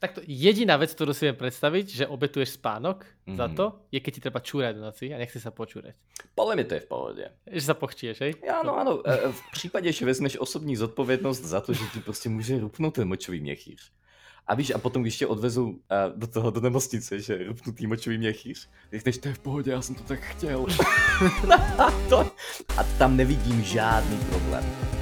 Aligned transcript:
takto 0.00 0.24
jediná 0.24 0.80
vec, 0.80 0.96
ktorú 0.96 1.12
si 1.12 1.28
viem 1.28 1.36
predstaviť, 1.36 1.86
že 1.92 2.04
obetuješ 2.08 2.56
spánok 2.56 3.04
mm-hmm. 3.04 3.36
za 3.36 3.46
to, 3.52 3.84
je 3.92 4.00
keď 4.00 4.12
ti 4.16 4.20
treba 4.24 4.40
čúrať 4.40 4.74
v 4.80 4.84
noci 4.88 5.06
a 5.12 5.20
nechce 5.20 5.36
sa 5.36 5.52
počúrať. 5.52 5.92
Podľa 6.32 6.54
mňa 6.56 6.66
to 6.66 6.74
je 6.74 6.82
v 6.82 6.88
pohode. 6.88 7.24
Že 7.44 7.62
sa 7.62 7.74
pochčieš, 7.76 8.16
hej? 8.24 8.32
Áno, 8.48 8.80
áno. 8.80 9.04
E, 9.04 9.28
v 9.28 9.40
prípade, 9.52 9.92
že 9.92 10.08
vezmeš 10.08 10.40
osobní 10.40 10.72
zodpovednosť 10.80 11.42
za 11.44 11.60
to, 11.60 11.76
že 11.76 11.84
ti 11.92 12.00
proste 12.00 12.32
môže 12.32 12.56
rupnúť 12.56 13.04
ten 13.04 13.06
močový 13.06 13.44
miechýř. 13.44 13.92
A 14.50 14.54
víš, 14.54 14.72
a 14.74 14.78
potom 14.78 15.02
když 15.02 15.18
tě 15.18 15.26
odvezou 15.26 15.70
uh, 15.70 15.78
do 16.16 16.26
toho, 16.26 16.50
do 16.50 16.60
nemocnice, 16.60 17.20
že 17.20 17.44
rupnutý 17.44 17.86
močový 17.86 18.18
měchýř, 18.18 18.68
řekneš, 18.92 19.18
to 19.18 19.28
je 19.28 19.34
v 19.34 19.38
pohodě, 19.38 19.70
já 19.70 19.82
jsem 19.82 19.94
to 19.94 20.02
tak 20.02 20.20
chtěl. 20.20 20.66
a, 21.78 21.90
to, 22.08 22.18
a 22.76 22.84
tam 22.98 23.16
nevidím 23.16 23.62
žádný 23.62 24.18
problém. 24.18 24.99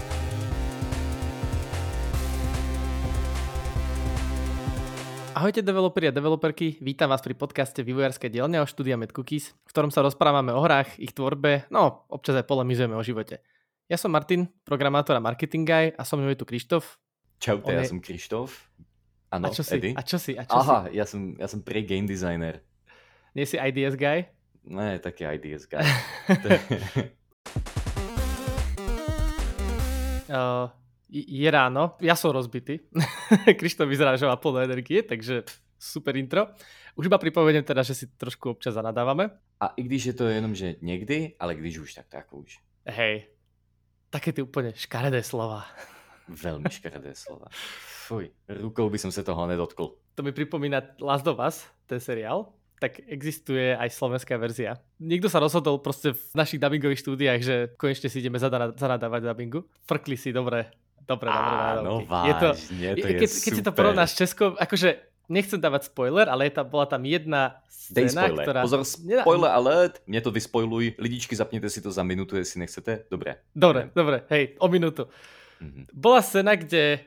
Ahojte 5.39 5.62
developeri 5.62 6.11
a 6.11 6.11
developerky, 6.11 6.82
vítam 6.82 7.15
vás 7.15 7.23
pri 7.23 7.30
podcaste 7.30 7.87
Vývojárske 7.87 8.27
dielne 8.27 8.59
o 8.59 8.66
štúdia 8.66 8.98
Cookies, 8.98 9.55
v 9.55 9.70
ktorom 9.70 9.95
sa 9.95 10.02
rozprávame 10.02 10.51
o 10.51 10.59
hrách, 10.59 10.98
ich 10.98 11.14
tvorbe, 11.14 11.62
no 11.70 12.02
občas 12.11 12.42
aj 12.42 12.51
polemizujeme 12.51 12.98
o 12.98 13.02
živote. 13.06 13.38
Ja 13.87 13.95
som 14.02 14.11
Martin, 14.11 14.51
programátor 14.66 15.14
a 15.14 15.23
marketing 15.23 15.62
guy 15.62 15.95
a 15.95 16.02
so 16.02 16.19
mnou 16.19 16.34
je 16.34 16.42
tu 16.42 16.42
Krištof. 16.42 16.98
Čaute, 17.38 17.70
ja 17.70 17.87
som 17.87 18.02
Krištof. 18.02 18.51
Ano, 19.30 19.47
a 19.47 19.55
čo 19.55 19.62
si? 19.62 19.78
Eddie? 19.78 19.95
A 19.95 20.02
čo 20.02 20.19
si? 20.19 20.34
A 20.34 20.42
čo 20.42 20.59
Aha, 20.59 20.91
si? 20.91 20.98
ja 20.98 21.06
som, 21.06 21.39
ja 21.39 21.47
som 21.47 21.62
pre 21.62 21.86
game 21.86 22.11
designer. 22.11 22.59
Nie 23.30 23.47
si 23.47 23.62
IDS 23.62 23.95
guy? 23.95 24.27
Ne, 24.66 24.98
taký 24.98 25.23
IDS 25.23 25.70
guy. 25.70 25.86
uh, 30.34 30.66
je 31.09 31.48
ráno, 31.51 31.97
ja 32.05 32.12
som 32.12 32.30
rozbitý. 32.30 32.85
Krištof 33.59 33.89
vyzerá, 33.89 34.17
že 34.21 34.29
má 34.29 34.37
plné 34.37 34.69
energie, 34.69 35.01
takže 35.01 35.45
super 35.81 36.17
intro. 36.21 36.53
Už 36.95 37.09
iba 37.09 37.17
pripomeniem 37.17 37.65
teda, 37.65 37.81
že 37.81 37.95
si 37.97 38.05
trošku 38.12 38.59
občas 38.59 38.77
zanadávame. 38.77 39.31
A 39.61 39.73
i 39.77 39.83
když 39.83 40.05
je 40.05 40.15
to 40.15 40.25
jenom, 40.28 40.55
že 40.55 40.77
někdy, 40.83 41.34
ale 41.41 41.55
když 41.55 41.78
už, 41.78 41.95
tak 41.95 42.06
tak 42.09 42.27
už. 42.33 42.59
Hej, 42.84 43.28
také 44.11 44.33
ty 44.33 44.42
úplne 44.42 44.73
škaredé 44.77 45.23
slova. 45.25 45.65
Veľmi 46.28 46.69
škaredé 46.69 47.17
slova. 47.17 47.48
Fuj, 48.09 48.28
rukou 48.48 48.93
by 48.93 48.98
som 49.00 49.09
sa 49.09 49.25
toho 49.25 49.48
nedotkol. 49.48 49.97
To 50.17 50.20
mi 50.20 50.33
pripomína 50.33 51.00
Last 51.00 51.25
of 51.25 51.41
Us, 51.41 51.65
ten 51.89 52.00
seriál 52.00 52.53
tak 52.78 53.03
existuje 53.11 53.75
aj 53.75 53.91
slovenská 53.91 54.39
verzia. 54.39 54.78
Niekto 55.03 55.27
sa 55.27 55.43
rozhodol 55.43 55.83
proste 55.83 56.15
v 56.15 56.22
našich 56.39 56.62
dubbingových 56.62 57.03
štúdiách, 57.03 57.41
že 57.43 57.56
konečne 57.75 58.06
si 58.06 58.22
ideme 58.22 58.39
zanadávať 58.39 59.27
dubbingu. 59.27 59.67
Frkli 59.83 60.15
si 60.15 60.31
dobre 60.31 60.70
Dobre, 61.06 61.28
dobre, 61.28 61.62
Áno, 61.78 61.92
vážne, 62.04 62.28
je 62.28 62.34
to, 62.34 62.48
to 63.02 63.06
je 63.06 63.14
keď, 63.18 63.30
keď 63.30 63.52
si 63.54 63.62
to 63.62 63.72
porovnáš 63.72 64.10
s 64.14 64.16
Českom, 64.24 64.56
akože 64.58 65.08
nechcem 65.28 65.60
dávať 65.60 65.92
spoiler, 65.92 66.27
ale 66.27 66.48
je 66.48 66.52
tam, 66.56 66.66
bola 66.66 66.88
tam 66.88 67.04
jedna 67.04 67.60
scéna, 67.68 68.32
ktorá... 68.32 68.60
Pozor, 68.64 68.82
spoiler 68.82 69.52
alert, 69.52 70.00
mne 70.08 70.20
to 70.24 70.32
vyspojluj, 70.32 70.96
lidičky, 70.96 71.36
zapnete 71.36 71.69
si 71.69 71.84
to 71.84 71.92
za 71.92 72.00
minútu, 72.02 72.41
jestli 72.41 72.64
nechcete, 72.64 73.06
dobre. 73.12 73.44
Dobre, 73.52 73.92
dobre, 73.92 74.24
hej, 74.32 74.56
o 74.58 74.66
minútu. 74.66 75.06
Mm-hmm. 75.60 75.84
Bola 75.92 76.20
scéna, 76.24 76.56
kde 76.56 77.04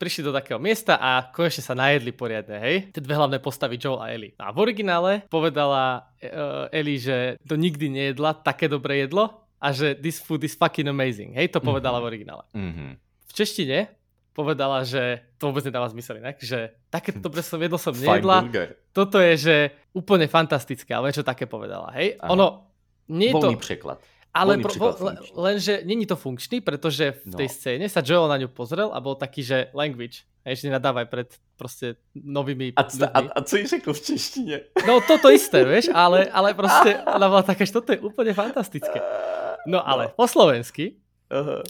prišli 0.00 0.26
do 0.26 0.34
takého 0.34 0.58
miesta 0.58 0.98
a 0.98 1.30
konečne 1.30 1.62
sa 1.62 1.78
najedli 1.78 2.10
poriadne, 2.10 2.58
hej? 2.58 2.90
Tie 2.90 3.04
dve 3.04 3.14
hlavné 3.14 3.38
postavy, 3.38 3.78
Joel 3.78 4.02
a 4.02 4.10
Ellie. 4.10 4.34
A 4.34 4.50
v 4.50 4.58
originále 4.58 5.22
povedala 5.30 6.10
uh, 6.18 6.66
Ellie, 6.74 6.98
že 6.98 7.38
to 7.46 7.54
nikdy 7.54 7.86
nejedla 7.86 8.34
také 8.42 8.66
dobré 8.66 9.06
jedlo 9.06 9.46
a 9.62 9.70
že 9.70 9.94
this 9.94 10.18
food 10.18 10.42
is 10.42 10.58
fucking 10.58 10.90
amazing, 10.90 11.38
hej? 11.38 11.46
To 11.54 11.62
povedala 11.62 12.02
mm-hmm. 12.02 12.02
v 12.02 12.10
originále. 12.10 12.44
Mm-hmm 12.50 13.11
v 13.32 13.34
češtine 13.40 13.78
povedala, 14.36 14.84
že 14.84 15.24
to 15.40 15.48
vôbec 15.48 15.64
nedáva 15.64 15.88
zmysel 15.88 16.20
inak, 16.20 16.36
že 16.40 16.76
také 16.92 17.16
dobre 17.16 17.40
som 17.40 17.56
jedlo 17.56 17.80
som 17.80 17.96
nejedla. 17.96 18.48
Toto 18.92 19.16
je, 19.16 19.32
že 19.40 19.56
úplne 19.96 20.28
fantastické, 20.28 20.92
ale 20.92 21.16
čo 21.16 21.24
také 21.24 21.48
povedala, 21.48 21.92
hej? 21.96 22.20
Aha. 22.20 22.28
Ono, 22.32 22.68
nie 23.08 23.32
je 23.32 23.40
to... 23.40 23.48
preklad. 23.56 24.00
Ale 24.32 24.56
pro, 24.64 24.72
vo, 24.80 24.96
lenže 25.44 25.84
není 25.84 26.08
to 26.08 26.16
funkčný, 26.16 26.64
pretože 26.64 27.20
v 27.28 27.36
tej 27.36 27.48
no. 27.48 27.52
scéne 27.52 27.86
sa 27.92 28.00
Joel 28.00 28.32
na 28.32 28.40
ňu 28.40 28.48
pozrel 28.48 28.88
a 28.88 28.96
bol 28.96 29.12
taký, 29.12 29.44
že 29.44 29.68
language. 29.76 30.24
Hej, 30.48 30.64
že 30.64 30.72
nenadávaj 30.72 31.06
pred 31.12 31.28
proste 31.60 32.00
novými 32.16 32.72
a, 32.74 32.82
a, 32.82 33.20
a 33.28 33.38
co 33.44 33.54
jej 33.60 33.68
řekl 33.68 33.92
v 33.92 34.00
češtine? 34.00 34.56
No 34.88 35.04
toto 35.04 35.28
isté, 35.28 35.68
vieš, 35.68 35.92
ale, 35.92 36.32
ale 36.32 36.50
proste 36.58 36.96
ona 37.04 37.28
bola 37.28 37.44
taká, 37.44 37.68
že 37.68 37.76
toto 37.76 37.92
je 37.92 38.00
úplne 38.00 38.32
fantastické. 38.32 39.04
No 39.68 39.84
ale 39.84 40.10
no. 40.10 40.16
po 40.16 40.24
slovensky 40.24 40.96
uh-huh 41.28 41.62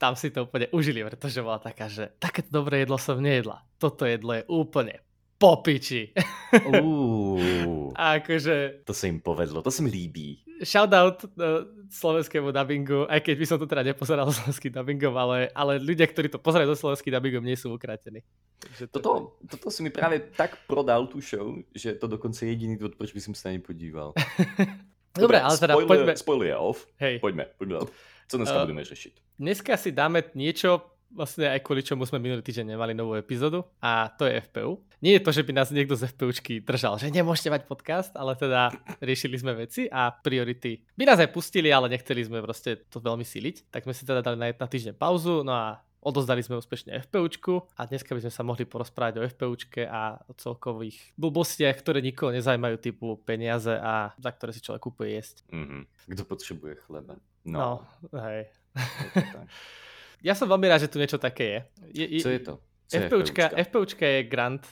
tam 0.00 0.16
si 0.16 0.32
to 0.32 0.48
úplne 0.48 0.72
užili, 0.72 1.04
pretože 1.04 1.44
bola 1.44 1.60
taká, 1.60 1.92
že 1.92 2.16
takéto 2.16 2.48
dobré 2.48 2.88
jedlo 2.88 2.96
som 2.96 3.20
nejedla. 3.20 3.60
Toto 3.76 4.08
jedlo 4.08 4.32
je 4.32 4.48
úplne 4.48 5.04
popiči. 5.36 6.16
Uh, 6.56 7.92
akože... 8.16 8.88
To 8.88 8.96
sa 8.96 9.04
im 9.12 9.20
povedlo, 9.20 9.60
to 9.60 9.68
sa 9.68 9.84
mi 9.84 9.92
líbí. 9.92 10.40
Shoutout 10.64 11.24
uh, 11.36 11.64
slovenskému 11.88 12.52
dubbingu, 12.52 13.08
aj 13.08 13.24
keď 13.24 13.34
by 13.36 13.44
som 13.48 13.56
to 13.60 13.68
teda 13.68 13.92
nepozeral 13.92 14.28
slovenským 14.36 14.72
dubbingom, 14.72 15.12
ale, 15.16 15.52
ale 15.52 15.76
ľudia, 15.76 16.08
ktorí 16.08 16.32
to 16.32 16.40
pozerajú 16.40 16.72
do 16.72 16.80
slovenským 16.80 17.12
dubbingom, 17.12 17.44
nie 17.44 17.60
sú 17.60 17.72
ukratení. 17.72 18.24
to 18.80 18.88
toto, 18.88 19.36
toto 19.48 19.68
si 19.68 19.84
mi 19.84 19.92
práve 19.92 20.32
tak 20.32 20.60
prodal 20.64 21.08
tú 21.08 21.20
show, 21.20 21.56
že 21.76 21.96
to 21.96 22.08
dokonce 22.08 22.48
je 22.48 22.56
jediný 22.56 22.80
dôvod, 22.80 22.96
proč 22.96 23.12
by 23.12 23.20
som 23.20 23.32
sa 23.36 23.52
nepodíval. 23.52 24.16
Dobre, 25.10 25.26
Dobre 25.26 25.38
ale 25.42 25.56
teda 25.58 25.74
spoiler, 25.74 25.90
poďme... 25.90 26.12
Spoiler 26.14 26.50
off. 26.54 26.86
Hej. 27.02 27.18
Poďme, 27.18 27.44
poďme. 27.58 27.82
Co 28.30 28.38
dneska 28.38 28.56
uh, 28.56 28.62
budeme 28.62 28.86
řešiť? 28.86 29.14
Dneska 29.42 29.74
si 29.74 29.90
dáme 29.90 30.22
niečo, 30.38 30.86
vlastne 31.10 31.50
aj 31.50 31.66
kvôli 31.66 31.82
čomu 31.82 32.06
sme 32.06 32.22
minulý 32.22 32.46
týždeň 32.46 32.78
nemali 32.78 32.94
novú 32.94 33.18
epizódu 33.18 33.66
a 33.82 34.06
to 34.14 34.30
je 34.30 34.38
FPU. 34.46 34.78
Nie 35.02 35.18
je 35.18 35.24
to, 35.26 35.34
že 35.34 35.42
by 35.42 35.52
nás 35.56 35.72
niekto 35.74 35.98
z 35.98 36.06
FPUčky 36.12 36.62
držal, 36.62 37.00
že 37.00 37.10
nemôžete 37.10 37.50
mať 37.50 37.62
podcast, 37.66 38.12
ale 38.14 38.38
teda 38.38 38.70
riešili 39.02 39.34
sme 39.40 39.56
veci 39.58 39.90
a 39.90 40.14
priority 40.14 40.78
by 40.94 41.04
nás 41.08 41.18
aj 41.18 41.34
pustili, 41.34 41.74
ale 41.74 41.90
nechceli 41.90 42.22
sme 42.22 42.38
proste 42.44 42.86
to 42.86 43.02
veľmi 43.02 43.26
siliť. 43.26 43.72
Tak 43.74 43.88
sme 43.88 43.96
si 43.96 44.06
teda 44.06 44.22
dali 44.22 44.38
na, 44.38 44.54
na 44.54 44.68
týždeň 44.70 44.94
pauzu, 44.94 45.42
no 45.42 45.50
a 45.50 45.82
odozdali 46.00 46.40
sme 46.40 46.56
úspešne 46.58 46.96
FPUčku 47.06 47.76
a 47.76 47.84
dneska 47.84 48.16
by 48.16 48.20
sme 48.24 48.32
sa 48.32 48.42
mohli 48.42 48.64
porozprávať 48.64 49.20
o 49.20 49.24
FPUčke 49.28 49.84
a 49.84 50.16
o 50.28 50.32
celkových 50.32 50.96
blbostiach, 51.20 51.76
ktoré 51.76 52.00
nikoho 52.00 52.32
nezajímajú 52.32 52.76
typu 52.80 53.20
peniaze 53.22 53.72
a 53.72 54.16
za 54.16 54.30
ktoré 54.32 54.50
si 54.56 54.64
človek 54.64 54.80
kúpuje 54.80 55.20
jesť. 55.20 55.44
Mm-hmm. 55.52 55.82
Kto 56.16 56.22
potrebuje 56.24 56.74
chleba? 56.88 57.20
No, 57.44 57.84
no 58.08 58.18
hej. 58.32 58.48
ja 60.28 60.32
som 60.32 60.48
veľmi 60.48 60.66
rád, 60.68 60.88
že 60.88 60.92
tu 60.92 60.96
niečo 60.96 61.20
také 61.20 61.44
je. 61.44 61.60
je, 62.04 62.06
je 62.16 62.20
Co 62.24 62.30
je 62.32 62.40
to? 62.40 62.54
Co 62.90 62.96
FPUčka, 63.06 63.44
je 63.54 63.64
FPUčka 63.70 64.04
je 64.04 64.20
grant 64.26 64.64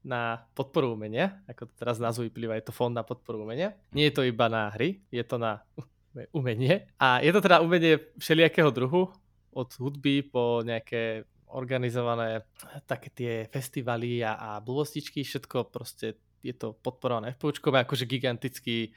na 0.00 0.48
podporu 0.56 0.96
umenia, 0.96 1.44
ako 1.44 1.68
to 1.68 1.72
teraz 1.76 2.00
názvu 2.00 2.32
vyplýva, 2.32 2.56
je 2.56 2.72
to 2.72 2.74
fond 2.74 2.96
na 2.96 3.04
podporu 3.04 3.44
umenia. 3.44 3.76
Nie 3.92 4.08
je 4.08 4.16
to 4.16 4.22
iba 4.24 4.48
na 4.48 4.72
hry, 4.72 5.04
je 5.12 5.20
to 5.22 5.36
na 5.36 5.60
umenie. 6.38 6.88
A 6.96 7.20
je 7.20 7.30
to 7.30 7.44
teda 7.44 7.60
umenie 7.60 8.00
všelijakého 8.16 8.72
druhu, 8.72 9.12
od 9.56 9.70
hudby 9.78 10.22
po 10.26 10.62
nejaké 10.62 11.26
organizované 11.50 12.46
také 12.86 13.10
tie 13.10 13.32
festivaly 13.50 14.22
a, 14.22 14.38
a 14.38 14.48
blbostičky, 14.62 15.26
všetko 15.26 15.70
proste 15.70 16.18
je 16.40 16.54
to 16.54 16.72
podporované 16.78 17.34
FPUčkom, 17.36 17.74
akože 17.74 18.06
gigantický 18.06 18.94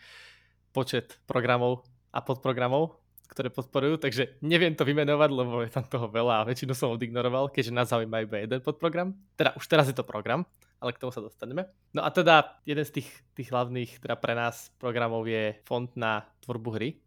počet 0.72 1.18
programov 1.25 1.84
a 2.14 2.22
podprogramov 2.22 3.03
ktoré 3.34 3.50
podporujú, 3.50 3.97
takže 3.97 4.38
neviem 4.46 4.78
to 4.78 4.86
vymenovať, 4.86 5.30
lebo 5.34 5.66
je 5.66 5.74
tam 5.74 5.90
toho 5.90 6.06
veľa 6.06 6.46
a 6.46 6.47
väčšinu 6.47 6.78
som 6.78 6.94
odignoroval, 6.94 7.50
keďže 7.50 7.74
nás 7.74 7.90
zaujíma 7.90 8.30
iba 8.30 8.46
jeden 8.46 8.62
podprogram. 8.62 9.18
Teda 9.34 9.58
už 9.58 9.66
teraz 9.66 9.90
je 9.90 9.97
to 9.97 10.06
program, 10.06 10.46
ale 10.78 10.94
k 10.94 11.02
tomu 11.02 11.09
sa 11.09 11.25
dostaneme. 11.25 11.66
No 11.97 12.06
a 12.06 12.14
teda 12.14 12.62
jeden 12.70 12.85
z 12.85 13.02
tých, 13.02 13.09
tých 13.34 13.50
hlavných 13.50 13.97
teda 14.06 14.22
pre 14.22 14.38
nás 14.38 14.70
programov 14.78 15.25
je 15.25 15.58
fond 15.66 15.90
na 15.97 16.30
tvorbu 16.46 16.70
hry. 16.78 17.02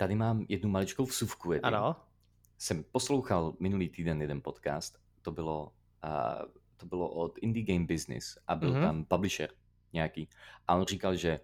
Tady 0.00 0.14
mám 0.16 0.48
jednu 0.48 0.72
maličkou 0.72 1.04
vsuvku. 1.04 1.60
Ano. 1.60 2.00
Jsem 2.58 2.84
poslouchal 2.92 3.54
minulý 3.60 3.88
týden 3.88 4.20
jeden 4.20 4.40
podcast, 4.42 4.98
to 5.22 5.32
bylo, 5.32 5.72
uh, 6.04 6.50
to 6.76 6.86
bylo 6.86 7.08
od 7.08 7.38
Indie 7.38 7.66
Game 7.66 7.86
Business 7.86 8.38
a 8.46 8.54
byl 8.54 8.72
mm-hmm. 8.72 8.80
tam 8.80 9.04
publisher 9.04 9.50
nějaký. 9.92 10.28
A 10.68 10.74
on 10.74 10.84
říkal, 10.84 11.16
že 11.16 11.40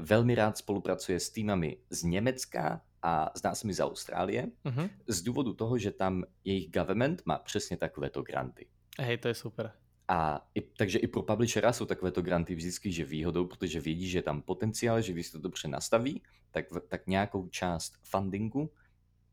velmi 0.00 0.34
rád 0.34 0.58
spolupracuje 0.58 1.20
s 1.20 1.30
týmami 1.30 1.76
z 1.90 2.02
Německa, 2.02 2.82
a 3.06 3.30
zdá 3.36 3.54
se 3.54 3.66
mi 3.66 3.74
z 3.74 3.80
Austrálie, 3.80 4.50
uh-huh. 4.64 4.90
z 5.06 5.22
důvodu 5.22 5.54
toho, 5.54 5.78
že 5.78 5.90
tam 5.90 6.24
jejich 6.44 6.70
government 6.70 7.22
má 7.24 7.38
přesně 7.38 7.76
takovéto 7.76 8.22
granty. 8.22 8.66
Hej, 8.98 9.18
to 9.18 9.28
je 9.28 9.34
super. 9.34 9.72
A 10.08 10.48
i, 10.54 10.60
takže 10.60 10.98
i 10.98 11.06
pro 11.06 11.22
publishera 11.22 11.72
jsou 11.72 11.84
takovéto 11.84 12.22
granty 12.22 12.54
vždycky 12.54 12.92
že 12.92 13.04
výhodou, 13.04 13.46
protože 13.46 13.80
vědí, 13.80 14.08
že 14.08 14.18
je 14.18 14.22
tam 14.22 14.42
potenciál, 14.42 15.00
že 15.00 15.12
když 15.12 15.30
to 15.30 15.38
dobře 15.38 15.68
nastaví, 15.68 16.22
tak, 16.50 16.64
tak 16.88 17.06
nějakou 17.06 17.48
část 17.48 17.94
fundingu 18.02 18.70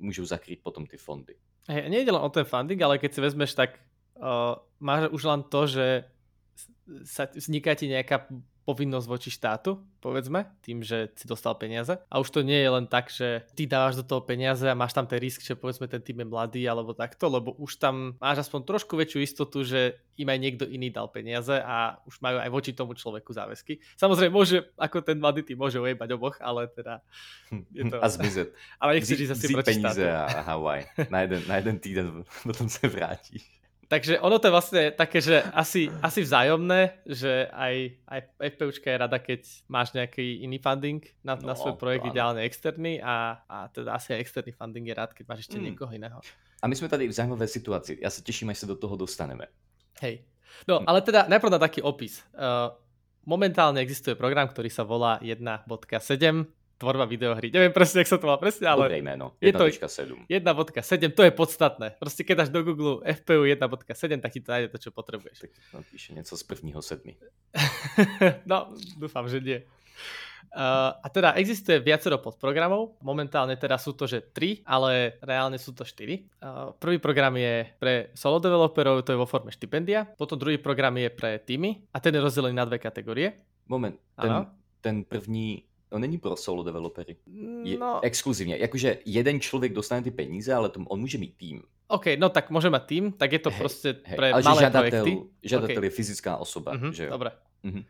můžou 0.03 0.25
zakrýt 0.25 0.59
potom 0.63 0.85
ty 0.85 0.97
fondy. 0.97 1.35
Hej, 1.69 1.89
nejde 1.89 2.11
len 2.11 2.21
o 2.21 2.29
ten 2.29 2.44
funding, 2.44 2.81
ale 2.81 3.00
keď 3.00 3.13
si 3.13 3.21
vezmeš, 3.23 3.55
tak 3.55 3.79
uh, 4.19 4.59
máš 4.83 5.07
už 5.15 5.23
len 5.23 5.41
to, 5.47 5.67
že 5.67 6.03
sa, 7.07 7.29
vzniká 7.31 7.73
ti 7.73 7.88
nejaká 7.88 8.27
povinnosť 8.63 9.07
voči 9.07 9.27
štátu, 9.27 9.75
povedzme, 10.00 10.47
tým, 10.63 10.79
že 10.79 11.11
si 11.19 11.27
dostal 11.27 11.51
peniaze. 11.59 12.00
A 12.07 12.23
už 12.23 12.31
to 12.31 12.39
nie 12.47 12.55
je 12.55 12.69
len 12.71 12.88
tak, 12.88 13.11
že 13.11 13.44
ty 13.59 13.67
dávaš 13.67 14.00
do 14.00 14.07
toho 14.07 14.23
peniaze 14.23 14.63
a 14.63 14.75
máš 14.75 14.95
tam 14.95 15.03
ten 15.03 15.19
risk, 15.19 15.44
že 15.44 15.59
povedzme 15.59 15.91
ten 15.91 16.00
tým 16.00 16.23
je 16.23 16.27
mladý 16.31 16.63
alebo 16.63 16.95
takto, 16.95 17.27
lebo 17.27 17.59
už 17.59 17.75
tam 17.75 18.15
máš 18.23 18.47
aspoň 18.47 18.63
trošku 18.63 18.95
väčšiu 18.95 19.19
istotu, 19.19 19.67
že 19.67 20.00
im 20.15 20.31
aj 20.31 20.39
niekto 20.39 20.63
iný 20.63 20.95
dal 20.95 21.11
peniaze 21.11 21.59
a 21.59 22.00
už 22.07 22.23
majú 22.23 22.39
aj 22.39 22.50
voči 22.55 22.71
tomu 22.71 22.95
človeku 22.95 23.35
záväzky. 23.35 23.83
Samozrejme 24.00 24.31
môže, 24.31 24.63
ako 24.79 25.03
ten 25.03 25.19
mladý 25.19 25.44
tým 25.44 25.59
môže 25.59 25.83
ujebať 25.83 26.09
oboch, 26.15 26.39
ale 26.39 26.71
teda 26.71 27.03
je 27.51 27.83
to... 27.83 28.00
A 28.00 28.07
zmizet. 28.07 28.55
ale 28.81 29.03
nechceš 29.03 29.27
ísť 29.27 29.33
asi 29.35 29.45
proti 29.51 29.75
peníze 29.75 30.07
a 30.07 30.23
Hawaii. 30.55 30.88
Na 31.11 31.27
jeden, 31.27 31.41
na 31.51 31.55
jeden 31.59 31.77
týden 31.83 32.07
potom 32.47 32.71
sa 32.71 32.88
vrátiš. 32.88 33.44
Takže 33.93 34.17
ono 34.25 34.41
to 34.41 34.49
je 34.49 34.55
vlastne 34.57 34.83
také, 34.89 35.21
že 35.21 35.45
asi, 35.53 35.85
asi 36.01 36.25
vzájomné, 36.25 37.05
že 37.05 37.45
aj, 37.53 38.01
aj 38.09 38.19
FPUčka 38.57 38.89
je 38.89 38.97
rada, 38.97 39.21
keď 39.21 39.45
máš 39.69 39.93
nejaký 39.93 40.41
iný 40.41 40.57
funding 40.57 41.05
na, 41.21 41.37
no, 41.37 41.45
na 41.45 41.53
svoj 41.53 41.77
projekt, 41.77 42.09
ideálne 42.09 42.41
externý 42.41 42.97
a, 43.05 43.45
a 43.45 43.69
teda 43.69 43.93
asi 43.93 44.17
aj 44.17 44.25
externý 44.25 44.49
funding 44.57 44.89
je 44.89 44.97
rád, 44.97 45.13
keď 45.13 45.29
máš 45.29 45.45
ešte 45.45 45.61
mm. 45.61 45.63
niekoho 45.69 45.93
iného. 45.93 46.17
A 46.57 46.65
my 46.65 46.73
sme 46.73 46.89
tady 46.89 47.05
v 47.05 47.13
zaujímavé 47.13 47.45
situácii. 47.45 48.01
Ja 48.01 48.09
sa 48.09 48.25
teším, 48.25 48.49
až 48.49 48.65
sa 48.65 48.67
do 48.73 48.81
toho 48.81 48.97
dostaneme. 48.97 49.45
Hej. 50.01 50.25
No, 50.65 50.81
hm. 50.81 50.89
ale 50.89 51.05
teda 51.05 51.29
najprv 51.29 51.53
na 51.53 51.61
taký 51.61 51.85
opis. 51.85 52.25
Uh, 52.33 52.73
momentálne 53.29 53.77
existuje 53.77 54.17
program, 54.17 54.49
ktorý 54.49 54.73
sa 54.73 54.81
volá 54.81 55.21
1.7 55.21 55.69
tvorba 56.83 57.07
videohry. 57.07 57.47
Neviem 57.47 57.71
presne, 57.71 58.03
jak 58.03 58.12
sa 58.12 58.19
to 58.19 58.27
má 58.27 58.35
presne, 58.35 58.68
ale... 58.68 58.91
Dobré 58.91 59.00
meno. 59.00 59.39
1.7. 59.39 60.27
1.7, 60.27 61.15
to 61.15 61.24
je 61.24 61.31
podstatné. 61.31 61.95
Proste 61.95 62.27
keď 62.27 62.44
dáš 62.44 62.51
do 62.51 62.59
Google 62.68 63.00
FPU 63.07 63.47
1.7, 63.47 64.19
tak 64.19 64.31
ti 64.35 64.44
to 64.44 64.51
nájde 64.51 64.68
to, 64.75 64.77
čo 64.83 64.89
potrebuješ. 64.91 65.47
Tak 65.47 65.51
napíše 65.71 66.12
niečo 66.12 66.35
z 66.35 66.44
prvního 66.44 66.83
sedmi. 66.83 67.15
no, 68.51 68.75
dúfam, 69.00 69.31
že 69.31 69.39
nie. 69.39 69.63
Uh, 70.53 70.94
a 71.01 71.07
teda 71.09 71.33
existuje 71.39 71.81
viacero 71.81 72.21
podprogramov, 72.21 73.01
momentálne 73.01 73.57
teda 73.57 73.79
sú 73.81 73.97
to, 73.97 74.06
že 74.06 74.21
3, 74.21 74.62
ale 74.69 75.18
reálne 75.25 75.57
sú 75.57 75.74
to 75.74 75.81
4. 75.81 75.97
Uh, 75.97 76.69
prvý 76.77 77.01
program 77.01 77.33
je 77.33 77.65
pre 77.81 78.13
solo 78.13 78.38
developerov, 78.38 79.01
to 79.01 79.18
je 79.18 79.21
vo 79.24 79.25
forme 79.25 79.50
štipendia, 79.50 80.06
potom 80.13 80.38
druhý 80.38 80.62
program 80.62 80.94
je 81.00 81.09
pre 81.09 81.41
týmy 81.41 81.89
a 81.89 81.97
ten 81.97 82.13
je 82.13 82.21
rozdelený 82.21 82.53
na 82.53 82.69
dve 82.69 82.77
kategórie. 82.77 83.33
Moment, 83.65 83.97
ten, 84.13 84.45
ten 84.83 84.95
první 85.01 85.65
No 85.93 86.01
není 86.01 86.17
pro 86.17 86.33
solo 86.33 86.65
developery. 86.65 87.21
Je 87.61 87.77
no. 87.77 88.01
exkluzívne. 88.01 88.57
Jakože 88.57 89.05
jeden 89.05 89.37
človek 89.37 89.77
dostane 89.77 90.01
ty 90.01 90.09
peníze, 90.09 90.49
ale 90.49 90.73
to, 90.73 90.81
on 90.89 90.97
môže 90.97 91.21
mít 91.21 91.37
tým. 91.37 91.61
OK, 91.93 92.17
no 92.17 92.33
tak 92.33 92.49
môže 92.49 92.73
mať 92.73 92.83
tým, 92.89 93.03
tak 93.13 93.29
je 93.37 93.41
to 93.45 93.53
hey, 93.53 93.59
proste 93.61 93.89
hey, 94.01 94.17
pre 94.17 94.27
ale 94.33 94.41
malé 94.41 94.61
žiadateľ, 94.65 94.81
projekty. 94.81 95.11
Žiadateľ 95.45 95.81
okay. 95.85 95.89
je 95.93 95.93
fyzická 95.93 96.31
osoba. 96.41 96.73
Uh-huh, 96.73 96.89
že 96.89 97.05
jo? 97.05 97.11
Dobre. 97.13 97.29
Uh-huh. 97.61 97.85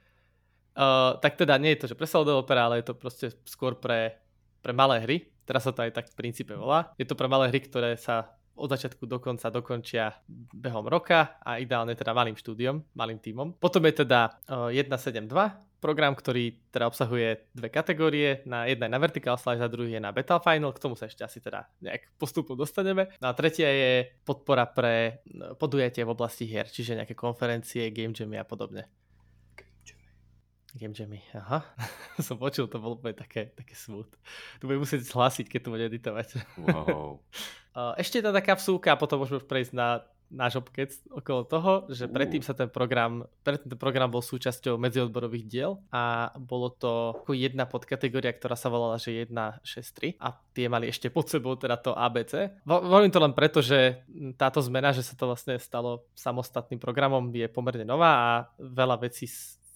Uh, 0.76 1.16
tak 1.24 1.40
teda 1.40 1.56
nie 1.56 1.72
je 1.78 1.80
to, 1.80 1.88
že 1.88 1.96
pre 1.96 2.04
solo 2.04 2.28
developera, 2.28 2.68
ale 2.68 2.84
je 2.84 2.92
to 2.92 3.00
proste 3.00 3.32
skôr 3.48 3.80
pre, 3.80 4.20
pre 4.60 4.76
malé 4.76 5.00
hry. 5.00 5.18
Teraz 5.48 5.64
sa 5.64 5.72
to 5.72 5.88
aj 5.88 5.96
tak 5.96 6.12
v 6.12 6.20
princípe 6.20 6.52
volá. 6.52 6.92
Je 7.00 7.08
to 7.08 7.16
pre 7.16 7.32
malé 7.32 7.48
hry, 7.48 7.64
ktoré 7.64 7.96
sa 7.96 8.36
od 8.54 8.70
začiatku 8.70 9.10
do 9.10 9.18
konca 9.18 9.50
dokončia 9.50 10.14
behom 10.54 10.86
roka 10.86 11.42
a 11.42 11.58
ideálne 11.58 11.98
teda 11.98 12.14
malým 12.14 12.38
štúdiom, 12.38 12.82
malým 12.94 13.18
tímom. 13.18 13.58
Potom 13.58 13.82
je 13.90 14.06
teda 14.06 14.38
uh, 14.50 14.70
172, 14.70 15.74
program, 15.84 16.16
ktorý 16.16 16.56
teda 16.72 16.88
obsahuje 16.88 17.44
dve 17.52 17.68
kategórie. 17.68 18.40
Na 18.48 18.64
jedna 18.64 18.88
je 18.88 18.94
na 18.96 19.04
vertical 19.04 19.36
slice 19.36 19.60
a 19.60 19.68
druhý 19.68 19.98
je 19.98 20.02
na 20.02 20.16
beta 20.16 20.40
final. 20.40 20.72
K 20.72 20.80
tomu 20.80 20.96
sa 20.96 21.12
ešte 21.12 21.28
asi 21.28 21.44
teda 21.44 21.68
nejak 21.84 22.16
postupom 22.16 22.56
dostaneme. 22.56 23.12
No 23.20 23.28
a 23.28 23.36
tretia 23.36 23.68
je 23.68 24.08
podpora 24.24 24.64
pre 24.64 25.20
podujatie 25.60 26.08
v 26.08 26.14
oblasti 26.16 26.48
hier, 26.48 26.72
čiže 26.72 26.96
nejaké 26.96 27.18
konferencie, 27.18 27.92
game 27.92 28.16
jammy 28.16 28.40
a 28.40 28.48
podobne. 28.48 28.88
Game 30.74 30.98
Jammy, 30.98 31.22
aha. 31.38 31.62
Som 32.26 32.42
počul, 32.42 32.66
to 32.66 32.82
bolo 32.82 32.98
úplne 32.98 33.14
také, 33.14 33.54
také 33.54 33.78
smooth. 33.78 34.10
Tu 34.58 34.66
budem 34.66 34.82
musieť 34.82 35.06
hlásiť, 35.06 35.46
keď 35.46 35.60
to 35.62 35.70
bude 35.70 35.86
editovať. 35.86 36.28
Wow. 36.58 37.22
Ešte 37.74 38.22
je 38.22 38.26
to 38.26 38.34
taká 38.34 38.54
vsúka 38.54 38.94
a 38.94 39.00
potom 39.00 39.22
môžeme 39.22 39.42
prejsť 39.42 39.74
na 39.74 40.06
náš 40.34 40.58
obkec 40.58 40.98
okolo 41.14 41.46
toho, 41.46 41.72
že 41.94 42.10
predtým 42.10 42.42
sa 42.42 42.58
ten 42.58 42.66
program, 42.66 43.30
predtým 43.46 43.78
ten 43.78 43.80
program 43.80 44.10
bol 44.10 44.26
súčasťou 44.26 44.82
medziodborových 44.82 45.46
diel 45.46 45.72
a 45.94 46.34
bolo 46.42 46.74
to 46.74 47.14
ako 47.22 47.38
jedna 47.38 47.70
podkategória, 47.70 48.34
ktorá 48.34 48.58
sa 48.58 48.74
volala, 48.74 48.98
že 48.98 49.30
163 49.30 50.18
a 50.18 50.34
tie 50.58 50.66
mali 50.66 50.90
ešte 50.90 51.14
pod 51.14 51.30
sebou 51.30 51.54
teda 51.54 51.78
to 51.78 51.94
ABC. 51.94 52.66
Volím 52.66 53.14
to 53.14 53.22
len 53.22 53.38
preto, 53.38 53.62
že 53.62 54.02
táto 54.34 54.58
zmena, 54.66 54.90
že 54.90 55.06
sa 55.06 55.14
to 55.14 55.30
vlastne 55.30 55.62
stalo 55.62 56.10
samostatným 56.18 56.82
programom 56.82 57.30
je 57.30 57.46
pomerne 57.46 57.86
nová 57.86 58.12
a 58.18 58.32
veľa 58.58 59.06
vecí 59.06 59.30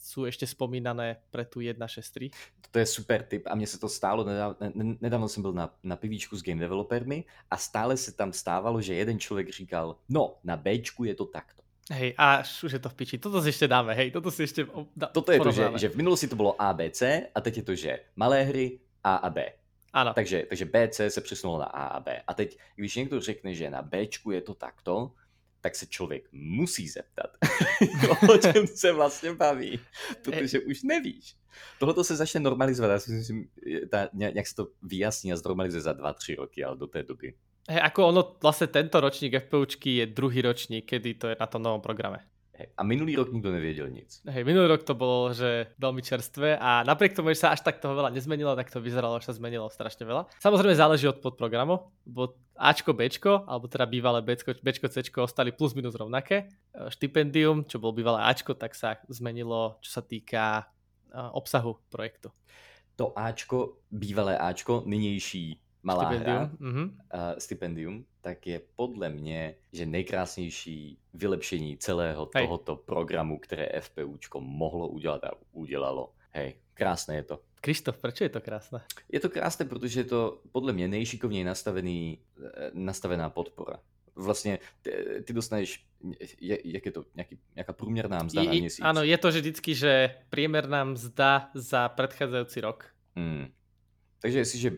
sú 0.08 0.24
ešte 0.24 0.48
spomínané 0.48 1.20
pre 1.28 1.44
tú 1.44 1.60
1.6.3. 1.60 2.32
To 2.72 2.78
je 2.80 2.88
super 2.88 3.28
tip 3.28 3.44
a 3.44 3.60
mne 3.60 3.68
sa 3.68 3.76
to 3.76 3.92
stálo, 3.92 4.24
nedávno, 5.04 5.28
som 5.28 5.44
byl 5.44 5.52
na, 5.52 5.68
na 5.84 6.00
pivíčku 6.00 6.40
s 6.40 6.44
game 6.44 6.64
developermi 6.64 7.28
a 7.52 7.60
stále 7.60 8.00
sa 8.00 8.16
tam 8.16 8.32
stávalo, 8.32 8.80
že 8.80 8.96
jeden 8.96 9.20
človek 9.20 9.52
říkal, 9.52 10.00
no 10.08 10.40
na 10.48 10.56
Bčku 10.56 11.04
je 11.04 11.16
to 11.20 11.28
takto. 11.28 11.60
Hej, 11.88 12.20
a 12.20 12.44
už 12.44 12.72
je 12.72 12.84
to 12.84 12.92
v 12.92 12.96
piči. 13.00 13.16
Toto 13.16 13.40
si 13.40 13.52
ešte 13.52 13.68
dáme, 13.68 13.96
hej, 13.96 14.12
toto 14.12 14.28
si 14.28 14.44
ešte... 14.44 14.68
Da, 14.92 15.08
toto 15.08 15.32
je 15.32 15.40
to, 15.40 15.52
že, 15.56 15.64
že 15.88 15.92
v 15.96 16.00
minulosti 16.04 16.28
to 16.28 16.36
bolo 16.36 16.56
ABC 16.60 17.32
a 17.32 17.38
teď 17.40 17.54
je 17.58 17.64
to, 17.64 17.74
že 17.80 17.92
malé 18.20 18.44
hry 18.44 18.66
A 19.04 19.24
a 19.24 19.30
B. 19.32 19.48
Ano. 19.96 20.12
Takže, 20.12 20.52
takže 20.52 20.66
BC 20.68 20.98
se 21.08 21.22
přesunulo 21.22 21.60
na 21.60 21.66
A 21.66 21.84
a 21.96 22.00
B. 22.00 22.22
A 22.28 22.34
teď, 22.34 22.60
když 22.76 22.96
někdo 22.96 23.22
řekne, 23.22 23.56
že 23.56 23.70
na 23.72 23.82
Bčku 23.82 24.32
je 24.32 24.42
to 24.42 24.54
takto, 24.54 25.16
tak 25.68 25.76
se 25.76 25.86
člověk 25.86 26.32
musí 26.32 26.88
zeptat, 26.88 27.36
o 28.32 28.38
čem 28.38 28.68
se 28.68 28.92
vlastně 28.92 29.36
baví, 29.36 29.80
protože 30.24 30.60
už 30.60 30.84
nevíš. 30.84 31.36
Tohle 31.80 32.04
se 32.04 32.16
začne 32.16 32.40
normalizovat, 32.40 32.92
já 32.92 33.00
si 33.00 33.12
myslím, 33.12 33.48
tá, 33.92 34.10
nějak 34.14 34.48
se 34.48 34.56
to 34.56 34.68
vyjasní 34.84 35.34
a 35.34 35.36
znormalizuje 35.36 35.82
za 35.82 35.94
2-3 35.94 36.36
roky, 36.36 36.64
ale 36.64 36.78
do 36.78 36.88
té 36.88 37.04
doby. 37.04 37.34
Hej, 37.68 37.84
ako 37.84 38.00
ono, 38.08 38.22
vlastne 38.40 38.72
tento 38.72 38.96
ročník 38.96 39.36
FPUčky 39.44 40.00
je 40.00 40.06
druhý 40.08 40.40
ročník, 40.40 40.88
kedy 40.88 41.20
to 41.20 41.26
je 41.28 41.36
na 41.36 41.48
tom 41.52 41.60
novom 41.60 41.84
programe. 41.84 42.24
Hej, 42.58 42.74
a 42.74 42.82
minulý 42.82 43.14
rok 43.14 43.30
nikto 43.30 43.54
nevedel 43.54 43.94
nic. 43.94 44.18
Hej, 44.26 44.42
minulý 44.42 44.66
rok 44.74 44.82
to 44.82 44.98
bolo, 44.98 45.30
že 45.30 45.70
veľmi 45.78 46.02
čerstvé 46.02 46.58
a 46.58 46.82
napriek 46.82 47.14
tomu, 47.14 47.30
že 47.30 47.46
sa 47.46 47.54
až 47.54 47.62
tak 47.62 47.78
toho 47.78 47.94
veľa 47.94 48.10
nezmenilo, 48.10 48.58
tak 48.58 48.74
to 48.74 48.82
vyzeralo, 48.82 49.22
že 49.22 49.30
sa 49.30 49.38
zmenilo 49.38 49.70
strašne 49.70 50.02
veľa. 50.02 50.26
Samozrejme 50.42 50.74
záleží 50.74 51.06
od 51.06 51.22
podprogramu, 51.22 51.94
bo 52.02 52.34
Ačko, 52.58 52.98
Bčko, 52.98 53.46
alebo 53.46 53.70
teda 53.70 53.86
bývalé 53.86 54.26
Bčko, 54.26 54.58
Bčko, 54.58 54.90
Cčko 54.90 55.30
ostali 55.30 55.54
plus 55.54 55.78
minus 55.78 55.94
rovnaké. 55.94 56.50
E, 56.74 56.90
štipendium, 56.90 57.70
čo 57.70 57.78
bol 57.78 57.94
bývalé 57.94 58.26
Ačko, 58.26 58.58
tak 58.58 58.74
sa 58.74 58.98
zmenilo, 59.06 59.78
čo 59.86 59.94
sa 59.94 60.02
týka 60.02 60.66
e, 61.14 61.22
obsahu 61.38 61.78
projektu. 61.94 62.34
To 62.98 63.14
Ačko, 63.14 63.86
bývalé 63.94 64.34
Ačko, 64.34 64.82
nynější 64.90 65.67
malá 65.88 66.04
stipendium. 66.12 66.36
hra, 66.36 66.52
mm-hmm. 66.60 66.88
uh, 66.92 67.38
stipendium, 67.40 67.96
tak 68.22 68.48
je 68.48 68.58
podle 68.76 69.10
mě, 69.10 69.56
že 69.72 69.86
nejkrásnější 69.86 71.00
vylepšení 71.14 71.78
celého 71.78 72.30
Hej. 72.36 72.44
tohoto 72.44 72.76
programu, 72.76 73.40
které 73.40 73.72
FPUčko 73.80 74.44
mohlo 74.44 74.88
udělat 74.88 75.24
a 75.24 75.32
udělalo. 75.52 76.12
Hej, 76.36 76.60
krásné 76.74 77.16
je 77.16 77.24
to. 77.24 77.36
Krištof, 77.62 77.98
proč 77.98 78.22
je 78.22 78.30
to 78.30 78.42
krásné? 78.42 78.84
Je 79.10 79.20
to 79.20 79.30
krásné, 79.30 79.66
protože 79.66 80.00
je 80.00 80.04
to 80.04 80.42
podle 80.52 80.74
mě 80.74 80.88
nejšikovněji 80.88 81.44
nastavený, 81.44 82.20
eh, 82.38 82.72
nastavená 82.74 83.30
podpora. 83.30 83.80
Vlastně 84.16 84.60
ty, 84.82 84.92
ty 85.24 85.34
dostaneš, 85.34 85.86
je, 86.42 86.58
jak 86.64 86.86
je 86.86 86.92
to, 86.92 87.02
nejaký, 87.16 87.38
nejaká 87.54 87.74
průměrná 87.74 88.18
mzda 88.24 88.42
I, 88.42 88.46
na 88.46 88.54
měsíc. 88.54 88.82
Áno, 88.82 89.02
je 89.06 89.18
to 89.18 89.30
že 89.30 89.40
vždycky, 89.42 89.72
že 89.78 89.94
priemerná 90.30 90.84
mzda 90.84 91.54
za 91.54 91.90
predchádzajúci 91.90 92.62
rok. 92.62 92.90
Hmm. 93.14 93.54
Takže 94.22 94.38
jestliže, 94.40 94.70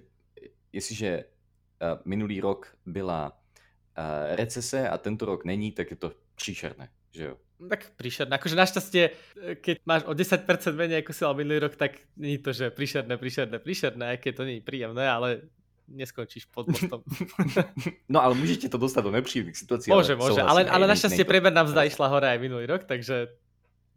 jestliže 0.74 1.24
uh, 1.24 2.00
minulý 2.06 2.42
rok 2.42 2.78
byla 2.86 3.32
uh, 3.32 4.36
recese 4.36 4.90
a 4.90 4.98
tento 4.98 5.26
rok 5.26 5.46
není, 5.46 5.72
tak 5.72 5.92
je 5.92 5.96
to 5.96 6.12
příšerné, 6.36 6.90
že 7.12 7.24
jo? 7.24 7.36
tak 7.68 7.92
príšerné. 8.00 8.40
Akože 8.40 8.56
našťastie, 8.56 9.04
keď 9.60 9.84
máš 9.84 10.08
o 10.08 10.16
10% 10.16 10.48
menej 10.80 11.04
ako 11.04 11.12
si 11.12 11.22
mal 11.28 11.36
minulý 11.36 11.68
rok, 11.68 11.76
tak 11.76 12.00
nie 12.16 12.40
je 12.40 12.42
to, 12.44 12.52
že 12.56 12.66
príšerné, 12.72 13.20
príšerné, 13.20 13.60
príšerné, 13.60 14.06
aj 14.16 14.18
keď 14.24 14.34
to 14.40 14.44
nie 14.48 14.56
je 14.60 14.64
príjemné, 14.64 15.04
ale 15.04 15.52
neskončíš 15.92 16.48
pod 16.48 16.72
mostom. 16.72 17.04
no 18.14 18.24
ale 18.24 18.38
môžete 18.38 18.72
to 18.72 18.80
dostať 18.80 19.02
do 19.04 19.12
nepříjemných 19.12 19.58
situácií. 19.58 19.90
Môže, 19.92 20.16
ale 20.16 20.22
môže, 20.22 20.40
ale, 20.40 20.62
ale 20.70 20.86
našťastie 20.88 21.28
priemerná 21.28 21.66
mzda 21.66 21.84
išla 21.84 22.08
hore 22.08 22.28
aj 22.32 22.40
minulý 22.40 22.70
rok, 22.70 22.88
takže 22.88 23.34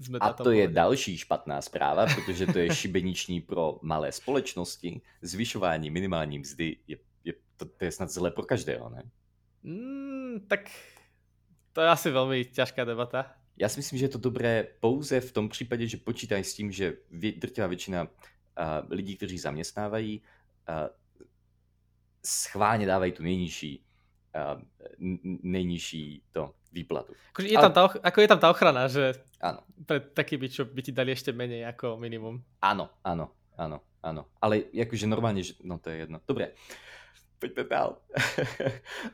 sme 0.02 0.18
A 0.21 0.32
to 0.32 0.50
je 0.50 0.68
další 0.68 1.18
špatná 1.18 1.62
správa, 1.62 2.06
protože 2.06 2.47
to 2.47 2.59
je 2.59 2.75
šibeniční 2.75 3.40
pro 3.40 3.78
malé 3.82 4.12
společnosti. 4.12 5.00
Zvyšování 5.23 5.90
minimální 5.90 6.38
mzdy 6.38 6.76
je, 6.87 6.97
je 7.25 7.32
to, 7.56 7.64
to 7.64 7.85
je 7.85 7.92
snad 7.92 8.11
zlé 8.11 8.30
pro 8.30 8.42
každého, 8.42 8.90
ne? 8.90 9.02
Mm, 9.62 10.40
tak 10.49 10.71
to 11.73 11.80
je 11.80 11.88
asi 11.88 12.11
veľmi 12.11 12.44
ťažká 12.52 12.85
debata. 12.85 13.32
Já 13.56 13.68
si 13.68 13.78
myslím, 13.78 13.99
že 13.99 14.04
je 14.04 14.14
to 14.16 14.18
dobré 14.18 14.66
pouze 14.80 15.21
v 15.21 15.32
tom 15.32 15.49
případě, 15.49 15.87
že 15.87 15.97
počítají 15.97 16.44
s 16.44 16.54
tím, 16.54 16.73
že 16.73 16.97
drtivá 17.37 17.66
většina 17.66 18.09
lidí, 18.90 19.16
kteří 19.16 19.38
zaměstnávají, 19.38 20.23
uh, 20.68 20.88
schválně 22.25 22.87
dávají 22.87 23.12
tu 23.12 23.23
nejnižší, 23.23 23.85
nejnižší 25.42 26.23
to 26.30 26.54
výplatu. 26.73 27.12
Akože 27.37 27.49
je, 27.52 27.57
Ale... 27.57 27.64
tam 27.69 27.73
tá, 27.73 27.81
ako 28.00 28.19
je 28.19 28.29
tam 28.29 28.41
tá 28.41 28.49
ochrana, 28.49 28.88
že 28.88 29.12
áno. 29.38 29.61
pre 29.85 30.00
takými, 30.00 30.49
čo 30.49 30.64
by 30.64 30.81
ti 30.81 30.93
dali 30.93 31.12
ešte 31.12 31.31
menej 31.31 31.69
ako 31.69 32.00
minimum. 32.00 32.41
Áno, 32.64 32.88
áno, 33.05 33.31
áno, 33.61 33.85
áno. 34.00 34.23
Ale 34.41 34.73
akože 34.73 35.05
normálne, 35.05 35.45
že... 35.45 35.61
no 35.61 35.76
to 35.76 35.93
je 35.93 36.09
jedno. 36.09 36.25
Dobre, 36.25 36.57
poďme 37.37 37.64
dál. 37.69 37.91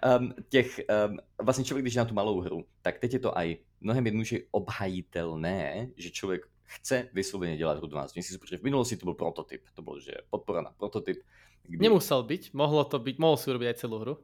um, 0.06 0.30
těch, 0.54 0.80
um, 0.86 1.18
vlastne 1.42 1.66
človek, 1.66 1.82
když 1.82 1.98
na 1.98 2.06
tú 2.06 2.14
malou 2.14 2.38
hru, 2.40 2.62
tak 2.84 3.02
teď 3.02 3.10
je 3.18 3.22
to 3.26 3.30
aj 3.34 3.58
mnohem 3.80 4.04
jednoduše 4.06 4.36
obhajitelné, 4.54 5.90
že 5.96 6.14
človek 6.14 6.46
chce 6.68 7.08
vyslovene 7.12 7.56
dělat 7.56 7.78
hru 7.78 7.86
12 7.86 8.14
měsíců, 8.14 8.38
protože 8.38 8.58
v 8.58 8.62
minulosti 8.62 8.96
to 8.96 9.06
byl 9.06 9.14
prototyp. 9.14 9.64
To 9.74 9.82
bol, 9.82 10.00
že 10.00 10.12
podpora 10.30 10.60
na 10.60 10.70
prototyp. 10.70 11.16
Kdy... 11.62 11.80
Nemusel 11.84 12.22
byť, 12.22 12.52
mohlo 12.52 12.84
to 12.84 12.96
byť, 12.96 13.16
mohol 13.20 13.36
si 13.36 13.50
urobiť 13.50 13.68
aj 13.68 13.76
celú 13.76 13.96
hru. 14.00 14.14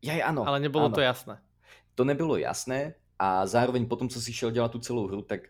Ja, 0.00 0.16
áno. 0.24 0.48
Ale 0.48 0.60
nebolo 0.60 0.88
áno. 0.88 0.96
to 0.96 1.04
jasné. 1.04 1.36
To 2.00 2.04
nebylo 2.04 2.36
jasné 2.36 2.94
a 3.18 3.46
zároveň 3.46 3.86
potom, 3.86 4.08
co 4.08 4.20
si 4.20 4.32
šel 4.32 4.50
dělat 4.50 4.72
tu 4.72 4.78
celou 4.78 5.06
hru, 5.06 5.22
tak 5.22 5.40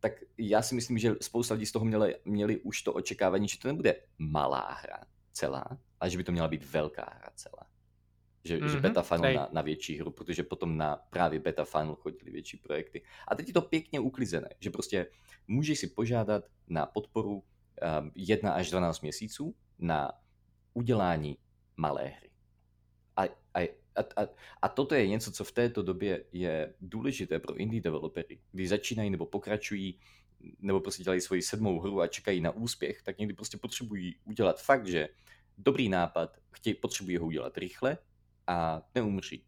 tak 0.00 0.12
já 0.38 0.62
si 0.62 0.74
myslím, 0.74 0.98
že 0.98 1.14
spousta 1.20 1.54
lidí 1.54 1.66
z 1.66 1.72
toho 1.72 1.84
měli, 1.84 2.16
měli 2.24 2.60
už 2.60 2.82
to 2.82 2.92
očekávání, 2.92 3.48
že 3.48 3.58
to 3.58 3.68
nebude 3.68 3.96
malá 4.18 4.78
hra 4.82 5.00
celá, 5.32 5.64
ale 6.00 6.10
že 6.10 6.18
by 6.18 6.24
to 6.24 6.32
měla 6.32 6.48
být 6.48 6.64
velká 6.64 7.12
hra 7.18 7.30
celá. 7.34 7.66
Že, 8.44 8.58
mm-hmm, 8.58 8.72
že 8.72 8.80
beta 8.80 9.02
final 9.02 9.32
na, 9.32 9.48
na 9.52 9.62
větší 9.62 9.98
hru, 9.98 10.10
protože 10.10 10.42
potom 10.42 10.76
na 10.76 10.96
právě 10.96 11.40
beta 11.40 11.64
final 11.64 11.94
chodili 11.94 12.30
větší 12.30 12.56
projekty. 12.56 13.02
A 13.28 13.34
teď 13.34 13.46
je 13.46 13.54
to 13.54 13.62
pěkně 13.62 14.00
uklizené, 14.00 14.48
že 14.60 14.70
prostě 14.70 15.06
můžeš 15.48 15.78
si 15.78 15.86
požádat 15.86 16.44
na 16.68 16.86
podporu 16.86 17.32
um, 17.32 18.10
1 18.14 18.52
až 18.52 18.70
12 18.70 19.00
měsíců 19.00 19.54
na 19.78 20.12
udělání 20.74 21.38
malé 21.76 22.04
hry. 22.04 22.30
A, 23.16 23.22
a, 23.54 23.83
a, 23.96 24.22
a, 24.22 24.26
a 24.62 24.68
toto 24.68 24.94
je 24.94 25.06
něco, 25.06 25.32
co 25.32 25.44
v 25.44 25.52
této 25.52 25.82
době 25.82 26.24
je 26.32 26.74
důležité 26.80 27.38
pro 27.38 27.56
indie 27.56 27.82
developery. 27.82 28.38
Když 28.52 28.68
začínají 28.68 29.10
nebo 29.10 29.26
pokračují, 29.26 29.98
nebo 30.60 30.80
prostě 30.80 31.02
dělají 31.02 31.20
svoji 31.20 31.42
sedmou 31.42 31.80
hru 31.80 32.00
a 32.00 32.06
čekají 32.06 32.40
na 32.40 32.50
úspěch, 32.50 33.02
tak 33.02 33.18
někdy 33.18 33.34
prostě 33.34 33.56
potřebují 33.56 34.16
udělat 34.24 34.62
fakt, 34.62 34.86
že 34.86 35.08
dobrý 35.58 35.88
nápad, 35.88 36.36
chtějí, 36.52 36.74
potřebují 36.74 37.16
ho 37.16 37.26
udělat 37.26 37.58
rychle 37.58 37.98
a 38.46 38.82
neumřít. 38.94 39.44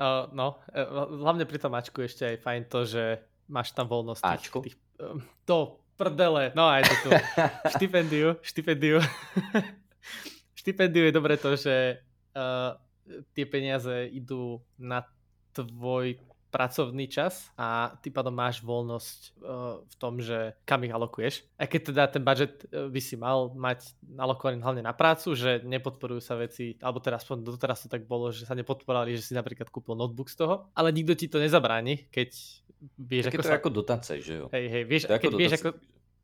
Uh, 0.00 0.32
no, 0.32 0.56
e, 0.72 0.80
hlavne 1.20 1.44
pri 1.44 1.60
tom 1.60 1.76
Ačku 1.76 2.00
ešte 2.00 2.24
aj 2.24 2.36
fajn 2.40 2.62
to, 2.72 2.88
že 2.88 3.20
máš 3.52 3.76
tam 3.76 3.84
voľnosť. 3.84 4.24
Ačko? 4.24 4.64
Tých, 4.64 4.80
um, 4.96 5.20
to, 5.44 5.84
prdele, 6.00 6.56
no 6.56 6.72
aj 6.72 6.88
to 6.88 6.94
tu. 7.04 7.10
štipendiu, 7.76 8.40
štipendiu. 8.40 9.04
štipendiu 10.60 11.04
je 11.04 11.12
dobré 11.12 11.36
to, 11.36 11.52
že 11.52 12.00
uh, 12.32 12.80
tie 13.34 13.44
peniaze 13.46 14.08
idú 14.10 14.62
na 14.78 15.04
tvoj 15.52 16.18
pracovný 16.50 17.06
čas 17.06 17.46
a 17.54 17.94
ty 18.02 18.10
pádom 18.10 18.34
máš 18.34 18.58
voľnosť 18.66 19.18
uh, 19.38 19.78
v 19.86 19.94
tom, 19.96 20.18
že 20.18 20.58
kam 20.66 20.82
ich 20.82 20.90
alokuješ. 20.90 21.46
A 21.56 21.70
keď 21.70 21.80
teda 21.94 22.02
ten 22.10 22.26
budget 22.26 22.66
uh, 22.74 22.90
by 22.90 23.00
si 23.00 23.14
mal 23.14 23.54
mať 23.54 23.94
alokovaný 24.18 24.58
hlavne 24.58 24.82
na 24.82 24.90
prácu, 24.90 25.32
že 25.38 25.62
nepodporujú 25.62 26.18
sa 26.18 26.34
veci, 26.34 26.74
alebo 26.82 26.98
teraz 26.98 27.22
aspoň 27.22 27.46
doteraz 27.46 27.86
to 27.86 27.88
tak 27.88 28.04
bolo, 28.04 28.34
že 28.34 28.44
sa 28.44 28.58
nepodporovali, 28.58 29.14
že 29.14 29.30
si 29.30 29.32
napríklad 29.32 29.70
kúpil 29.70 29.94
notebook 29.94 30.26
z 30.26 30.42
toho, 30.42 30.68
ale 30.74 30.90
nikto 30.90 31.14
ti 31.14 31.30
to 31.30 31.38
nezabráni, 31.38 32.10
keď 32.10 32.34
vieš, 32.98 33.30
tak 33.30 33.38
ako 33.38 33.38
je 33.38 33.46
to 33.46 33.50
sa... 33.54 33.58
ako 33.62 33.70
dotace, 33.70 34.12
že 34.18 34.32
jo? 34.42 34.46
Hej, 34.50 34.66
hej, 34.66 34.84
vieš, 34.90 35.02
keď 35.06 35.32
vieš, 35.38 35.54
ako, 35.62 35.68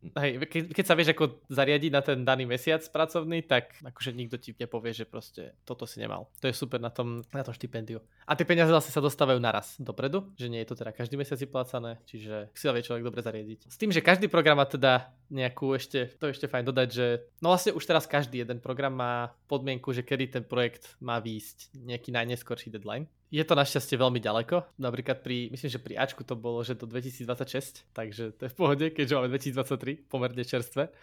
hej, 0.03 0.39
keď, 0.47 0.63
keď 0.73 0.85
sa 0.87 0.95
vieš 0.95 1.13
ako 1.17 1.43
zariadiť 1.51 1.91
na 1.93 2.03
ten 2.03 2.19
daný 2.23 2.45
mesiac 2.47 2.83
pracovný, 2.89 3.43
tak 3.43 3.75
akože 3.83 4.11
nikto 4.15 4.37
ti 4.39 4.55
nepovie, 4.55 4.93
že 4.93 5.09
proste 5.09 5.57
toto 5.67 5.85
si 5.89 5.99
nemal. 5.99 6.29
To 6.41 6.47
je 6.51 6.55
super 6.55 6.79
na 6.79 6.91
tom, 6.93 7.23
na 7.33 7.43
tom 7.43 7.55
štipendiu. 7.55 8.03
A 8.27 8.35
tie 8.35 8.47
peniaze 8.47 8.71
vlastne 8.71 8.95
sa 8.95 9.03
dostávajú 9.03 9.39
naraz 9.39 9.79
dopredu, 9.79 10.31
že 10.35 10.51
nie 10.51 10.63
je 10.63 10.69
to 10.71 10.79
teda 10.79 10.93
každý 10.95 11.19
mesiac 11.19 11.39
vyplácané, 11.39 11.99
čiže 12.07 12.51
si 12.53 12.65
vie 12.67 12.87
človek 12.87 13.07
dobre 13.07 13.21
zariadiť. 13.23 13.71
S 13.71 13.77
tým, 13.79 13.95
že 13.95 14.05
každý 14.05 14.27
program 14.27 14.59
má 14.59 14.67
teda 14.67 15.11
nejakú 15.31 15.75
ešte, 15.75 16.13
to 16.19 16.31
je 16.31 16.35
ešte 16.39 16.51
fajn 16.51 16.65
dodať, 16.67 16.89
že 16.91 17.07
no 17.43 17.51
vlastne 17.51 17.75
už 17.75 17.85
teraz 17.87 18.07
každý 18.07 18.43
jeden 18.43 18.63
program 18.63 18.95
má 18.95 19.35
podmienku, 19.51 19.91
že 19.91 20.07
kedy 20.07 20.39
ten 20.39 20.45
projekt 20.47 20.95
má 21.03 21.19
výjsť 21.19 21.75
nejaký 21.75 22.11
najneskorší 22.15 22.71
deadline. 22.71 23.11
Je 23.27 23.43
to 23.43 23.59
našťastie 23.59 23.99
veľmi 23.99 24.23
ďaleko. 24.23 24.79
Napríklad 24.79 25.19
pri, 25.19 25.51
myslím, 25.51 25.71
že 25.71 25.83
pri 25.83 25.99
Ačku 25.99 26.23
to 26.23 26.39
bolo, 26.39 26.63
že 26.63 26.79
do 26.79 26.87
2026, 26.87 27.91
takže 27.91 28.31
to 28.39 28.47
je 28.47 28.51
v 28.51 28.57
pohode, 28.57 28.87
keďže 28.95 29.19
máme 29.19 29.29
2023, 29.35 30.07
pomerne 30.07 30.45
čerstve. 30.47 30.95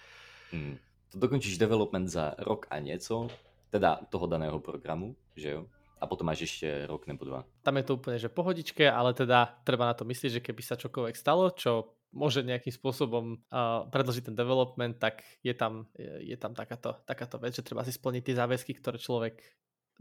Hmm. 0.56 0.80
To 1.12 1.16
dokončíš 1.20 1.60
development 1.60 2.08
za 2.08 2.32
rok 2.40 2.66
a 2.72 2.80
nieco, 2.80 3.28
teda 3.70 4.08
toho 4.08 4.26
daného 4.26 4.58
programu, 4.64 5.20
že 5.36 5.60
jo? 5.60 5.62
A 6.00 6.08
potom 6.08 6.28
máš 6.28 6.48
ešte 6.48 6.88
rok 6.88 7.08
nebo 7.08 7.24
dva. 7.24 7.48
Tam 7.64 7.80
je 7.80 7.86
to 7.88 7.96
úplne, 7.96 8.20
že 8.20 8.28
pohodičke, 8.28 8.84
ale 8.88 9.16
teda 9.16 9.60
treba 9.64 9.88
na 9.88 9.96
to 9.96 10.04
myslieť, 10.04 10.40
že 10.40 10.44
keby 10.44 10.62
sa 10.64 10.76
čokoľvek 10.76 11.16
stalo, 11.16 11.48
čo 11.56 11.96
môže 12.14 12.46
nejakým 12.46 12.72
spôsobom 12.72 13.42
uh, 13.50 13.90
predlžiť 13.90 14.30
ten 14.30 14.36
development, 14.38 15.02
tak 15.02 15.26
je 15.42 15.52
tam, 15.56 15.90
je, 15.98 16.34
je 16.34 16.38
tam 16.38 16.54
takáto, 16.54 17.02
takáto 17.10 17.42
vec, 17.42 17.58
že 17.58 17.66
treba 17.66 17.82
si 17.82 17.92
splniť 17.96 18.22
tie 18.22 18.36
záväzky, 18.38 18.72
ktoré 18.78 19.02
človek 19.02 19.42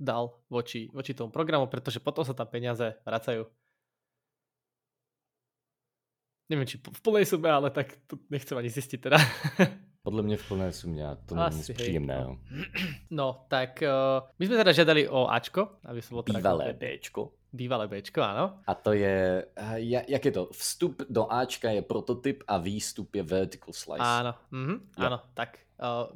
dal 0.03 0.35
voči, 0.51 0.91
voči 0.91 1.15
tomu 1.15 1.31
programu, 1.31 1.71
pretože 1.71 2.03
potom 2.03 2.27
sa 2.27 2.35
tam 2.35 2.51
peniaze 2.51 2.99
vracajú. 3.07 3.47
Neviem, 6.51 6.67
či 6.67 6.77
v 6.83 7.01
plnej 7.01 7.25
sume, 7.25 7.49
ale 7.49 7.71
tak 7.71 7.97
to 8.11 8.19
nechcem 8.29 8.59
ani 8.59 8.69
zistiť 8.69 8.99
teda. 8.99 9.19
Podľa 10.07 10.23
mňa 10.27 10.37
v 10.37 10.45
plnej 10.51 10.73
sume 10.75 10.99
a 10.99 11.15
to 11.15 11.39
nie 11.39 11.63
je 11.63 11.73
príjemné. 11.79 12.27
No. 12.27 12.35
no, 13.09 13.29
tak 13.47 13.79
uh, 13.87 14.27
my 14.37 14.45
sme 14.51 14.59
teda 14.59 14.75
žiadali 14.75 15.07
o 15.07 15.31
Ačko. 15.31 15.79
Aby 15.87 16.03
som 16.03 16.19
bol 16.19 16.27
teda 16.27 16.43
Bývalé 16.43 16.75
Bčko. 16.75 17.42
Bývalé 17.53 17.85
Bčko, 17.85 18.25
áno. 18.25 18.65
A 18.65 18.73
to 18.73 18.97
je, 18.97 19.45
uh, 19.45 19.77
jak 19.85 20.25
je 20.25 20.33
to? 20.33 20.49
Vstup 20.57 21.05
do 21.05 21.29
Ačka 21.29 21.69
je 21.69 21.85
prototyp 21.85 22.41
a 22.49 22.57
výstup 22.57 23.13
je 23.13 23.21
vertical 23.21 23.77
slice. 23.77 24.01
Áno, 24.01 24.33
mm-hmm, 24.49 24.79
ja. 24.97 25.13
áno, 25.13 25.19
tak 25.37 25.61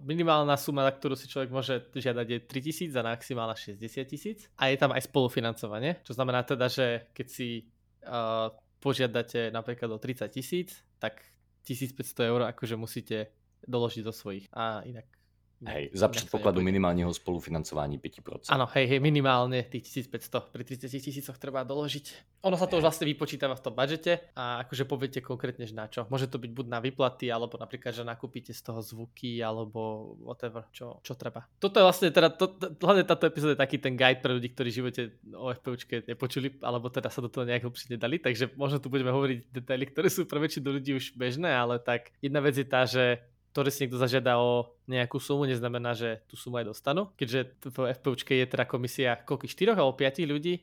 minimálna 0.06 0.54
suma, 0.54 0.86
na 0.86 0.94
ktorú 0.94 1.18
si 1.18 1.26
človek 1.26 1.50
môže 1.50 1.74
žiadať 1.90 2.26
je 2.30 2.38
3000 2.86 3.02
a 3.02 3.02
maximálna 3.02 3.58
60 3.58 3.82
tisíc. 4.06 4.46
A 4.62 4.70
je 4.70 4.78
tam 4.78 4.94
aj 4.94 5.10
spolufinancovanie, 5.10 5.98
čo 6.06 6.14
znamená 6.14 6.46
teda, 6.46 6.70
že 6.70 7.10
keď 7.10 7.26
si 7.26 7.66
uh, 8.06 8.54
požiadate 8.78 9.50
napríklad 9.50 9.90
o 9.90 9.98
30 9.98 10.30
tisíc, 10.30 10.86
tak 11.02 11.18
1500 11.66 12.30
eur 12.30 12.40
akože 12.46 12.78
musíte 12.78 13.34
doložiť 13.66 14.02
do 14.06 14.14
svojich. 14.14 14.46
A 14.54 14.86
inak 14.86 15.10
Hej, 15.64 15.88
za 15.96 16.12
predpokladu 16.12 16.60
minimálneho 16.60 17.08
spolufinancování 17.14 17.98
5%. 17.98 18.52
Áno, 18.52 18.68
hej, 18.76 18.92
hej, 18.92 19.00
minimálne 19.00 19.64
tých 19.64 19.88
1500 20.04 20.52
pri 20.52 20.62
30 20.68 21.00
tisícoch 21.00 21.40
treba 21.40 21.64
doložiť. 21.64 22.36
Ono 22.44 22.60
sa 22.60 22.68
to 22.68 22.76
už 22.76 22.84
vlastne 22.84 23.08
vypočítava 23.08 23.56
v 23.56 23.64
tom 23.64 23.72
budžete 23.72 24.36
a 24.36 24.60
akože 24.68 24.84
poviete 24.84 25.24
konkrétne, 25.24 25.64
že 25.64 25.72
na 25.72 25.88
čo. 25.88 26.04
Môže 26.12 26.28
to 26.28 26.36
byť 26.36 26.52
buď 26.52 26.66
na 26.68 26.84
výplaty, 26.84 27.32
alebo 27.32 27.56
napríklad, 27.56 27.96
že 27.96 28.04
nakúpite 28.04 28.52
z 28.52 28.60
toho 28.60 28.84
zvuky, 28.84 29.40
alebo 29.40 30.12
whatever, 30.20 30.68
čo, 30.76 31.00
čo 31.00 31.16
treba. 31.16 31.48
Toto 31.56 31.80
je 31.80 31.84
vlastne 31.88 32.12
teda, 32.12 32.36
to, 32.36 32.52
to, 32.52 32.76
hlavne 32.84 33.08
táto 33.08 33.24
epizóda 33.24 33.56
je 33.56 33.64
taký 33.64 33.80
ten 33.80 33.96
guide 33.96 34.20
pre 34.20 34.36
ľudí, 34.36 34.52
ktorí 34.52 34.68
v 34.68 34.78
živote 34.84 35.02
o 35.32 35.56
FPUčke 35.56 36.04
nepočuli, 36.04 36.60
alebo 36.60 36.92
teda 36.92 37.08
sa 37.08 37.24
do 37.24 37.32
toho 37.32 37.48
nejak 37.48 37.64
hlbšie 37.64 37.96
nedali, 37.96 38.20
takže 38.20 38.52
možno 38.60 38.76
tu 38.76 38.92
budeme 38.92 39.08
hovoriť 39.08 39.48
detaily, 39.56 39.88
ktoré 39.88 40.12
sú 40.12 40.28
pre 40.28 40.36
väčšinu 40.36 40.68
ľudí 40.68 40.92
už 40.92 41.16
bežné, 41.16 41.48
ale 41.48 41.80
tak 41.80 42.12
jedna 42.20 42.44
vec 42.44 42.60
je 42.60 42.66
tá, 42.68 42.84
že 42.84 43.24
ktoré 43.56 43.72
si 43.72 43.88
niekto 43.88 43.96
zažiada 43.96 44.36
o 44.36 44.76
nejakú 44.84 45.16
sumu, 45.16 45.48
neznamená, 45.48 45.96
že 45.96 46.20
tú 46.28 46.36
sumu 46.36 46.60
aj 46.60 46.76
dostanú. 46.76 47.08
Keďže 47.16 47.56
v 47.64 47.88
FPUčke 47.96 48.36
je 48.36 48.44
teda 48.44 48.68
komisia 48.68 49.16
koľko, 49.24 49.48
4 49.48 49.72
alebo 49.72 49.96
5 49.96 50.28
ľudí, 50.28 50.60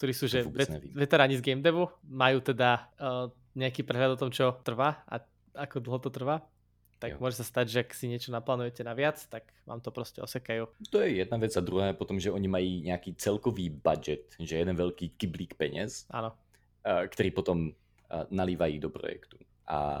ktorí 0.00 0.12
sú 0.16 0.24
že 0.24 0.48
vet, 0.48 0.80
veteráni 0.96 1.36
z 1.36 1.44
game 1.44 1.60
devu, 1.60 1.92
majú 2.08 2.40
teda 2.40 2.88
uh, 2.96 3.28
nejaký 3.52 3.84
prehľad 3.84 4.16
o 4.16 4.20
tom, 4.24 4.32
čo 4.32 4.56
trvá 4.64 5.04
a 5.04 5.20
ako 5.60 5.84
dlho 5.84 6.00
to 6.00 6.08
trvá. 6.08 6.40
Tak 6.96 7.12
jo. 7.12 7.20
môže 7.20 7.36
sa 7.36 7.44
stať, 7.44 7.66
že 7.68 7.78
ak 7.84 7.92
si 7.92 8.08
niečo 8.08 8.32
naplánujete 8.32 8.80
na 8.80 8.96
viac, 8.96 9.20
tak 9.28 9.52
vám 9.68 9.84
to 9.84 9.92
proste 9.92 10.16
osekajú. 10.16 10.72
To 10.88 11.04
je 11.04 11.20
jedna 11.20 11.36
vec 11.36 11.52
a 11.52 11.60
druhá 11.60 11.92
je 11.92 12.00
potom, 12.00 12.16
že 12.16 12.32
oni 12.32 12.48
mají 12.48 12.80
nejaký 12.88 13.12
celkový 13.20 13.68
budget, 13.68 14.32
že 14.40 14.56
jeden 14.56 14.72
veľký 14.72 15.20
kyblík 15.20 15.60
peniaz, 15.60 16.08
Áno. 16.08 16.32
Uh, 16.80 17.04
ktorý 17.12 17.28
potom 17.36 17.68
uh, 17.68 18.24
nalívají 18.32 18.80
do 18.80 18.88
projektu. 18.88 19.36
A 19.68 20.00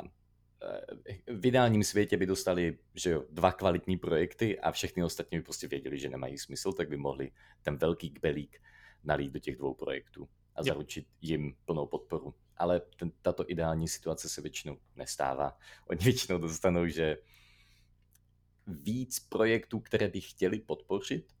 v 1.26 1.46
ideálním 1.46 1.84
světě 1.84 2.16
by 2.16 2.26
dostali 2.26 2.78
že 2.94 3.10
jo, 3.10 3.24
dva 3.30 3.52
kvalitní 3.52 3.96
projekty 3.96 4.60
a 4.60 4.72
všechny 4.72 5.04
ostatní 5.04 5.38
by 5.38 5.44
prostě 5.44 5.68
věděli, 5.68 5.98
že 5.98 6.08
nemají 6.08 6.38
smysl, 6.38 6.72
tak 6.72 6.88
by 6.88 6.96
mohli 6.96 7.32
ten 7.62 7.76
velký 7.76 8.10
kbelík 8.10 8.62
nalít 9.04 9.32
do 9.32 9.38
těch 9.38 9.56
dvou 9.56 9.74
projektů 9.74 10.28
a 10.54 10.60
jo. 10.60 10.64
zaručit 10.64 11.06
jim 11.20 11.56
plnou 11.64 11.86
podporu. 11.86 12.34
Ale 12.56 12.80
ten, 12.80 13.12
tato 13.22 13.44
ideální 13.50 13.88
situace 13.88 14.28
se 14.28 14.40
většinou 14.40 14.78
nestává. 14.96 15.58
Oni 15.86 16.00
většinou 16.04 16.38
dostanou, 16.38 16.86
že 16.86 17.18
víc 18.66 19.20
projektů, 19.20 19.80
které 19.80 20.08
by 20.08 20.20
chtěli 20.20 20.60
podpořit, 20.60 21.34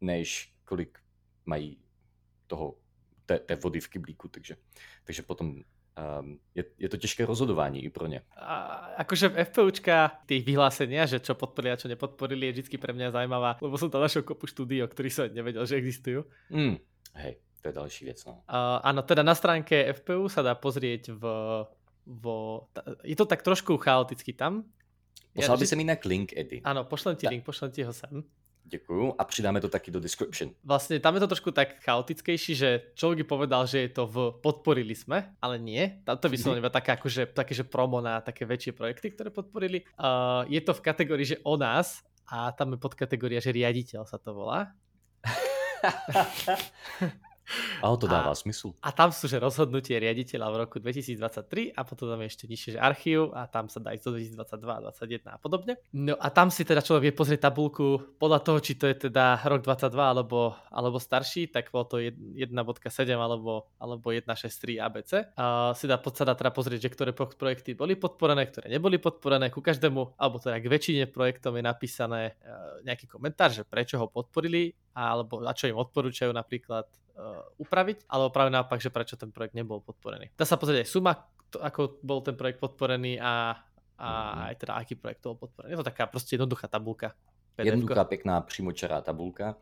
než 0.00 0.54
kolik 0.64 0.98
mají 1.46 1.78
toho, 2.46 2.78
té, 3.26 3.38
té 3.38 3.56
vody 3.56 3.80
v 3.80 3.88
kyblíku, 3.88 4.28
takže, 4.28 4.56
takže 5.04 5.22
potom 5.22 5.62
um, 5.96 6.38
je, 6.56 6.64
je 6.78 6.88
to 6.88 6.96
ťažké 6.96 7.22
rozhodovanie 7.24 7.80
i 7.84 7.88
pro 7.92 8.08
ne. 8.08 8.24
A, 8.36 8.94
akože 9.04 9.32
v 9.32 9.34
FPUčka 9.48 10.24
tých 10.24 10.42
vyhlásenia, 10.44 11.04
že 11.04 11.20
čo 11.20 11.36
podporili 11.36 11.72
a 11.72 11.80
čo 11.80 11.88
nepodporili, 11.88 12.52
je 12.52 12.64
vždy 12.64 12.76
pre 12.80 12.92
mňa 12.96 13.12
zaujímavá, 13.12 13.60
lebo 13.60 13.76
som 13.76 13.92
tam 13.92 14.04
našiel 14.04 14.24
kopu 14.24 14.48
štúdií, 14.48 14.80
o 14.84 14.88
ktorých 14.88 15.14
som 15.14 15.26
nevedel, 15.32 15.64
že 15.68 15.76
existujú. 15.76 16.24
Mm, 16.52 16.80
hej. 17.20 17.34
to 17.62 17.68
je 17.68 17.74
další 17.74 18.04
věc. 18.04 18.24
No. 18.26 18.32
Uh, 18.32 18.82
áno, 18.82 19.02
teda 19.02 19.22
na 19.22 19.34
stránke 19.34 19.92
FPU 19.92 20.26
sa 20.28 20.42
dá 20.42 20.58
pozrieť 20.58 21.14
v, 21.14 21.24
vo... 22.06 22.66
Je 23.06 23.14
to 23.14 23.24
tak 23.24 23.42
trošku 23.46 23.78
chaoticky 23.78 24.34
tam. 24.34 24.66
Poslal 25.32 25.56
ja, 25.56 25.60
by 25.60 25.66
že... 25.66 25.76
mi 25.78 25.82
inak 25.88 26.02
link, 26.04 26.28
Eddie. 26.36 26.60
Áno, 26.66 26.84
pošlem 26.84 27.16
ti 27.16 27.24
ja. 27.24 27.32
link, 27.32 27.46
pošlem 27.46 27.70
ti 27.72 27.86
ho 27.86 27.92
sem. 27.94 28.26
Děkuju 28.64 29.14
a 29.18 29.24
přidáme 29.24 29.60
to 29.60 29.68
taky 29.68 29.90
do 29.90 30.00
description. 30.00 30.54
Vlastne 30.64 31.02
tam 31.02 31.18
je 31.18 31.20
to 31.20 31.30
trošku 31.34 31.50
tak 31.50 31.82
chaotickejší, 31.82 32.52
že 32.54 32.68
človek 32.94 33.22
by 33.22 33.26
povedal, 33.26 33.66
že 33.66 33.84
je 33.84 33.90
to 33.90 34.06
v 34.06 34.16
podporili 34.38 34.94
sme, 34.94 35.34
ale 35.42 35.58
nie. 35.58 36.00
Tam 36.06 36.16
to 36.16 36.30
vyslovene 36.30 36.62
iba 36.62 36.70
také, 36.70 36.94
akože, 36.94 37.34
také, 37.34 37.52
že 37.58 37.66
promo 37.66 37.98
na 37.98 38.22
také 38.22 38.46
väčšie 38.46 38.72
projekty, 38.72 39.12
ktoré 39.12 39.34
podporili. 39.34 39.82
Uh, 39.98 40.46
je 40.46 40.62
to 40.62 40.72
v 40.72 40.84
kategórii, 40.84 41.26
že 41.26 41.42
o 41.42 41.58
nás 41.58 42.06
a 42.30 42.54
tam 42.54 42.72
je 42.72 42.78
podkategória, 42.78 43.42
že 43.42 43.50
riaditeľ 43.52 44.06
sa 44.06 44.16
to 44.16 44.30
volá. 44.32 44.72
Ale 47.82 47.98
to 47.98 48.06
dáva 48.06 48.32
a, 48.32 48.38
smysl. 48.38 48.72
A 48.80 48.94
tam 48.94 49.10
sú, 49.10 49.26
že 49.26 49.42
rozhodnutie 49.42 49.98
riaditeľa 49.98 50.46
v 50.48 50.56
roku 50.62 50.76
2023 50.78 51.74
a 51.74 51.80
potom 51.82 52.06
tam 52.06 52.22
je 52.22 52.28
ešte 52.30 52.44
nižšie, 52.46 52.70
že 52.76 52.80
archív 52.80 53.34
a 53.34 53.50
tam 53.50 53.66
sa 53.66 53.82
dá 53.82 53.92
ísť 53.92 54.04
do 54.06 54.10
2022, 54.16 55.26
2021 55.26 55.34
a 55.34 55.38
podobne. 55.42 55.72
No 55.92 56.14
a 56.16 56.26
tam 56.30 56.48
si 56.48 56.62
teda 56.62 56.80
človek 56.80 57.10
vie 57.10 57.14
pozrieť 57.14 57.50
tabulku 57.50 58.16
podľa 58.16 58.40
toho, 58.46 58.58
či 58.62 58.78
to 58.78 58.86
je 58.86 59.10
teda 59.10 59.42
rok 59.44 59.60
22 59.66 59.92
alebo, 59.98 60.54
alebo 60.70 60.96
starší, 61.02 61.50
tak 61.50 61.74
bolo 61.74 61.84
to 61.90 61.96
1.7 61.98 62.48
alebo, 63.12 63.68
alebo 63.82 64.06
1.6.3 64.14 64.78
ABC. 64.78 65.12
A 65.34 65.74
si 65.74 65.90
dá, 65.90 65.98
sa 65.98 66.24
dá 66.24 66.34
teda 66.38 66.54
pozrieť, 66.54 66.86
že 66.86 66.90
ktoré 66.94 67.10
projekty 67.12 67.74
boli 67.74 67.98
podporené, 67.98 68.46
ktoré 68.48 68.70
neboli 68.70 69.02
podporené. 69.02 69.50
Ku 69.50 69.58
každému, 69.58 70.16
alebo 70.16 70.38
teda 70.38 70.62
k 70.62 70.70
väčšine 70.70 71.04
projektom 71.10 71.58
je 71.58 71.62
napísané 71.66 72.20
e, 72.38 72.86
nejaký 72.86 73.10
komentár, 73.10 73.50
že 73.50 73.66
prečo 73.66 73.98
ho 73.98 74.06
podporili 74.06 74.72
alebo 74.92 75.40
a 75.40 75.52
čo 75.56 75.72
im 75.72 75.80
odporúčajú 75.80 76.30
napríklad 76.36 76.84
upraviť, 77.60 78.08
alebo 78.08 78.32
práve 78.32 78.50
naopak, 78.50 78.80
že 78.80 78.88
prečo 78.88 79.20
ten 79.20 79.28
projekt 79.28 79.52
nebol 79.52 79.84
podporený. 79.84 80.32
Dá 80.34 80.48
sa 80.48 80.56
pozrieť 80.56 80.84
aj 80.84 80.88
suma, 80.88 81.12
to, 81.52 81.60
ako 81.60 82.00
bol 82.00 82.24
ten 82.24 82.34
projekt 82.34 82.58
podporený 82.58 83.20
a, 83.20 83.60
a 84.00 84.08
mm-hmm. 84.08 84.48
aj 84.48 84.54
teda 84.56 84.72
aký 84.80 84.94
projekt 84.96 85.20
bol 85.22 85.36
podporený. 85.36 85.76
Je 85.76 85.80
to 85.80 85.88
taká 85.92 86.08
proste 86.08 86.40
jednoduchá 86.40 86.66
tabulka. 86.66 87.12
Jednoduchá, 87.60 88.08
pekná, 88.08 88.40
přímočará 88.40 89.04
tabulka. 89.04 89.60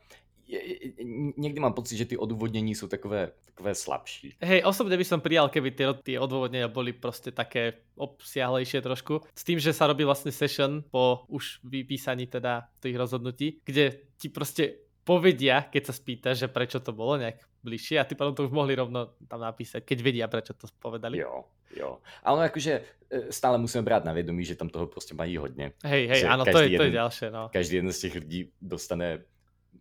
Niekdy 1.38 1.58
mám 1.62 1.78
pocit, 1.78 1.94
že 1.94 2.10
ty 2.10 2.14
odôvodnení 2.18 2.74
sú 2.74 2.90
takové, 2.90 3.38
takové 3.46 3.70
slabší. 3.70 4.34
Hej, 4.42 4.66
osobne 4.66 4.98
by 4.98 5.06
som 5.06 5.22
prijal, 5.22 5.46
keby 5.46 5.70
tie, 5.74 5.86
tie 6.02 6.16
odôvodnenia 6.18 6.66
boli 6.66 6.90
proste 6.90 7.30
také 7.30 7.86
obsiahlejšie 7.94 8.82
trošku. 8.82 9.22
S 9.30 9.42
tým, 9.46 9.62
že 9.62 9.70
sa 9.70 9.86
robí 9.86 10.02
vlastne 10.02 10.34
session 10.34 10.82
po 10.90 11.22
už 11.30 11.62
vypísaní 11.62 12.26
teda 12.26 12.66
tých 12.82 12.98
rozhodnutí, 12.98 13.62
kde 13.62 14.10
ti 14.18 14.26
proste 14.26 14.89
povedia, 15.10 15.66
keď 15.66 15.90
sa 15.90 15.94
spýta, 15.98 16.30
že 16.38 16.46
prečo 16.46 16.78
to 16.78 16.94
bolo 16.94 17.18
nejak 17.18 17.42
bližšie 17.66 17.98
a 17.98 18.06
ty 18.06 18.14
potom 18.14 18.30
to 18.30 18.46
už 18.46 18.54
mohli 18.54 18.78
rovno 18.78 19.18
tam 19.26 19.42
napísať, 19.42 19.82
keď 19.82 19.98
vedia, 20.06 20.26
prečo 20.30 20.54
to 20.54 20.70
povedali. 20.78 21.18
Jo, 21.18 21.50
jo. 21.74 21.98
Ale 22.22 22.46
akože 22.46 22.72
e, 23.10 23.32
stále 23.34 23.58
musíme 23.58 23.82
brát 23.82 24.06
na 24.06 24.14
vedomí, 24.14 24.46
že 24.46 24.54
tam 24.54 24.70
toho 24.70 24.86
prostě 24.86 25.18
mají 25.18 25.34
hodně. 25.36 25.74
Hej, 25.82 26.06
hej, 26.06 26.22
áno, 26.30 26.46
to 26.46 26.62
je, 26.62 26.70
jeden, 26.70 26.78
to 26.78 26.84
je 26.86 26.90
ďalšie, 26.94 27.28
no. 27.34 27.50
Každý 27.50 27.76
jeden 27.76 27.92
z 27.92 28.00
těch 28.00 28.14
lidí 28.14 28.40
dostane 28.62 29.18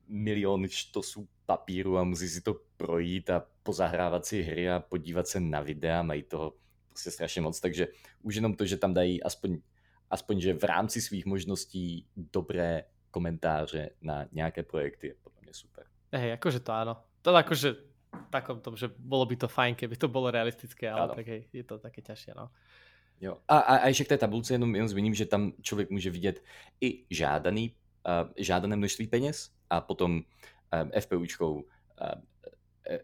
milión 0.10 0.66
štosů 0.66 1.28
papíru 1.46 1.98
a 1.98 2.04
musí 2.04 2.26
si 2.30 2.42
to 2.42 2.58
projít 2.78 3.30
a 3.30 3.46
pozahrávat 3.64 4.26
si 4.26 4.42
hry 4.42 4.70
a 4.70 4.80
podívat 4.80 5.28
se 5.28 5.40
na 5.40 5.62
videa, 5.62 6.02
mají 6.02 6.24
toho 6.24 6.54
prostě 6.90 7.12
strašně 7.12 7.42
moc, 7.42 7.60
takže 7.60 7.88
už 8.22 8.36
jenom 8.36 8.54
to, 8.54 8.66
že 8.66 8.78
tam 8.78 8.94
dají 8.94 9.24
aspoň, 9.24 9.62
aspoň 10.10 10.40
že 10.42 10.54
v 10.54 10.64
rámci 10.64 11.02
svých 11.02 11.26
možností 11.26 12.06
dobré 12.18 12.84
komentáře 13.12 13.90
na 14.02 14.26
nějaké 14.32 14.64
projekty 14.64 15.08
je 15.08 15.16
podľa 15.24 15.42
mňa 15.42 15.54
super. 15.54 15.84
Hej, 16.14 16.32
akože 16.38 16.60
to 16.60 16.72
áno. 16.74 16.94
To 17.22 17.36
akože 17.36 17.70
takom 18.30 18.62
tom, 18.62 18.74
že 18.78 18.90
bolo 18.90 19.26
by 19.26 19.36
to 19.36 19.48
fajn, 19.48 19.76
keby 19.76 19.96
to 19.98 20.08
bolo 20.10 20.32
realistické, 20.32 20.90
ale 20.90 21.14
tak 21.14 21.26
hej, 21.28 21.46
je 21.54 21.64
to 21.64 21.78
také 21.78 22.02
ťažšie, 22.02 22.34
no. 22.34 22.50
Jo. 23.22 23.38
A, 23.48 23.58
a, 23.60 23.76
a 23.76 23.88
ještě 23.88 24.04
k 24.06 24.08
té 24.08 24.18
tabulce 24.18 24.54
jenom, 24.54 24.76
jenom 24.76 24.90
zmíním, 24.90 25.14
že 25.14 25.26
tam 25.26 25.54
člověk 25.62 25.90
může 25.90 26.10
vidět 26.10 26.44
i 26.82 27.04
žádaný, 27.10 27.76
uh, 28.08 28.32
žádané 28.38 28.76
množství 28.76 29.08
peněz 29.08 29.52
a 29.70 29.82
potom 29.82 30.12
um, 30.14 30.92
FPUčkou 31.00 31.54
uh, 31.54 31.64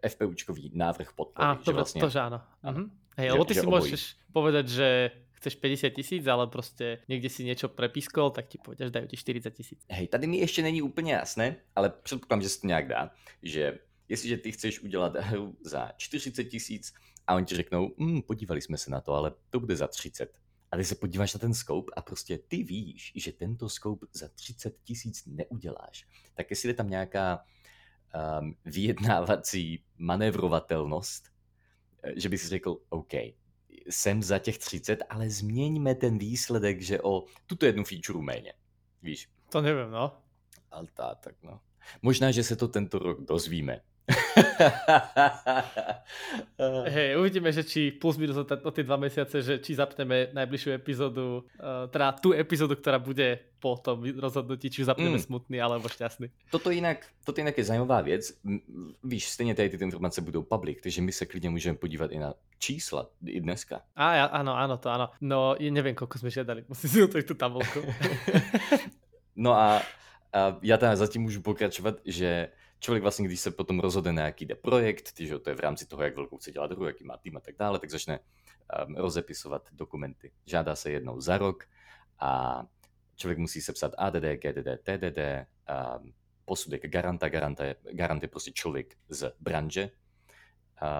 FPUčkový 0.08 0.72
návrh 0.74 1.14
podpory. 1.14 1.46
A, 1.46 1.56
to, 1.56 1.70
že 1.72 1.76
vlastne, 1.78 2.00
to, 2.02 2.10
že 2.10 2.20
áno. 2.20 2.40
Mhm. 2.66 2.84
Hej, 3.16 3.28
lebo 3.32 3.46
ty 3.46 3.54
že 3.54 3.62
si 3.62 3.68
obojí. 3.68 3.80
môžeš 3.80 4.04
povedať, 4.34 4.66
že 4.68 4.88
chceš 5.36 5.56
50 5.56 5.90
tisíc, 5.90 6.28
ale 6.28 6.48
prostě 6.48 7.00
někde 7.08 7.30
si 7.30 7.44
něco 7.44 7.70
prepískol, 7.70 8.30
tak 8.30 8.48
ti 8.48 8.58
povedia, 8.58 8.88
že 8.88 8.92
dajú 8.92 9.08
ti 9.08 9.18
40 9.18 9.52
tisíc. 9.52 9.80
Hej, 9.90 10.08
tady 10.08 10.28
mi 10.28 10.38
ještě 10.38 10.62
není 10.62 10.82
úplně 10.82 11.14
jasné, 11.14 11.56
ale 11.76 11.90
předpokládám, 11.90 12.42
že 12.42 12.50
se 12.50 12.62
to 12.62 12.68
nějak 12.68 12.88
dá, 12.88 13.12
že 13.42 13.80
jestliže 14.10 14.38
ty 14.38 14.52
chceš 14.52 14.80
udělat 14.80 15.16
hru 15.16 15.58
za 15.62 15.92
40 15.98 16.44
tisíc 16.44 16.94
a 17.28 17.36
oni 17.36 17.46
ti 17.46 17.56
řeknou, 17.56 17.94
mm, 17.98 18.22
podívali 18.22 18.62
jsme 18.62 18.78
se 18.78 18.92
na 18.92 19.02
to, 19.02 19.14
ale 19.14 19.32
to 19.50 19.60
bude 19.60 19.76
za 19.76 19.88
30. 19.88 20.34
A 20.72 20.78
ty 20.78 20.84
se 20.84 20.96
podíváš 20.96 21.34
na 21.34 21.40
ten 21.40 21.54
scope 21.54 21.92
a 21.96 22.02
prostě 22.02 22.38
ty 22.38 22.64
víš, 22.64 23.12
že 23.16 23.32
tento 23.32 23.70
scope 23.70 24.06
za 24.14 24.28
30 24.28 24.76
tisíc 24.84 25.26
neuděláš. 25.26 26.08
Tak 26.34 26.50
jestli 26.50 26.70
je 26.70 26.74
tam 26.74 26.90
nějaká 26.90 27.46
um, 28.40 28.56
vyjednávací 28.66 29.84
manévrovatelnost, 29.98 31.30
eh, 32.04 32.20
že 32.20 32.30
by 32.30 32.38
si 32.38 32.48
řekl, 32.48 32.78
OK, 32.90 33.14
jsem 33.90 34.24
za 34.24 34.40
těch 34.40 34.58
30, 34.58 35.04
ale 35.10 35.30
změňme 35.30 35.96
ten 35.96 36.18
výsledek, 36.18 36.82
že 36.82 37.02
o 37.02 37.26
tuto 37.46 37.66
jednu 37.66 37.84
feature 37.84 38.20
méně. 38.20 38.54
Víš? 39.02 39.30
To 39.50 39.62
nevím, 39.62 39.92
no. 39.92 40.18
Ale 40.72 40.88
tá, 40.94 41.16
tak 41.16 41.36
no. 41.44 41.62
Možná, 42.02 42.32
že 42.32 42.44
se 42.44 42.56
to 42.56 42.68
tento 42.68 43.00
rok 43.00 43.22
dozvíme. 43.22 43.82
Hej, 46.86 47.18
uvidíme, 47.18 47.50
že 47.52 47.66
či 47.66 47.92
plus 47.92 48.18
minus 48.18 48.38
o, 48.38 48.46
o 48.46 48.72
tie 48.72 48.86
dva 48.86 48.98
mesiace, 49.02 49.42
že 49.42 49.58
či 49.58 49.74
zapneme 49.74 50.30
najbližšiu 50.34 50.72
epizódu, 50.78 51.42
uh, 51.58 51.90
teda 51.90 52.14
tú 52.22 52.34
epizódu, 52.34 52.78
ktorá 52.78 53.02
bude 53.02 53.42
po 53.58 53.82
tom 53.82 54.06
rozhodnutí, 54.06 54.70
či 54.70 54.86
zapneme 54.86 55.18
mm. 55.18 55.26
smutný 55.26 55.58
alebo 55.58 55.90
šťastný. 55.90 56.30
Toto 56.54 56.70
jinak, 56.70 57.02
toto 57.26 57.42
jinak 57.42 57.58
je 57.58 57.64
zajímavá 57.64 58.02
věc. 58.02 58.38
Víš, 59.04 59.30
stejně 59.30 59.56
tady 59.56 59.70
ty 59.70 59.78
informace 59.82 60.22
budou 60.22 60.44
public, 60.44 60.78
takže 60.84 61.02
my 61.02 61.12
se 61.12 61.26
klidně 61.26 61.50
můžeme 61.50 61.78
podívat 61.78 62.12
i 62.12 62.20
na 62.20 62.34
čísla 62.60 63.10
i 63.26 63.42
dneska. 63.42 63.82
Ja, 63.98 64.30
áno, 64.30 64.54
áno, 64.54 64.78
to 64.78 64.90
áno. 64.90 65.10
No, 65.22 65.58
neviem, 65.60 65.98
koľko 65.98 66.18
sme 66.22 66.30
žiadali. 66.30 66.66
Musím 66.70 66.90
si 66.90 67.04
otvoriť 67.04 67.26
tú 67.28 67.36
tabulku. 67.36 67.82
no 69.46 69.54
a, 69.54 69.82
a 70.34 70.40
ja 70.62 70.78
teda 70.78 70.96
zatím 70.96 71.22
můžu 71.22 71.42
pokračovat, 71.42 72.02
že 72.06 72.50
člověk 72.80 73.02
vlastně, 73.02 73.26
když 73.26 73.40
se 73.40 73.52
potom 73.52 73.80
rozhodne 73.80 74.14
na 74.14 74.26
jaký 74.26 74.46
jde 74.46 74.56
projekt, 74.56 75.20
že 75.20 75.40
to 75.40 75.50
je 75.50 75.56
v 75.56 75.60
rámci 75.60 75.86
toho, 75.86 76.04
jak 76.04 76.16
velkou 76.16 76.38
chce 76.38 76.52
dělat 76.52 76.72
hru, 76.72 76.86
jaký 76.86 77.04
má 77.04 77.18
tým 77.18 77.38
a 77.38 77.40
tak 77.40 77.56
dále, 77.60 77.80
tak 77.80 77.90
začne 77.90 78.20
um, 78.20 78.96
rozepisovat 78.96 79.70
dokumenty. 79.72 80.32
Žádá 80.46 80.76
se 80.76 80.92
jednou 80.92 81.22
za 81.22 81.38
rok 81.38 81.64
a 82.20 82.64
člověk 83.16 83.38
musí 83.38 83.62
sepsat 83.62 83.92
ADD, 83.98 84.26
GDD, 84.42 84.68
TDD, 84.84 85.20
um, 85.98 86.14
posudek 86.46 86.90
garanta, 86.90 87.30
garanta 87.30 87.64
garant 87.92 88.22
je 88.22 88.28
prostě 88.28 88.52
člověk 88.52 88.96
z 89.10 89.34
branže, 89.40 89.90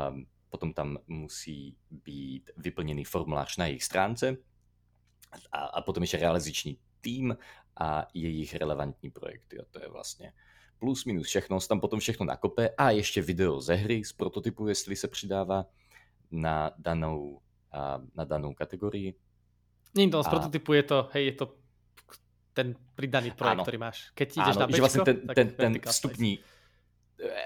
um, 0.10 0.26
potom 0.50 0.74
tam 0.74 0.98
musí 1.08 1.78
být 1.90 2.52
vyplněný 2.58 3.04
formulář 3.04 3.58
na 3.58 3.66
jejich 3.66 3.84
stránce 3.84 4.38
a, 5.52 5.58
a 5.58 5.82
potom 5.82 6.04
ještě 6.04 6.18
realizační 6.18 6.80
tým 7.02 7.38
a 7.76 8.08
jejich 8.14 8.56
relevantní 8.56 9.12
projekty. 9.12 9.60
A 9.60 9.66
to 9.72 9.80
je 9.80 9.90
vlastně 9.90 10.34
plus 10.80 11.06
minus 11.06 11.28
všechno, 11.28 11.60
tam 11.60 11.80
potom 11.80 12.00
všechno 12.00 12.26
nakope 12.26 12.70
a 12.78 12.92
ještě 12.92 13.22
video 13.22 13.62
ze 13.62 13.76
hry 13.76 14.04
z 14.04 14.14
prototypu, 14.14 14.68
jestli 14.68 14.96
se 14.96 15.08
přidává 15.08 15.66
na 16.32 16.72
danou, 16.78 17.42
na 18.16 18.24
danou 18.24 18.54
kategorii. 18.54 19.16
Nie 19.96 20.12
to, 20.12 20.24
z 20.24 20.28
prototypu 20.28 20.74
je 20.74 20.84
to, 20.84 21.10
hej, 21.16 21.26
je 21.26 21.36
to 21.40 21.46
ten 22.56 22.76
pridaný 22.96 23.32
projekt, 23.32 23.60
áno. 23.60 23.64
ktorý 23.64 23.78
máš. 23.80 24.12
Keď 24.12 24.28
ideš 24.44 24.56
áno, 24.56 24.62
na 24.64 24.68
bečko, 24.68 24.76
že 24.76 24.84
vlastne 24.84 25.02
ten, 25.08 25.18
ten, 25.32 25.48
ten 25.56 25.74
vstupní 25.80 26.32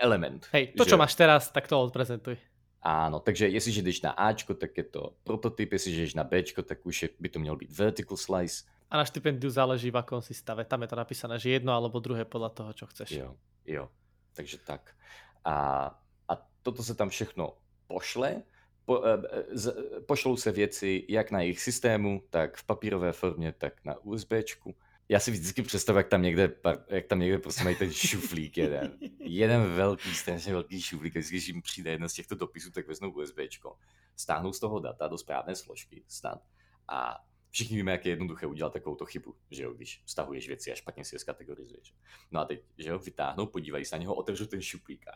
element. 0.02 0.50
Hej, 0.54 0.74
to, 0.74 0.86
že... 0.86 0.90
čo 0.94 0.98
máš 0.98 1.14
teraz, 1.14 1.54
tak 1.54 1.70
to 1.70 1.78
odprezentuj. 1.78 2.38
Áno, 2.82 3.20
takže 3.20 3.50
jestliže 3.50 3.82
jdeš 3.82 4.02
na 4.02 4.12
Ačko, 4.16 4.54
tak 4.56 4.78
je 4.78 4.86
to 4.88 5.14
prototyp, 5.24 5.74
jestliže 5.74 6.02
jdeš 6.02 6.14
na 6.14 6.24
Bčko, 6.24 6.64
tak 6.64 6.86
už 6.86 6.96
je, 7.04 7.10
by 7.20 7.30
to 7.30 7.40
měl 7.40 7.56
být 7.56 7.72
vertical 7.78 8.18
slice. 8.18 8.64
A 8.90 8.98
na 8.98 9.06
štipendiu 9.06 9.50
záleží, 9.50 9.94
v 9.94 10.02
akom 10.02 10.22
si 10.22 10.34
stave. 10.34 10.66
Tam 10.66 10.82
je 10.82 10.90
to 10.90 10.98
napísané, 10.98 11.38
že 11.38 11.54
jedno 11.54 11.74
alebo 11.74 12.02
druhé 12.02 12.26
podľa 12.26 12.50
toho, 12.50 12.72
čo 12.74 12.86
chceš. 12.90 13.10
Jo, 13.14 13.38
jo. 13.66 13.86
Takže 14.34 14.58
tak. 14.66 14.98
A, 15.46 15.88
a 16.28 16.34
toto 16.62 16.84
se 16.84 16.96
tam 16.96 17.10
všechno 17.10 17.54
pošle. 17.88 18.42
Po, 18.86 19.06
e, 19.06 19.22
z, 19.54 19.76
pošlou 20.10 20.38
se 20.38 20.52
věci 20.52 21.06
jak 21.10 21.32
na 21.32 21.42
jejich 21.42 21.62
systému, 21.62 22.24
tak 22.30 22.58
v 22.58 22.64
papírové 22.64 23.14
formě, 23.14 23.52
tak 23.52 23.86
na 23.86 23.98
USBčku 24.02 24.76
já 25.10 25.20
si 25.20 25.32
vždycky 25.32 25.62
představuji, 25.62 25.98
jak 25.98 26.08
tam 26.08 26.22
někde, 26.22 26.56
jak 26.88 27.08
tam 27.08 27.20
někde 27.20 27.38
prostě 27.38 27.64
mají 27.64 27.76
ten 27.76 27.92
šuflík 27.92 28.58
jeden. 28.58 28.98
jeden 29.20 29.74
velký, 29.74 30.14
strašně 30.16 30.54
velký 30.54 30.82
šuflík. 30.82 31.14
Když 31.14 31.48
jim 31.48 31.62
přijde 31.62 31.92
jeden 31.92 32.10
z 32.10 32.14
těchto 32.14 32.36
dopisů, 32.36 32.72
tak 32.72 32.88
vezmou 32.88 33.12
USBčko, 33.12 33.78
stáhnou 34.16 34.54
z 34.54 34.60
toho 34.60 34.80
data 34.80 35.08
do 35.08 35.18
správné 35.18 35.56
složky 35.56 36.04
snad 36.08 36.42
a 36.88 37.18
všichni 37.52 37.78
víme, 37.78 37.92
jak 37.92 38.06
je 38.06 38.12
jednoduché 38.12 38.48
udělat 38.48 38.74
takovou 38.74 38.98
chybu, 39.06 39.36
že 39.52 39.64
jo, 39.64 39.74
když 39.74 40.02
stahuješ 40.06 40.48
věci 40.48 40.72
a 40.72 40.76
špatně 40.76 41.06
si 41.06 41.16
je 41.16 41.20
skategorizuješ. 41.20 41.94
No 42.32 42.40
a 42.40 42.46
teď, 42.46 42.62
že 42.78 42.90
jo, 42.90 43.00
vytáhnou, 43.00 43.46
podívají 43.46 43.86
se 43.86 43.96
na 43.96 44.02
něho, 44.02 44.16
otevřou 44.16 44.46
ten 44.46 44.62
šuplík 44.62 45.08
a 45.08 45.12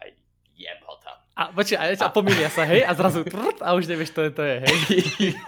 jem 0.57 0.77
ho 0.85 0.95
tam. 1.03 1.13
A 1.33 1.49
počkaj, 1.49 1.97
a, 1.97 2.05
a 2.05 2.13
pomýlia 2.13 2.45
sa, 2.45 2.61
hej, 2.69 2.85
a 2.85 2.93
zrazu 2.93 3.25
prrt, 3.25 3.65
a 3.65 3.73
už 3.73 3.89
nevieš, 3.89 4.13
to 4.13 4.21
je, 4.21 4.31
to 4.37 4.43
je, 4.45 4.55
hej. 4.61 4.77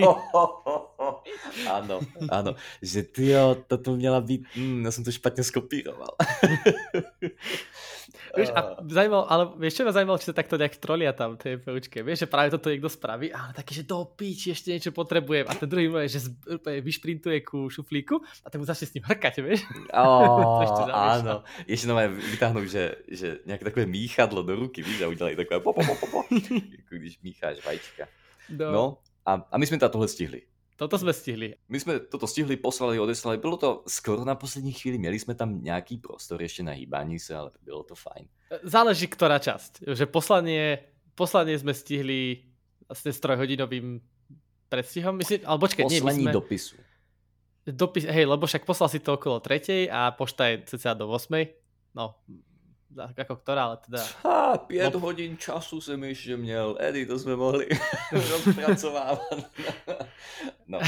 áno, 1.78 2.02
áno, 2.26 2.58
že 2.82 3.06
ty 3.06 3.30
jo, 3.38 3.54
toto 3.70 3.94
měla 3.94 4.18
být, 4.18 4.50
mm, 4.58 4.82
ja 4.82 4.90
som 4.90 5.06
to 5.06 5.14
špatne 5.14 5.46
skopíroval. 5.46 6.18
Vieš, 8.36 8.50
a 8.54 8.80
zaujímalo, 8.82 9.24
ale 9.26 9.44
vieš, 9.58 9.82
čo 9.82 9.84
ma 9.88 9.94
zaujímalo, 9.96 10.20
či 10.22 10.30
sa 10.30 10.36
takto 10.36 10.56
nejak 10.60 10.76
trolia 10.78 11.12
tam 11.16 11.38
tej 11.40 11.62
FPUčke. 11.62 12.06
Vieš, 12.06 12.26
že 12.26 12.28
práve 12.28 12.54
toto 12.54 12.70
niekto 12.70 12.90
spraví, 12.92 13.32
ale 13.32 13.56
taký, 13.56 13.82
že 13.82 13.84
do 13.88 14.06
píči, 14.06 14.54
ešte 14.54 14.74
niečo 14.74 14.92
potrebujem. 14.94 15.46
A 15.50 15.54
ten 15.54 15.68
druhý 15.70 15.90
môže, 15.90 16.18
že 16.18 16.30
vyšprintuje 16.64 17.42
ku 17.42 17.72
šuflíku 17.72 18.22
a 18.44 18.48
tak 18.52 18.58
mu 18.62 18.66
začne 18.66 18.86
s 18.90 18.94
ním 18.98 19.06
hrkať, 19.06 19.34
vieš. 19.42 19.62
Oh, 19.96 20.60
áno. 20.92 21.46
Ešte 21.64 21.88
nové 21.88 22.12
vytáhnú, 22.12 22.68
že, 22.68 23.00
že 23.08 23.42
nejaké 23.48 23.64
takové 23.64 23.88
míchadlo 23.88 24.44
do 24.44 24.54
ruky, 24.56 24.84
víš, 24.84 25.02
a 25.02 25.08
udelali 25.08 25.40
takové 25.40 25.64
po, 25.64 25.72
po, 25.72 25.82
po, 25.82 25.96
po, 25.96 26.08
po, 26.12 26.20
když 26.92 27.22
mícháš 27.24 27.64
vajíčka. 27.64 28.06
No, 28.50 28.72
no 28.72 28.84
a, 29.26 29.42
a 29.42 29.56
my 29.58 29.66
sme 29.66 29.82
to 29.82 29.90
tohle 29.90 30.06
stihli. 30.06 30.46
Toto 30.76 31.00
sme 31.00 31.16
stihli. 31.16 31.56
My 31.72 31.80
sme 31.80 32.04
toto 32.04 32.28
stihli, 32.28 32.60
poslali, 32.60 33.00
odeslali. 33.00 33.40
Bylo 33.40 33.56
to 33.56 33.70
skoro 33.88 34.28
na 34.28 34.36
poslední 34.36 34.76
chvíli. 34.76 35.00
Měli 35.00 35.16
sme 35.16 35.32
tam 35.32 35.64
nejaký 35.64 36.04
prostor 36.04 36.44
ešte 36.44 36.68
na 36.68 36.76
hýbání 36.76 37.16
sa, 37.16 37.48
ale 37.48 37.56
bylo 37.64 37.88
to 37.88 37.96
fajn. 37.96 38.28
Záleží, 38.68 39.08
ktorá 39.08 39.40
časť. 39.40 39.88
Že 39.88 40.06
poslanie, 40.12 40.84
poslanie 41.16 41.56
sme 41.56 41.72
stihli 41.72 42.44
vlastne 42.92 43.12
s 43.16 43.20
trojhodinovým 43.24 44.04
predstihom. 44.68 45.16
Myslím, 45.16 45.48
ale 45.48 45.58
počkej, 45.64 45.88
nie, 45.88 46.04
my 46.04 46.12
sme... 46.12 46.32
dopisu. 46.36 46.76
Dopis, 47.66 48.06
hej, 48.06 48.30
lebo 48.30 48.46
však 48.46 48.62
poslal 48.62 48.94
si 48.94 49.02
to 49.02 49.18
okolo 49.18 49.42
tretej 49.42 49.90
a 49.90 50.14
pošta 50.14 50.54
je 50.54 50.70
cca 50.70 50.94
do 50.94 51.10
8. 51.10 51.50
No, 51.98 52.14
ako 52.96 53.36
ktorá, 53.44 53.72
ale 53.72 53.78
teda... 53.84 54.02
Ha, 54.24 54.58
5 54.64 54.72
no. 54.96 55.00
hodín 55.04 55.36
času 55.36 55.84
som 55.84 56.00
ešte 56.04 56.40
měl, 56.40 56.80
Edy, 56.80 57.06
to 57.06 57.20
sme 57.20 57.36
mohli 57.36 57.68
rozpracovávať. 58.12 59.40
no. 60.72 60.80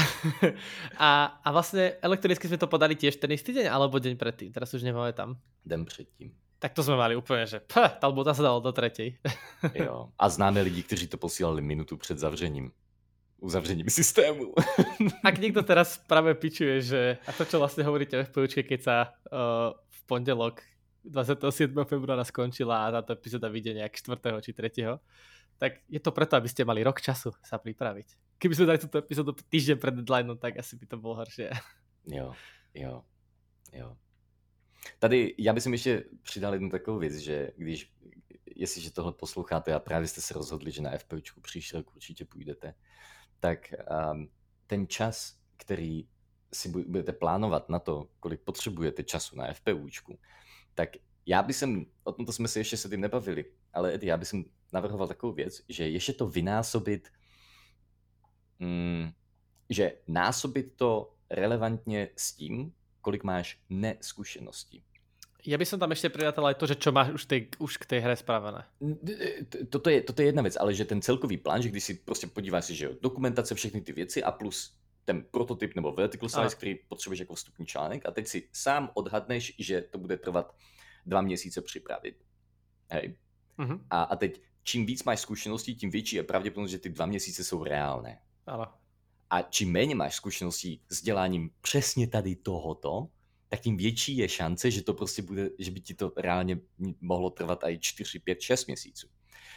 a, 0.96 1.38
a 1.44 1.48
vlastne 1.52 2.00
elektronicky 2.00 2.48
sme 2.48 2.56
to 2.56 2.70
podali 2.70 2.96
tiež 2.96 3.20
ten 3.20 3.30
istý 3.32 3.52
deň, 3.52 3.68
alebo 3.68 4.00
deň 4.00 4.16
predtým, 4.16 4.48
teraz 4.50 4.72
už 4.72 4.82
nemáme 4.82 5.12
tam. 5.12 5.36
Den 5.64 5.84
predtým. 5.84 6.32
Tak 6.58 6.74
to 6.74 6.82
sme 6.82 6.98
mali 6.98 7.14
úplne, 7.14 7.46
že 7.46 7.62
ph, 7.62 8.02
alebo 8.02 8.26
sa 8.26 8.42
dalo 8.42 8.58
do 8.58 8.74
tretej. 8.74 9.14
jo, 9.86 10.10
a 10.18 10.24
známe 10.28 10.64
lidi, 10.66 10.82
kteří 10.82 11.06
to 11.06 11.16
posílali 11.16 11.62
minutu 11.62 11.96
před 11.96 12.18
zavřením 12.18 12.72
uzavřením 13.38 13.86
systému. 13.86 14.54
Ak 15.22 15.38
niekto 15.38 15.62
teraz 15.62 15.94
práve 16.10 16.34
pičuje, 16.34 16.82
že 16.82 17.00
a 17.22 17.30
to, 17.30 17.46
čo 17.46 17.62
vlastne 17.62 17.86
hovoríte 17.86 18.18
v 18.18 18.26
FPUčke, 18.26 18.66
keď 18.66 18.80
sa 18.82 18.96
uh, 19.30 19.78
v 19.78 20.00
pondelok 20.10 20.58
27. 21.04 21.84
februára 21.84 22.24
skončila 22.24 22.86
a 22.86 22.92
táto 23.00 23.12
epizóda 23.12 23.48
vyjde 23.48 23.74
nejak 23.74 23.94
4. 23.94 24.18
či 24.42 24.52
3. 24.52 24.98
Tak 25.58 25.72
je 25.90 26.00
to 26.00 26.10
preto, 26.14 26.38
aby 26.38 26.48
ste 26.48 26.62
mali 26.62 26.86
rok 26.86 27.02
času 27.02 27.34
sa 27.42 27.58
pripraviť. 27.58 28.38
Keby 28.38 28.54
sme 28.54 28.70
dali 28.70 28.78
túto 28.78 29.02
epizódu 29.02 29.34
týždeň 29.34 29.76
pred 29.82 29.94
deadline, 29.98 30.38
tak 30.38 30.58
asi 30.58 30.78
by 30.78 30.86
to 30.86 30.96
bolo 30.98 31.18
horšie. 31.18 31.50
Jo, 32.08 32.32
jo, 32.74 33.04
jo. 33.72 33.96
Tady 34.98 35.34
já 35.38 35.52
bych 35.52 35.66
ještě 35.66 36.04
přidal 36.22 36.52
jednu 36.52 36.70
takovou 36.70 36.98
věc, 36.98 37.14
že 37.14 37.50
když, 37.56 37.92
jestliže 38.56 38.92
tohle 38.92 39.12
posloucháte 39.12 39.74
a 39.74 39.78
právě 39.78 40.08
jste 40.08 40.20
se 40.20 40.34
rozhodli, 40.34 40.70
že 40.70 40.82
na 40.82 40.98
FPUčku 40.98 41.40
příští 41.40 41.76
rok 41.76 41.96
určitě 41.96 42.24
půjdete, 42.24 42.74
tak 43.40 43.74
um, 44.12 44.28
ten 44.66 44.86
čas, 44.86 45.36
který 45.56 46.08
si 46.54 46.68
budete 46.68 47.12
plánovat 47.12 47.68
na 47.68 47.78
to, 47.78 48.08
kolik 48.20 48.40
potřebujete 48.40 49.04
času 49.04 49.36
na 49.36 49.52
FPUčku, 49.52 50.18
tak 50.78 51.02
já 51.26 51.42
by 51.42 51.52
som, 51.52 51.86
o 52.04 52.12
tomto 52.12 52.32
jsme 52.32 52.48
si 52.48 52.58
ještě 52.58 52.76
se 52.76 52.88
tým 52.88 53.00
nebavili, 53.00 53.44
ale 53.74 53.94
Edy, 53.94 54.06
já 54.06 54.16
by 54.16 54.24
som 54.24 54.44
navrhoval 54.72 55.08
takovou 55.08 55.32
věc, 55.32 55.62
že 55.68 55.88
ještě 55.88 56.12
to 56.12 56.28
vynásobit, 56.28 57.08
mm, 58.58 59.10
že 59.70 59.92
násobit 60.08 60.72
to 60.76 61.14
relevantně 61.30 62.08
s 62.16 62.32
tím, 62.32 62.72
kolik 63.00 63.24
máš 63.24 63.58
neskušeností. 63.70 64.82
Ja 65.46 65.54
by 65.54 65.66
som 65.66 65.78
tam 65.78 65.94
ešte 65.94 66.10
pridatal 66.10 66.50
aj 66.50 66.58
to, 66.58 66.66
že 66.66 66.76
čo 66.82 66.90
máš 66.90 67.14
už, 67.14 67.24
tej, 67.24 67.40
už 67.62 67.78
k 67.78 67.86
tej 67.86 68.00
hre 68.02 68.16
spravené. 68.18 68.66
Toto 69.70 69.86
je, 69.86 70.02
toto 70.02 70.18
je 70.22 70.34
jedna 70.34 70.42
vec, 70.42 70.58
ale 70.58 70.74
že 70.74 70.84
ten 70.84 70.98
celkový 70.98 71.38
plán, 71.38 71.62
že 71.62 71.70
když 71.70 71.84
si 71.84 71.94
prostě 71.94 72.26
podíváš 72.26 72.64
si, 72.64 72.74
že 72.74 72.84
jo, 72.84 72.92
dokumentace, 73.00 73.54
všechny 73.54 73.80
ty 73.80 73.92
věci 73.92 74.22
a 74.22 74.34
plus 74.34 74.74
ten 75.08 75.24
prototyp 75.30 75.74
nebo 75.74 75.92
vertical 75.92 76.28
size, 76.28 76.56
který 76.56 76.74
potřebuješ 76.88 77.20
jako 77.20 77.34
vstupní 77.34 77.66
článek 77.66 78.06
a 78.06 78.10
teď 78.10 78.26
si 78.26 78.48
sám 78.52 78.90
odhadneš, 78.94 79.54
že 79.58 79.82
to 79.82 79.98
bude 79.98 80.16
trvat 80.16 80.56
dva 81.06 81.20
měsíce 81.20 81.62
připravit. 81.62 82.24
Hej. 82.90 83.16
Uh-huh. 83.58 83.80
A, 83.90 84.02
a 84.02 84.16
teď 84.16 84.42
čím 84.62 84.86
víc 84.86 85.04
máš 85.04 85.20
zkušeností, 85.20 85.76
tím 85.76 85.90
větší 85.90 86.16
je 86.16 86.22
pravděpodobnost, 86.22 86.70
že 86.70 86.78
ty 86.78 86.88
dva 86.88 87.06
měsíce 87.06 87.44
jsou 87.44 87.64
reálné. 87.64 88.20
Ano. 88.46 88.66
A 89.30 89.42
čím 89.42 89.72
méně 89.72 89.94
máš 89.94 90.14
zkušeností 90.14 90.82
s 90.88 91.02
děláním 91.02 91.50
přesně 91.60 92.08
tady 92.08 92.36
tohoto, 92.36 93.08
tak 93.48 93.60
tím 93.60 93.76
větší 93.76 94.16
je 94.16 94.28
šance, 94.28 94.70
že 94.70 94.82
to 94.82 94.94
prostě 94.94 95.22
bude, 95.22 95.50
že 95.58 95.70
by 95.70 95.80
ti 95.80 95.94
to 95.94 96.12
reálně 96.16 96.60
mohlo 97.00 97.30
trvat 97.30 97.64
i 97.64 97.78
4, 97.78 98.18
5, 98.18 98.40
6 98.40 98.66
měsíců. 98.66 99.08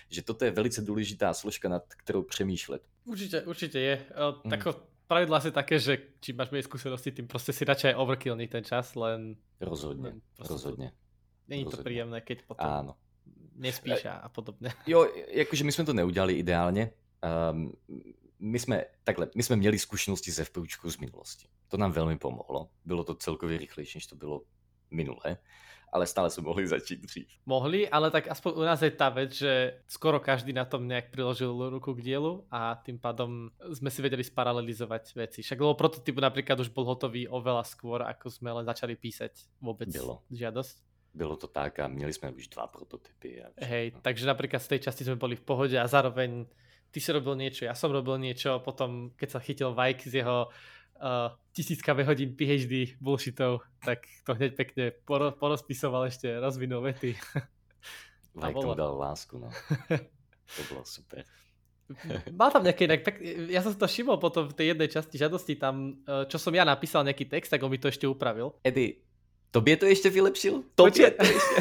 Že 0.09 0.21
toto 0.21 0.45
je 0.45 0.51
velice 0.51 0.81
důležitá 0.81 1.33
složka, 1.33 1.69
nad 1.69 1.93
kterou 1.93 2.23
přemýšlet. 2.23 2.81
Určitě, 3.05 3.41
určitě 3.41 3.79
je. 3.79 4.05
O, 4.29 4.49
tako, 4.49 4.69
mm 4.69 4.90
pravidlo 5.11 5.35
asi 5.35 5.51
také, 5.51 5.75
že 5.75 6.15
čím 6.23 6.39
máš 6.39 6.55
menej 6.55 6.71
skúsenosti, 6.71 7.11
tým 7.11 7.27
proste 7.27 7.51
si 7.51 7.67
radšej 7.67 7.99
overkillný 7.99 8.47
ten 8.47 8.63
čas, 8.63 8.95
len... 8.95 9.35
Rozhodne, 9.59 10.23
len 10.23 10.47
rozhodne. 10.47 10.95
Není 11.51 11.67
to 11.67 11.83
príjemné, 11.83 12.23
keď 12.23 12.47
potom 12.47 12.63
Áno. 12.63 12.93
nespíš 13.59 14.07
a 14.07 14.31
podobne. 14.31 14.71
Jo, 14.87 15.03
jakože 15.35 15.67
my 15.67 15.71
sme 15.75 15.83
to 15.83 15.93
neudělali 15.93 16.39
ideálne. 16.39 16.95
Um, 17.19 17.75
my 18.39 18.59
jsme, 18.59 18.87
takhle, 19.03 19.27
my 19.35 19.43
jsme 19.43 19.55
měli 19.55 19.79
zkušenosti 19.79 20.31
ze 20.31 20.43
FPUčku 20.47 20.91
z 20.91 20.97
minulosti. 20.97 21.45
To 21.67 21.77
nám 21.77 21.91
velmi 21.91 22.17
pomohlo. 22.17 22.71
Bylo 22.85 23.03
to 23.03 23.15
celkově 23.15 23.57
rychlejší, 23.57 23.97
než 23.97 24.07
to 24.07 24.15
bylo 24.15 24.41
minulé 24.91 25.37
ale 25.91 26.07
stále 26.07 26.31
sme 26.31 26.47
mohli 26.47 26.63
začít 26.63 27.03
dřív. 27.03 27.27
Mohli, 27.45 27.83
ale 27.91 28.07
tak 28.11 28.31
aspoň 28.31 28.51
u 28.55 28.63
nás 28.63 28.79
je 28.79 28.91
tá 28.95 29.11
vec, 29.11 29.35
že 29.35 29.83
skoro 29.91 30.23
každý 30.23 30.55
na 30.55 30.63
tom 30.63 30.87
nejak 30.87 31.11
priložil 31.11 31.51
ruku 31.51 31.91
k 31.91 32.15
dielu 32.15 32.47
a 32.47 32.79
tým 32.79 32.95
pádom 32.95 33.51
sme 33.75 33.91
si 33.91 33.99
vedeli 33.99 34.23
sparalelizovať 34.23 35.03
veci. 35.19 35.39
Však 35.43 35.59
lebo 35.59 35.75
prototyp 35.75 36.15
napríklad 36.15 36.63
už 36.63 36.71
bol 36.71 36.87
hotový 36.87 37.27
oveľa 37.27 37.67
skôr, 37.67 38.07
ako 38.07 38.31
sme 38.31 38.55
len 38.55 38.63
začali 38.63 38.95
písať 38.95 39.59
vôbec 39.59 39.91
Bylo. 39.91 40.23
žiadosť. 40.31 40.75
Bylo 41.11 41.35
to 41.35 41.47
tak 41.51 41.79
a 41.79 41.87
měli 41.87 42.13
jsme 42.13 42.31
už 42.31 42.47
dva 42.47 42.67
prototypy. 42.67 43.43
A 43.43 43.51
Hej, 43.59 43.91
takže 44.01 44.23
napríklad 44.23 44.63
z 44.63 44.67
tej 44.67 44.79
časti 44.79 45.03
sme 45.03 45.19
boli 45.19 45.35
v 45.35 45.43
pohode 45.43 45.75
a 45.75 45.83
zároveň 45.83 46.47
ty 46.87 47.03
si 47.03 47.11
robil 47.11 47.35
niečo, 47.35 47.67
ja 47.67 47.75
som 47.75 47.91
robil 47.91 48.15
niečo, 48.15 48.63
potom 48.63 49.11
keď 49.19 49.29
sa 49.31 49.39
chytil 49.43 49.75
Vajk 49.75 50.07
z 50.07 50.23
jeho 50.23 50.47
uh, 51.01 51.33
tisíckave 51.51 52.05
hodín 52.05 52.37
PhD 52.37 52.95
bullshitov, 53.01 53.65
tak 53.81 54.05
to 54.23 54.37
hneď 54.37 54.51
pekne 54.55 54.83
poro, 55.03 55.33
porozpisoval 55.35 56.07
ešte, 56.07 56.29
rozvinul 56.39 56.85
vety. 56.85 57.17
Like 58.31 58.55
tomu 58.55 58.79
dal 58.79 58.95
lásku, 58.95 59.35
no. 59.35 59.51
To 60.55 60.61
bolo 60.71 60.83
super. 60.83 61.23
Mal 62.31 62.49
tam 62.51 62.63
nejaké 62.63 62.87
inak, 62.87 63.03
pek... 63.03 63.15
ja 63.51 63.59
som 63.63 63.75
to 63.75 63.87
všimol 63.87 64.19
potom 64.19 64.47
v 64.47 64.55
tej 64.55 64.75
jednej 64.75 64.87
časti 64.87 65.15
žiadosti 65.19 65.59
tam, 65.59 65.99
eh, 66.07 66.23
čo 66.27 66.39
som 66.39 66.51
ja 66.55 66.63
napísal 66.63 67.03
nejaký 67.03 67.27
text, 67.27 67.51
tak 67.51 67.63
on 67.63 67.71
mi 67.71 67.79
to 67.79 67.91
ešte 67.91 68.07
upravil. 68.07 68.55
Edy, 68.63 68.99
tobie 69.51 69.75
to 69.75 69.87
ešte 69.87 70.07
vylepšil? 70.07 70.75
Tobie 70.75 71.11
to 71.11 71.23
ešte. 71.23 71.55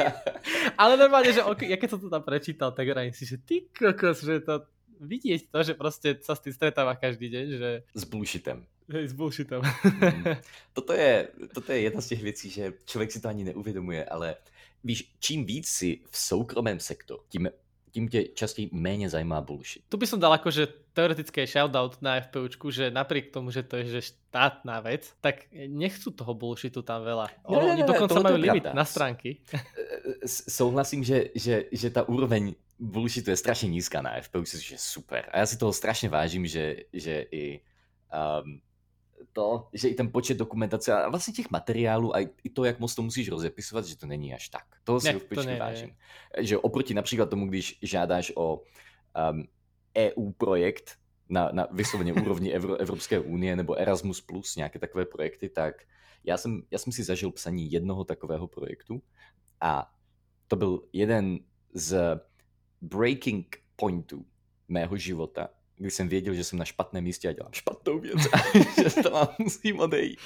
Ale 0.80 0.96
normálne, 0.96 1.32
že 1.32 1.44
okay, 1.44 1.68
ja 1.68 1.76
keď 1.76 1.96
som 1.96 2.00
to 2.00 2.08
tam 2.08 2.24
prečítal, 2.24 2.72
tak 2.72 2.88
rádim 2.88 3.12
si, 3.12 3.28
že 3.28 3.36
ty 3.40 3.68
kokos, 3.68 4.24
že 4.24 4.40
to 4.40 4.64
vidieť 5.00 5.48
to, 5.48 5.58
že 5.64 5.74
proste 5.74 6.08
sa 6.20 6.36
s 6.36 6.44
tým 6.44 6.52
stretáva 6.52 6.94
každý 6.94 7.32
deň, 7.32 7.46
že... 7.56 7.70
S 7.96 8.04
bullshitem. 8.04 8.68
Hej, 8.92 9.08
s 9.08 9.14
bullshitem. 9.16 9.64
Mm. 9.64 10.36
toto, 10.76 10.92
je, 10.92 11.28
toto 11.54 11.72
je 11.72 11.80
jedna 11.80 12.00
z 12.00 12.08
těch 12.08 12.22
věcí, 12.22 12.50
že 12.50 12.72
člověk 12.84 13.12
si 13.12 13.20
to 13.20 13.28
ani 13.28 13.44
neuvědomuje, 13.44 14.04
ale 14.04 14.36
víš, 14.84 15.14
čím 15.20 15.44
víc 15.44 15.68
si 15.68 16.00
v 16.10 16.16
soukromém 16.18 16.80
sektoru, 16.80 17.22
tím 17.28 17.48
tím 17.90 18.08
tě 18.08 18.24
častěji 18.24 18.70
méně 18.72 19.10
zajímá 19.10 19.40
bullshit. 19.40 19.82
Tu 19.88 19.96
by 19.96 20.06
som 20.06 20.20
dal 20.20 20.32
akože 20.32 20.94
teoretické 20.94 21.46
shoutout 21.46 21.98
na 22.02 22.20
FPUčku, 22.20 22.70
že 22.70 22.90
napriek 22.90 23.30
tomu, 23.34 23.50
že 23.50 23.62
to 23.62 23.76
je 23.82 23.84
že 23.84 24.14
štátna 24.14 24.80
vec, 24.80 25.10
tak 25.20 25.50
nechcú 25.50 26.10
toho 26.10 26.34
bullshitu 26.34 26.82
tam 26.82 27.02
veľa. 27.02 27.26
Ne, 27.50 27.58
Oni 27.58 27.82
ne, 27.82 27.90
dokonca 27.90 28.22
majú 28.22 28.38
limit 28.38 28.62
pravda. 28.62 28.78
na 28.78 28.84
stránky. 28.86 29.42
Souhlasím, 30.26 31.04
že, 31.04 31.34
že, 31.34 31.66
že 31.72 31.90
ta 31.90 32.06
úroveň 32.06 32.54
bullshitu 32.80 33.30
je 33.30 33.36
strašně 33.36 33.68
nízká 33.68 34.02
na 34.02 34.20
FPU, 34.20 34.44
což 34.44 34.70
je 34.70 34.78
super. 34.78 35.30
A 35.32 35.38
já 35.38 35.46
si 35.46 35.56
toho 35.56 35.72
strašně 35.72 36.08
vážím, 36.08 36.46
že, 36.46 36.76
že 36.92 37.26
i 37.30 37.60
um, 38.44 38.60
to, 39.32 39.68
že 39.72 39.88
i 39.88 39.94
ten 39.94 40.12
počet 40.12 40.36
dokumentace 40.36 40.92
a 40.92 41.08
vlastně 41.08 41.34
těch 41.34 41.50
materiálů 41.50 42.16
a 42.16 42.18
i 42.20 42.50
to, 42.50 42.64
jak 42.64 42.80
moc 42.80 42.94
to 42.94 43.02
musíš 43.02 43.28
rozepisovat, 43.28 43.84
že 43.84 43.96
to 43.96 44.06
není 44.06 44.34
až 44.34 44.48
tak. 44.48 44.64
Toho 44.84 45.00
si 45.00 45.20
ne, 45.46 45.58
vážím. 45.58 45.96
Že 46.38 46.58
oproti 46.58 46.94
například 46.94 47.30
tomu, 47.30 47.48
když 47.48 47.78
žádáš 47.82 48.32
o 48.36 48.62
um, 49.30 49.44
EU 49.96 50.30
projekt 50.30 50.96
na, 51.28 51.50
na 51.52 51.66
vysloveně 51.70 52.12
úrovni 52.12 52.52
Evro, 52.52 52.76
Evropské 52.76 53.20
unie 53.20 53.56
nebo 53.56 53.74
Erasmus+, 53.74 54.20
plus 54.20 54.56
nějaké 54.56 54.78
takové 54.78 55.04
projekty, 55.04 55.48
tak 55.48 55.74
já 56.24 56.36
jsem, 56.36 56.62
já 56.70 56.78
jsem 56.78 56.92
si 56.92 57.04
zažil 57.04 57.30
psaní 57.30 57.72
jednoho 57.72 58.04
takového 58.04 58.48
projektu 58.48 59.02
a 59.60 59.90
to 60.48 60.56
byl 60.56 60.82
jeden 60.92 61.38
z 61.74 62.20
breaking 62.80 63.56
pointu 63.76 64.26
mého 64.68 64.96
života, 64.96 65.48
kdy 65.76 65.90
jsem 65.90 66.08
věděl, 66.08 66.34
že 66.34 66.44
jsem 66.44 66.58
na 66.58 66.64
špatném 66.64 67.04
místě 67.04 67.28
a 67.28 67.32
dělám 67.32 67.52
špatnou 67.52 67.98
věc 67.98 68.18
a 68.32 68.38
že 68.82 69.02
to 69.02 69.10
mám 69.10 69.28
musím 69.38 69.80
odejít. 69.80 70.18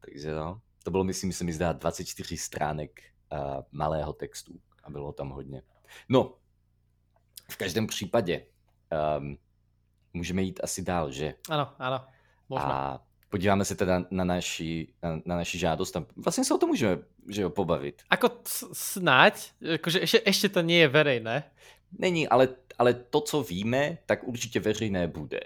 Takže 0.00 0.34
no, 0.34 0.60
to 0.82 0.90
bylo, 0.90 1.04
myslím, 1.04 1.32
se 1.32 1.44
mi 1.44 1.52
zdá 1.52 1.72
24 1.72 2.36
stránek 2.36 3.00
uh, 3.32 3.38
malého 3.72 4.12
textu 4.12 4.60
a 4.84 4.90
bylo 4.90 5.12
tam 5.12 5.30
hodně. 5.30 5.62
No, 6.08 6.34
v 7.50 7.56
každém 7.56 7.86
případě 7.86 8.46
um, 9.18 9.38
můžeme 10.12 10.42
jít 10.42 10.60
asi 10.62 10.82
dál, 10.82 11.10
že? 11.10 11.34
Ano, 11.50 11.72
ano. 11.78 12.06
Možno. 12.48 12.68
A 12.68 13.06
podíváme 13.28 13.64
se 13.64 13.74
teda 13.74 14.04
na 14.10 14.24
naši, 14.24 14.94
na, 15.02 15.20
na 15.24 15.36
naši 15.36 15.58
žádost 15.58 15.96
a 15.96 16.06
vlastně 16.16 16.44
se 16.44 16.54
o 16.54 16.58
tom 16.58 16.68
můžeme 16.68 16.98
že 17.28 17.42
jo, 17.42 17.50
pobavit. 17.50 18.02
Ako 18.10 18.30
snáď, 18.72 19.50
akože 19.58 20.02
ešte, 20.02 20.18
ešte 20.22 20.48
to 20.48 20.60
nie 20.62 20.86
je 20.86 20.88
verejné. 20.88 21.44
Není, 21.98 22.28
ale, 22.28 22.48
ale 22.78 22.94
to, 22.94 23.20
co 23.20 23.42
víme, 23.42 23.98
tak 24.06 24.24
určitě 24.24 24.60
veřejné 24.60 25.06
bude. 25.06 25.40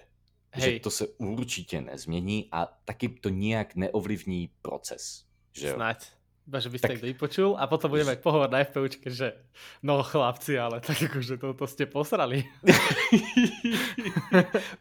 Hej. 0.52 0.74
Že 0.74 0.80
to 0.80 0.90
se 0.90 1.06
určitě 1.18 1.80
nezmění 1.80 2.48
a 2.52 2.66
taky 2.84 3.08
to 3.08 3.28
nijak 3.28 3.74
neovlivní 3.74 4.50
proces. 4.62 5.24
Že 5.52 5.68
jo? 5.68 5.74
Snáď. 5.74 6.06
Iba, 6.50 6.58
že 6.58 6.72
by 6.72 6.78
ste 6.82 6.98
tak... 6.98 7.06
vypočul 7.06 7.54
a 7.54 7.70
potom 7.70 7.94
budeme 7.94 8.10
mať 8.10 8.26
pohovor 8.26 8.50
na 8.50 8.66
FPUčke, 8.66 9.06
že 9.06 9.38
no 9.86 10.02
chlapci, 10.02 10.58
ale 10.58 10.82
tak 10.82 10.98
akože 10.98 11.38
toto 11.38 11.62
ste 11.70 11.86
posrali. 11.86 12.42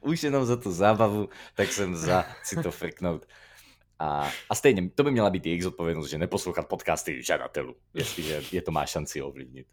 Už 0.01 0.17
jenom 0.17 0.41
za 0.49 0.57
tú 0.57 0.73
zábavu, 0.73 1.29
tak 1.53 1.69
som 1.69 1.93
za 1.93 2.25
si 2.41 2.57
to 2.57 2.73
frknout. 2.73 3.29
A, 3.99 4.31
a 4.49 4.55
stejně, 4.55 4.89
to 4.89 5.03
by 5.03 5.11
měla 5.11 5.29
být 5.29 5.45
jejich 5.45 5.63
zodpovědnost, 5.63 6.09
že 6.09 6.17
neposlouchat 6.17 6.67
podcasty 6.67 7.23
žadatelů, 7.23 7.75
jestliže 7.93 8.41
je 8.51 8.61
to 8.61 8.71
má 8.71 8.85
šanci 8.85 9.21
ovlivnit. 9.21 9.67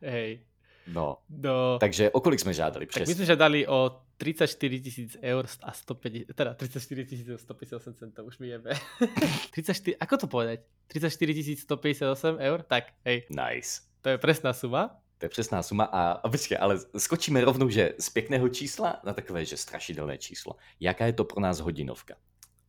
Hej. 0.00 0.40
No. 0.86 1.16
no. 1.28 1.78
Takže 1.78 2.10
o 2.10 2.20
kolik 2.20 2.40
jsme 2.40 2.54
žádali 2.54 2.86
přesně? 2.86 3.04
Tak 3.04 3.08
my 3.08 3.14
jsme 3.14 3.24
žádali 3.24 3.66
o 3.66 4.00
34 4.16 4.80
tisíc 4.80 5.16
eur 5.22 5.46
a 5.62 5.72
150, 5.72 6.34
teda 6.34 6.54
34 6.54 7.04
tisíc 7.04 7.26
158 7.36 7.94
centov, 7.94 8.26
už 8.26 8.38
mi 8.38 8.48
jebe. 8.48 8.70
34, 9.50 9.96
ako 9.96 10.16
to 10.16 10.26
povedať? 10.26 10.60
34 10.86 11.34
tisíc 11.34 11.60
158 11.60 12.36
eur? 12.38 12.62
Tak, 12.62 12.84
hej. 13.04 13.26
Nice. 13.30 13.80
To 14.00 14.08
je 14.08 14.18
presná 14.18 14.52
suma. 14.52 15.00
To 15.18 15.24
je 15.24 15.28
přesná 15.28 15.62
suma 15.62 15.84
a, 15.84 16.12
a 16.12 16.28
počkej, 16.28 16.58
ale 16.60 16.78
skočíme 16.98 17.40
rovnou, 17.40 17.68
že 17.68 17.94
z 17.98 18.10
pěkného 18.10 18.48
čísla 18.48 19.00
na 19.04 19.12
takové, 19.12 19.44
že 19.44 19.56
strašidelné 19.56 20.18
číslo. 20.18 20.56
Jaká 20.80 21.06
je 21.06 21.12
to 21.12 21.24
pro 21.24 21.40
nás 21.40 21.60
hodinovka? 21.60 22.14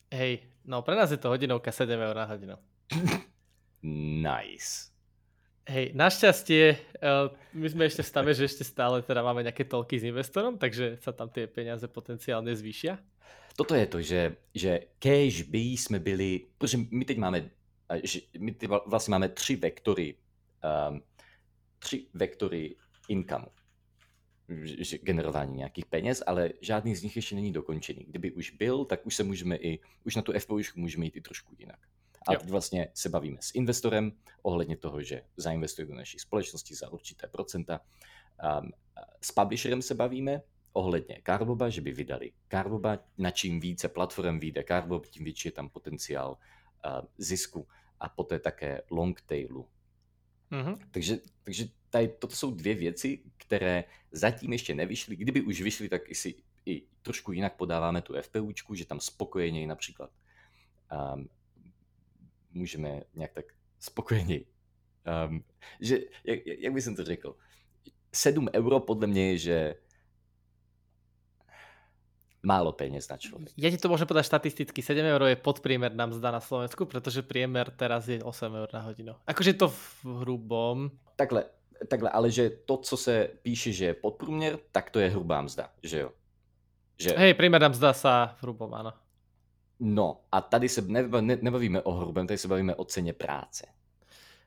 Hej, 0.08 0.40
no 0.64 0.82
pre 0.82 0.96
nás 0.96 1.12
je 1.12 1.20
to 1.20 1.30
hodinovka 1.30 1.72
7 1.72 2.00
eur 2.00 2.16
na 2.16 2.26
hodinu. 2.26 2.56
nice. 4.24 4.96
Hej, 5.68 5.92
našťastie, 6.00 6.80
uh, 7.04 7.28
my 7.52 7.68
sme 7.68 7.92
ešte 7.92 8.00
v 8.00 8.08
stave, 8.08 8.32
že 8.32 8.48
ešte 8.48 8.64
stále 8.64 9.04
teda 9.04 9.20
máme 9.20 9.44
nejaké 9.44 9.68
tolky 9.68 10.00
s 10.00 10.08
investorom, 10.08 10.56
takže 10.56 10.96
sa 11.04 11.12
tam 11.12 11.28
tie 11.28 11.44
peniaze 11.44 11.84
potenciálne 11.92 12.56
zvýšia. 12.56 12.96
Toto 13.52 13.76
je 13.76 13.88
to, 13.92 14.00
že, 14.00 14.48
že 14.56 14.96
cash 14.96 15.44
by 15.44 15.76
sme 15.76 16.00
byli, 16.00 16.56
protože 16.56 16.78
my 16.88 17.04
teď 17.04 17.18
máme, 17.18 17.40
my 18.40 18.52
teď 18.56 18.68
vlastne 18.88 19.12
máme 19.12 19.36
tři 19.36 19.56
vektory, 19.56 20.16
um, 20.64 21.04
tři 21.80 22.08
vektory 22.14 22.76
income, 23.12 23.52
generování 25.02 25.58
nějakých 25.58 25.86
peněz, 25.86 26.24
ale 26.28 26.50
žádný 26.62 26.96
z 26.96 27.04
nich 27.04 27.16
ještě 27.16 27.36
není 27.36 27.52
dokončený. 27.52 28.06
Kdyby 28.08 28.32
už 28.32 28.52
byl, 28.52 28.86
tak 28.86 29.06
už 29.06 29.16
se 29.16 29.24
můžeme 29.24 29.56
i, 29.56 29.80
už 30.06 30.16
na 30.16 30.22
tu 30.22 30.34
FPU 30.40 30.60
můžeme 30.76 31.06
jít 31.06 31.16
i 31.16 31.22
trošku 31.22 31.56
jinak. 31.60 31.80
A 32.28 32.36
teď 32.36 32.50
vlastně 32.50 32.88
se 32.94 33.10
bavíme 33.10 33.38
s 33.42 33.56
investorem 33.56 34.12
ohledně 34.42 34.78
toho, 34.78 35.02
že 35.02 35.24
zainvestuje 35.38 35.86
do 35.86 35.96
naší 35.96 36.20
společnosti 36.20 36.76
za 36.76 36.90
určité 36.90 37.28
procenta. 37.28 37.82
Um, 38.62 38.72
s 39.22 39.32
publisherem 39.32 39.82
se 39.82 39.96
bavíme 39.96 40.42
ohledně 40.74 41.22
Carboba, 41.26 41.70
že 41.70 41.82
by 41.82 41.92
vydali 41.92 42.32
Carboba. 42.52 43.00
Na 43.18 43.32
čím 43.32 43.60
více 43.60 43.90
platform 43.90 44.40
vyjde 44.40 44.64
Carbob, 44.68 45.06
tím 45.06 45.24
větší 45.24 45.48
je 45.48 45.52
tam 45.52 45.70
potenciál 45.70 46.32
uh, 46.32 47.06
zisku 47.18 47.68
a 48.00 48.10
poté 48.10 48.40
také 48.40 48.82
long 48.92 49.22
tailu. 49.22 49.68
Mm-hmm. 50.52 50.78
Takže, 50.92 51.18
takže 51.44 51.66
tady, 51.98 52.08
toto 52.20 52.36
jsou 52.36 52.52
dvě 52.52 52.76
věci, 52.76 53.20
které 53.38 53.84
zatím 54.12 54.54
ještě 54.54 54.76
nevyšly. 54.76 55.16
Kdyby 55.16 55.42
už 55.42 55.62
vyšly, 55.62 55.90
tak 55.90 56.02
si 56.14 56.36
i 56.66 56.84
trošku 57.02 57.32
jinak 57.32 57.56
podáváme 57.56 58.02
tu 58.02 58.14
FPUčku, 58.22 58.76
že 58.76 58.86
tam 58.86 59.00
spokojeněji 59.00 59.68
například 59.68 60.10
um, 60.92 61.30
můžeme 62.54 63.02
nějak 63.14 63.34
tak 63.34 63.46
spokojeněji. 63.80 64.46
Um, 65.08 65.44
že, 65.82 65.98
jak, 66.24 66.40
jak 66.46 66.74
by 66.74 66.82
jsem 66.82 66.96
to 66.96 67.04
řekl? 67.04 67.36
7 68.14 68.50
euro 68.54 68.80
podle 68.80 69.08
mě 69.08 69.32
je, 69.32 69.38
že 69.38 69.76
málo 72.44 72.72
peněz 72.72 73.10
na 73.10 73.18
člověka. 73.18 73.52
Ja 73.58 73.68
ti 73.68 73.76
to 73.76 73.92
môžem 73.92 74.08
povedať 74.08 74.32
štatisticky. 74.32 74.80
7 74.80 75.04
eur 75.04 75.22
je 75.28 75.36
podpriemer 75.36 75.92
nám 75.92 76.16
zdá 76.16 76.32
na 76.32 76.40
Slovensku, 76.40 76.88
pretože 76.88 77.26
priemer 77.26 77.68
teraz 77.76 78.08
je 78.08 78.24
8 78.24 78.56
eur 78.56 78.70
na 78.72 78.82
hodinu. 78.88 79.14
Akože 79.28 79.60
to 79.60 79.68
v 79.68 80.24
hrubom. 80.24 80.88
Takhle, 81.20 81.50
takhle, 81.88 82.10
ale 82.10 82.32
že 82.32 82.50
to, 82.50 82.78
co 82.78 82.98
se 82.98 83.30
píše, 83.42 83.72
že 83.72 83.86
je 83.86 83.94
podprůměr, 83.94 84.60
tak 84.72 84.90
to 84.90 85.00
je 85.00 85.10
hrubá 85.10 85.42
mzda, 85.42 85.70
že 85.84 86.00
jo? 86.00 86.12
Že... 86.98 87.14
Hej, 87.18 87.34
priemerná 87.38 87.70
mzda 87.70 87.94
sa 87.94 88.34
hrubom, 88.42 88.74
áno. 88.74 88.90
No 89.80 90.26
a 90.34 90.42
tady 90.42 90.70
se 90.70 90.82
nebavíme 91.22 91.82
o 91.82 91.92
hrubém, 91.92 92.28
tady 92.28 92.38
se 92.38 92.48
bavíme 92.48 92.76
o 92.76 92.86
ceně 92.86 93.14
práce. 93.14 93.68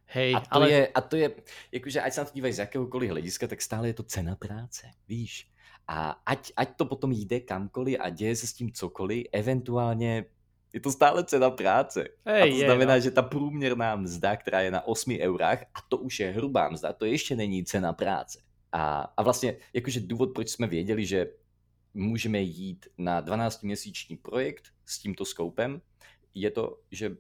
Hej, 0.06 0.34
a 0.34 0.40
to 0.40 0.46
ale... 0.50 0.70
je, 0.70 0.88
a 0.88 1.00
to 1.00 1.16
je, 1.16 1.30
jakože 1.72 2.00
ať 2.00 2.12
se 2.12 2.20
na 2.20 2.24
to 2.24 2.34
dívají 2.34 2.52
z 2.52 2.58
jakéhokoliv 2.58 3.10
hlediska, 3.10 3.46
tak 3.46 3.62
stále 3.62 3.88
je 3.88 3.94
to 3.94 4.02
cena 4.02 4.36
práce, 4.36 4.90
víš. 5.08 5.46
A 5.86 6.10
ať, 6.26 6.52
ať 6.56 6.76
to 6.76 6.84
potom 6.84 7.12
jde 7.12 7.40
kamkoliv 7.40 7.98
a 8.00 8.10
děje 8.10 8.36
se 8.36 8.46
s 8.46 8.52
tím 8.52 8.72
cokoliv, 8.72 9.26
eventuálně 9.32 10.24
je 10.72 10.80
to 10.80 10.92
stále 10.92 11.24
cena 11.24 11.50
práce. 11.50 12.09
Hej, 12.24 12.42
a 12.42 12.46
to 12.46 12.61
je, 12.61 12.66
znamená, 12.66 12.94
no. 12.94 13.00
že 13.00 13.11
ta 13.11 13.22
průměrná 13.22 13.96
mzda, 13.96 14.37
která 14.37 14.61
je 14.61 14.70
na 14.70 14.87
8 14.87 15.18
eurách, 15.20 15.62
a 15.62 15.78
to 15.88 15.98
už 15.98 16.20
je 16.20 16.30
hrubá 16.30 16.68
mzda, 16.68 16.92
to 16.92 17.04
ještě 17.04 17.37
není 17.37 17.64
cena 17.64 17.92
práce. 17.92 18.42
A, 18.72 19.12
a 19.16 19.22
vlastně 19.22 19.56
jakože 19.72 20.00
důvod, 20.00 20.30
proč 20.35 20.48
jsme 20.48 20.66
věděli, 20.66 21.06
že 21.06 21.26
můžeme 21.94 22.40
jít 22.40 22.87
na 22.98 23.22
12-měsíční 23.22 24.16
projekt 24.16 24.64
s 24.87 24.98
tímto 24.98 25.24
skoupem, 25.24 25.80
je 26.35 26.50
to, 26.50 26.80
že, 26.90 27.16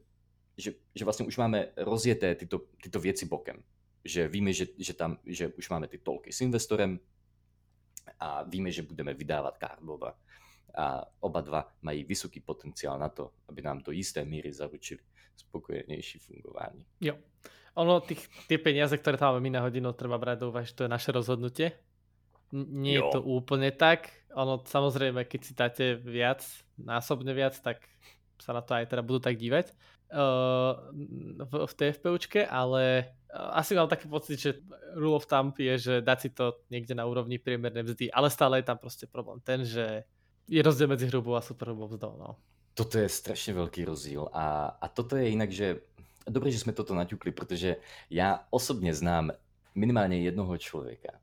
že, 0.56 0.72
že 0.94 1.04
vlastně 1.04 1.26
už 1.26 1.36
máme 1.36 1.68
rozjeté 1.76 2.34
tyto, 2.34 2.60
tyto 2.82 3.00
věci 3.00 3.26
bokem. 3.26 3.62
Že 4.04 4.28
víme, 4.28 4.52
že, 4.52 4.66
že, 4.78 4.94
tam, 4.94 5.18
že 5.26 5.48
už 5.48 5.70
máme 5.70 5.88
ty 5.88 5.98
tolky 5.98 6.32
s 6.32 6.40
investorem 6.40 7.00
a 8.20 8.42
víme, 8.42 8.72
že 8.72 8.82
budeme 8.82 9.14
vydávat 9.14 9.58
Carbova. 9.58 10.18
A 10.74 11.04
oba 11.20 11.40
dva 11.40 11.68
mají 11.82 12.04
vysoký 12.04 12.40
potenciál 12.40 12.98
na 12.98 13.08
to, 13.08 13.32
aby 13.48 13.62
nám 13.62 13.78
do 13.82 13.92
jisté 13.92 14.24
míry 14.24 14.52
zaručili 14.52 15.00
spokojenější 15.36 16.18
fungování. 16.18 16.86
Jo. 17.00 17.16
Ono, 17.74 18.00
tých, 18.00 18.26
tie 18.50 18.58
peniaze, 18.58 18.98
ktoré 18.98 19.14
tam 19.14 19.30
máme 19.30 19.46
my 19.46 19.50
na 19.50 19.62
hodinu, 19.62 19.94
treba 19.94 20.18
brať 20.18 20.42
do 20.42 20.50
úvahy, 20.50 20.66
že 20.66 20.74
to 20.74 20.84
je 20.84 20.90
naše 20.90 21.14
rozhodnutie 21.14 21.70
nie 22.52 22.98
jo. 22.98 23.06
je 23.06 23.14
to 23.14 23.20
úplne 23.22 23.70
tak. 23.74 24.10
Ono 24.34 24.62
samozrejme, 24.62 25.26
keď 25.26 25.40
si 25.42 25.52
dáte 25.54 25.84
viac, 25.98 26.42
násobne 26.78 27.34
viac, 27.34 27.54
tak 27.58 27.82
sa 28.38 28.54
na 28.54 28.62
to 28.62 28.74
aj 28.74 28.90
teda 28.90 29.02
budú 29.04 29.20
tak 29.20 29.36
dívať 29.36 29.70
uh, 30.14 30.78
v, 31.44 31.52
v 31.66 31.72
TFPUčke, 31.76 32.46
ale 32.48 33.12
uh, 33.30 33.58
asi 33.58 33.76
mám 33.76 33.90
taký 33.90 34.08
pocit, 34.08 34.38
že 34.40 34.50
rule 34.96 35.18
of 35.18 35.28
thumb 35.28 35.54
je, 35.58 35.74
že 35.78 35.94
dať 36.00 36.18
si 36.18 36.30
to 36.32 36.56
niekde 36.72 36.96
na 36.96 37.04
úrovni 37.06 37.36
priemernej 37.38 37.84
mzdy, 37.84 38.06
ale 38.10 38.30
stále 38.30 38.58
je 38.58 38.66
tam 38.66 38.78
prostě 38.78 39.06
problém 39.06 39.40
ten, 39.44 39.64
že 39.64 40.04
je 40.50 40.62
rozdíl 40.62 40.86
mezi 40.86 41.06
hrubou 41.06 41.34
a 41.34 41.40
superhrubou 41.40 41.88
mzdou. 41.88 42.16
No. 42.18 42.36
Toto 42.74 42.98
je 42.98 43.08
strašně 43.08 43.54
velký 43.54 43.84
rozdíl 43.84 44.28
a, 44.32 44.66
a 44.66 44.88
toto 44.88 45.16
je 45.16 45.28
jinak, 45.28 45.52
že 45.52 45.80
dobré, 46.28 46.50
že 46.50 46.58
jsme 46.58 46.72
toto 46.72 46.94
naťukli, 46.94 47.32
protože 47.32 47.76
já 48.10 48.46
osobně 48.50 48.94
znám 48.94 49.30
minimálně 49.74 50.20
jednoho 50.22 50.58
člověka, 50.58 51.20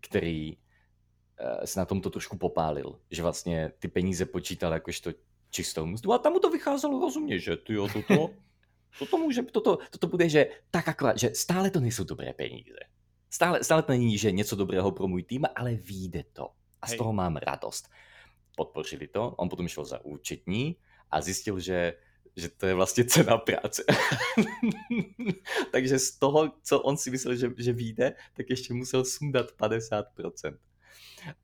který 0.00 0.56
uh, 0.56 1.64
se 1.64 1.80
na 1.80 1.84
tomto 1.86 2.10
trošku 2.10 2.38
popálil, 2.38 2.98
že 3.10 3.22
vlastně 3.22 3.72
ty 3.78 3.88
peníze 3.88 4.26
počítal 4.26 4.72
jakožto 4.72 5.10
čistou 5.50 5.86
mzdu 5.86 6.12
a 6.12 6.18
tam 6.18 6.32
mu 6.32 6.38
to 6.38 6.50
vycházelo 6.50 7.00
rozumně, 7.00 7.38
že 7.38 7.56
ty 7.56 7.72
jo, 7.72 7.88
toto, 7.92 8.30
toto, 8.98 9.18
může, 9.18 9.42
toto, 9.42 9.78
toto 9.90 10.06
bude, 10.06 10.28
že 10.28 10.46
tak 10.70 10.88
akorát, 10.88 11.18
že 11.18 11.34
stále 11.34 11.70
to 11.70 11.80
nejsou 11.80 12.04
dobré 12.04 12.32
peníze. 12.32 12.78
Stále, 13.30 13.64
stále 13.64 13.82
to 13.82 13.92
není, 13.92 14.18
že 14.18 14.32
něco 14.32 14.56
dobrého 14.56 14.92
pro 14.92 15.08
můj 15.08 15.22
tým, 15.22 15.44
ale 15.56 15.74
vyjde 15.74 16.24
to. 16.32 16.50
A 16.82 16.86
z 16.86 16.90
Hej. 16.90 16.98
toho 16.98 17.12
mám 17.12 17.36
radost. 17.36 17.88
Podpořili 18.58 19.06
to, 19.06 19.38
on 19.38 19.48
potom 19.48 19.68
šel 19.68 19.84
za 19.84 20.04
účetní 20.04 20.76
a 21.10 21.20
zjistil, 21.20 21.60
že 21.62 21.94
že 22.38 22.48
to 22.48 22.66
je 22.66 22.74
vlastně 22.74 23.04
cena 23.04 23.38
práce. 23.38 23.82
Takže 25.72 25.98
z 25.98 26.18
toho, 26.18 26.52
co 26.62 26.80
on 26.80 26.96
si 26.96 27.10
myslel, 27.10 27.34
že, 27.34 27.50
že 27.58 27.72
vyjde, 27.72 28.14
tak 28.34 28.50
ještě 28.50 28.74
musel 28.74 29.04
sundat 29.04 29.46
50%. 29.58 30.58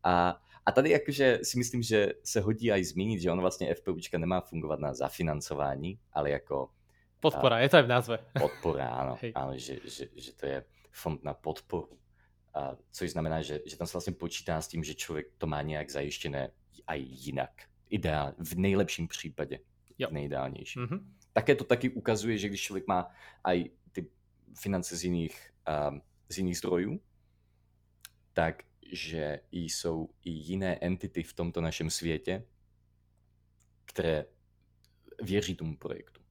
A, 0.05 0.39
a 0.67 0.73
tady 0.73 0.91
jakože 0.91 1.39
si 1.43 1.59
myslím, 1.59 1.83
že 1.83 2.13
se 2.25 2.41
hodí 2.41 2.73
aj 2.73 2.85
zmínit, 2.85 3.21
že 3.21 3.31
on 3.31 3.41
vlastně 3.41 3.75
FPUčka 3.75 4.19
nemá 4.19 4.41
fungovat 4.41 4.81
na 4.81 4.95
zafinancování, 4.95 5.99
ale 6.13 6.31
jako... 6.31 6.71
Podpora, 7.21 7.57
a, 7.57 7.59
je 7.59 7.69
to 7.69 7.77
aj 7.77 7.83
v 7.83 7.89
názve. 7.89 8.17
Podpora, 8.39 8.87
áno, 8.87 9.19
áno 9.35 9.53
že, 9.57 9.81
že, 9.83 10.13
že 10.15 10.31
to 10.37 10.47
je 10.47 10.63
fond 10.93 11.19
na 11.25 11.35
podporu. 11.35 11.99
A 12.55 12.77
což 12.93 13.11
znamená, 13.11 13.43
že, 13.43 13.61
že 13.67 13.77
tam 13.77 13.87
se 13.87 13.93
vlastně 13.93 14.13
počítá 14.13 14.61
s 14.61 14.69
tím, 14.69 14.85
že 14.85 14.95
člověk 14.95 15.27
to 15.39 15.47
má 15.47 15.63
nějak 15.63 15.91
zajištěné 15.91 16.53
aj 16.87 17.01
jinak. 17.01 17.51
Ideál, 17.91 18.35
v 18.39 18.55
nejlepším 18.55 19.09
případě. 19.09 19.59
Jo. 19.99 20.09
Nejideálnější. 20.11 20.79
Mm-hmm. 20.79 21.01
Také 21.33 21.55
to 21.55 21.65
taky 21.65 21.91
ukazuje, 21.91 22.39
že 22.39 22.49
když 22.49 22.63
člověk 22.63 22.87
má 22.87 23.11
aj 23.45 23.71
ty 23.93 24.11
finance 24.55 24.97
z 24.97 25.05
jiných, 25.05 25.53
um, 25.91 26.03
z 26.29 26.39
jiných 26.39 26.59
zdrojů, 26.59 27.01
tak 28.33 28.63
že 28.93 29.41
jsou 29.53 30.09
i 30.23 30.31
jiné 30.31 30.79
entity 30.81 31.23
v 31.23 31.33
tomto 31.33 31.61
našem 31.61 31.91
světě, 31.91 32.45
které 33.85 34.27
věří 35.23 35.55
tomu 35.55 35.77
projektu, 35.77 36.23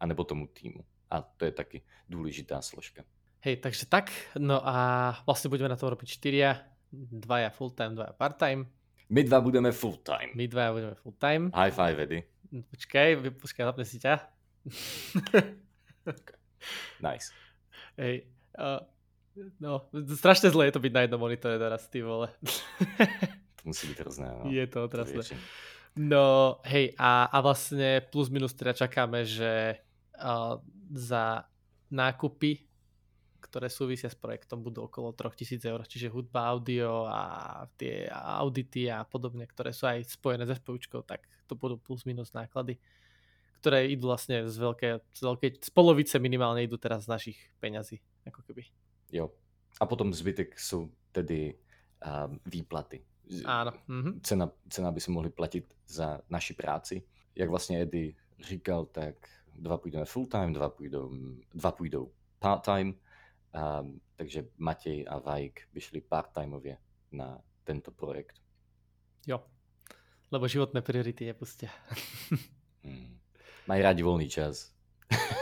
anebo 0.00 0.24
tomu 0.24 0.46
týmu. 0.46 0.84
A 1.10 1.22
to 1.22 1.44
je 1.44 1.52
taky 1.52 1.82
důležitá 2.08 2.62
složka. 2.62 3.04
Hej, 3.40 3.56
takže 3.56 3.86
tak, 3.88 4.12
no 4.36 4.60
a 4.60 5.16
vlastne 5.24 5.48
budeme 5.48 5.72
na 5.72 5.76
to 5.80 5.88
robiť 5.88 6.08
štyria, 6.12 6.60
dvaja 6.92 7.48
full-time, 7.48 7.96
dvaja 7.96 8.12
part-time. 8.12 8.68
My 9.10 9.26
dva 9.26 9.42
budeme 9.42 9.74
full-time. 9.74 10.30
My 10.38 10.46
dva 10.46 10.70
budeme 10.70 10.94
full-time. 10.94 11.50
High 11.50 11.74
five, 11.74 11.98
Eddie. 11.98 12.22
Počkaj, 12.50 13.08
počkaj, 13.42 13.62
zapne 13.66 13.84
si 13.84 13.98
ťa. 13.98 14.14
okay. 16.06 16.38
Nice. 17.00 17.32
Hej, 17.96 18.28
uh, 18.60 18.84
no, 19.64 19.88
strašne 20.12 20.52
zle 20.52 20.68
je 20.68 20.74
to 20.76 20.84
byť 20.84 20.92
na 20.92 21.00
jednom 21.08 21.16
monitore 21.16 21.56
teraz, 21.56 21.88
ty 21.88 22.04
vole. 22.04 22.28
to 23.56 23.62
musí 23.64 23.88
byť 23.88 23.98
hrozné. 24.04 24.28
No. 24.28 24.44
Je 24.44 24.64
to 24.68 24.84
otrasné. 24.84 25.24
No, 25.96 26.60
hej, 26.68 26.92
a, 27.00 27.32
a 27.32 27.36
vlastne 27.40 28.04
plus 28.12 28.28
minus 28.28 28.52
teda 28.52 28.76
čakáme, 28.76 29.24
že 29.24 29.80
uh, 30.20 30.60
za 30.92 31.48
nákupy 31.90 32.69
ktoré 33.40 33.72
súvisia 33.72 34.12
s 34.12 34.14
projektom, 34.14 34.60
budú 34.60 34.86
okolo 34.86 35.16
3000 35.16 35.64
eur, 35.64 35.80
čiže 35.88 36.12
hudba, 36.12 36.52
audio 36.52 37.08
a 37.08 37.64
tie 37.80 38.06
audity 38.12 38.92
a 38.92 39.02
podobne, 39.08 39.48
ktoré 39.48 39.72
sú 39.72 39.88
aj 39.88 40.04
spojené 40.06 40.44
s 40.44 40.54
FPUčkou, 40.60 41.02
tak 41.02 41.24
to 41.48 41.56
budú 41.56 41.80
plus 41.80 42.04
minus 42.04 42.30
náklady, 42.36 42.76
ktoré 43.58 43.88
idú 43.88 44.12
vlastne 44.12 44.46
z 44.46 44.56
veľkej, 44.56 44.90
z 45.16 45.20
veľkej, 45.24 45.50
z 45.64 45.70
polovice 45.72 46.16
minimálne 46.20 46.62
idú 46.62 46.76
teraz 46.76 47.08
z 47.08 47.12
našich 47.12 47.38
peňazí, 47.58 47.98
ako 48.28 48.40
keby. 48.46 48.62
Jo. 49.10 49.32
A 49.80 49.88
potom 49.88 50.12
zbytek 50.12 50.54
sú 50.60 50.92
tedy 51.10 51.56
um, 52.04 52.36
výplaty. 52.46 53.00
Áno. 53.46 53.72
Mhm. 53.86 54.20
Cena, 54.22 54.46
cena 54.68 54.90
by 54.90 55.00
sme 55.00 55.16
mohli 55.22 55.30
platiť 55.30 55.64
za 55.86 56.20
naši 56.28 56.52
práci. 56.54 57.00
Jak 57.34 57.48
vlastne 57.48 57.80
Eddie 57.80 58.14
říkal, 58.42 58.90
tak 58.90 59.28
dva 59.54 59.78
půjdeme 59.78 60.04
full 60.04 60.26
time, 60.26 60.52
dva 60.52 60.68
půjdou, 60.68 61.10
dva 61.54 61.72
půjdou 61.72 62.10
part 62.38 62.64
time 62.64 62.94
Um, 63.50 63.98
takže 64.14 64.46
Matej 64.62 65.02
a 65.10 65.18
Vajk 65.18 65.74
vyšli 65.74 66.06
part-timeovie 66.06 66.78
na 67.10 67.34
tento 67.66 67.90
projekt. 67.90 68.38
Jo, 69.26 69.42
lebo 70.30 70.46
životné 70.46 70.80
priority 70.86 71.26
nepustia. 71.26 71.74
hmm. 72.86 73.18
Mají 73.66 73.80
rádi 73.82 74.02
voľný 74.06 74.30
čas. 74.30 74.70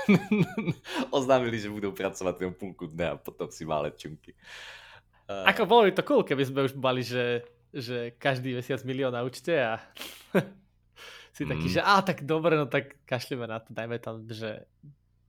Oznámili, 1.17 1.61
že 1.61 1.69
budú 1.69 1.93
pracovať 1.93 2.41
na 2.41 2.53
púlku 2.53 2.89
dne 2.89 3.07
a 3.13 3.21
potom 3.21 3.53
si 3.53 3.69
mále 3.69 3.93
čunky. 3.93 4.33
Uh... 5.29 5.45
Ako 5.53 5.69
bolo 5.69 5.85
by 5.85 5.93
to 5.93 6.07
cool, 6.09 6.25
keby 6.25 6.49
sme 6.49 6.65
už 6.65 6.73
mali, 6.81 7.05
že, 7.05 7.45
že 7.69 8.17
každý 8.17 8.57
mesiac 8.57 8.81
milión 8.89 9.13
na 9.13 9.21
účte 9.21 9.53
a 9.53 9.77
si 11.37 11.45
taký, 11.45 11.69
mm. 11.69 11.75
že 11.77 11.81
a 11.85 12.01
tak 12.01 12.25
dobre, 12.25 12.57
no 12.57 12.65
tak 12.65 12.97
kašlíme 13.05 13.45
na 13.45 13.61
to, 13.61 13.77
dajme 13.77 14.01
tam, 14.01 14.25
že 14.25 14.65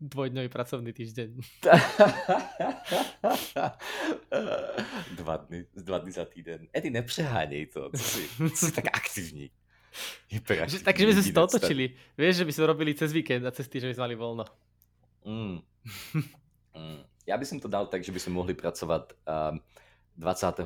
dvojdňový 0.01 0.49
pracovný 0.49 0.93
týždeň. 0.95 1.29
dva, 5.19 5.35
dny, 5.37 5.59
dva 5.75 5.97
dny 5.99 6.11
za 6.11 6.25
týden. 6.25 6.67
Edy, 6.73 6.89
nepřehánej 6.89 7.65
to. 7.67 7.91
Si, 7.95 8.27
si 8.55 8.71
tak 8.71 8.87
aktivní. 8.87 9.51
Že, 10.29 10.85
takže 10.85 11.05
by 11.05 11.13
sme 11.13 11.23
si 11.23 11.33
to 11.33 11.43
otočili. 11.43 11.97
Vieš, 12.15 12.35
že 12.43 12.45
by 12.47 12.53
sme 12.55 12.65
robili 12.69 12.93
cez 12.95 13.11
víkend 13.11 13.43
a 13.43 13.51
cez 13.51 13.67
týždeň 13.67 13.89
by 13.91 13.95
sme 13.97 14.05
mali 14.07 14.15
voľno. 14.15 14.45
Mm. 15.25 15.59
mm. 16.79 16.99
Ja 17.27 17.35
by 17.35 17.45
som 17.45 17.59
to 17.59 17.67
dal 17.67 17.89
tak, 17.91 18.05
že 18.05 18.15
by 18.15 18.19
sme 18.21 18.39
mohli 18.39 18.53
pracovať 18.55 19.17
um, 19.27 19.59
29. 20.17 20.63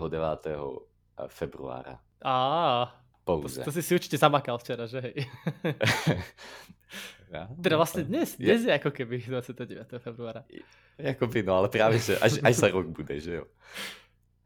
februára. 1.32 1.98
Á, 2.24 3.04
Pouze. 3.24 3.64
To, 3.64 3.72
to 3.72 3.76
si 3.80 3.80
si 3.80 3.96
určite 3.96 4.20
zamakal 4.20 4.60
včera, 4.60 4.84
že 4.84 5.00
hej. 5.00 5.16
Ja, 7.34 7.50
teda 7.50 7.82
vlastne 7.82 8.06
dnes, 8.06 8.38
dnes 8.38 8.62
je, 8.62 8.70
je 8.70 8.78
ako 8.78 8.94
keby 8.94 9.26
29. 9.26 9.90
februára. 9.98 10.46
Jakoby, 11.02 11.42
no 11.42 11.58
ale 11.58 11.68
práve, 11.74 11.98
že 11.98 12.14
až, 12.22 12.38
až 12.46 12.54
za 12.54 12.70
rok 12.70 12.86
bude, 12.94 13.18
že 13.18 13.42
jo. 13.42 13.50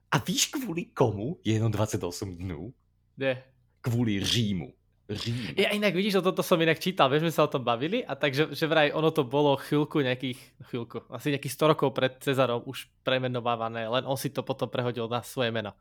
A 0.07 0.23
víš 0.23 0.47
kvôli 0.47 0.87
komu 0.95 1.35
je 1.43 1.59
jenom 1.59 1.67
28 1.67 1.99
dnů? 2.39 2.71
Ne. 3.19 3.43
Kvôli 3.83 4.23
Římu. 4.23 4.71
Řím. 5.09 5.55
Ja 5.55 5.71
inak 5.71 5.95
vidíš, 5.95 6.19
o 6.19 6.21
toto 6.21 6.43
som 6.43 6.59
inak 6.59 6.83
čítal, 6.83 7.07
vieš, 7.07 7.23
sme 7.23 7.31
sa 7.31 7.47
o 7.47 7.51
tom 7.51 7.63
bavili 7.63 8.03
a 8.03 8.11
takže 8.11 8.51
že 8.51 8.67
vraj 8.67 8.91
ono 8.91 9.07
to 9.15 9.23
bolo 9.23 9.55
chvíľku 9.55 10.03
nejakých, 10.03 10.35
chvíľku, 10.67 10.99
asi 11.07 11.31
nejakých 11.31 11.55
100 11.55 11.71
rokov 11.71 11.95
pred 11.95 12.19
Cezarom 12.19 12.67
už 12.67 12.91
premenovávané, 13.07 13.87
len 13.87 14.03
on 14.03 14.19
si 14.19 14.35
to 14.35 14.43
potom 14.43 14.67
prehodil 14.67 15.07
na 15.07 15.23
svoje 15.23 15.47
meno. 15.55 15.71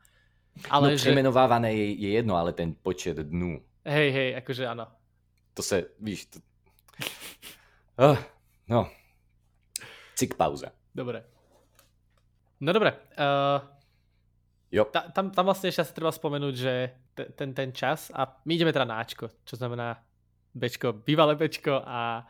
Ale 0.70 0.94
no, 0.94 0.98
že... 0.98 1.10
premenovávané 1.10 1.74
je, 1.74 1.86
je 2.06 2.10
jedno, 2.22 2.38
ale 2.38 2.54
ten 2.54 2.70
počet 2.70 3.18
dnú. 3.18 3.58
Hej, 3.82 4.08
hej, 4.14 4.30
akože 4.46 4.62
áno. 4.62 4.86
To 5.58 5.62
sa, 5.62 5.82
víš, 5.98 6.30
to, 6.30 6.38
Oh, 7.96 8.18
no. 8.68 8.92
Cik 10.16 10.36
pauza. 10.36 10.72
Dobre. 10.92 11.24
No 12.60 12.72
dobre. 12.72 12.92
Uh, 13.16 13.60
jo. 14.68 14.84
Ta, 14.92 15.08
tam, 15.12 15.32
tam 15.32 15.44
vlastne 15.48 15.72
ešte 15.72 15.80
asi 15.84 15.96
treba 15.96 16.12
spomenúť, 16.12 16.54
že 16.56 16.74
ten, 17.36 17.56
ten 17.56 17.72
čas, 17.72 18.12
a 18.12 18.28
my 18.44 18.52
ideme 18.52 18.72
teda 18.72 18.84
na 18.84 19.00
Ačko, 19.00 19.32
čo 19.48 19.56
znamená 19.56 19.96
Bčko, 20.52 21.04
bývalé 21.04 21.36
Bčko 21.36 21.80
a 21.84 22.24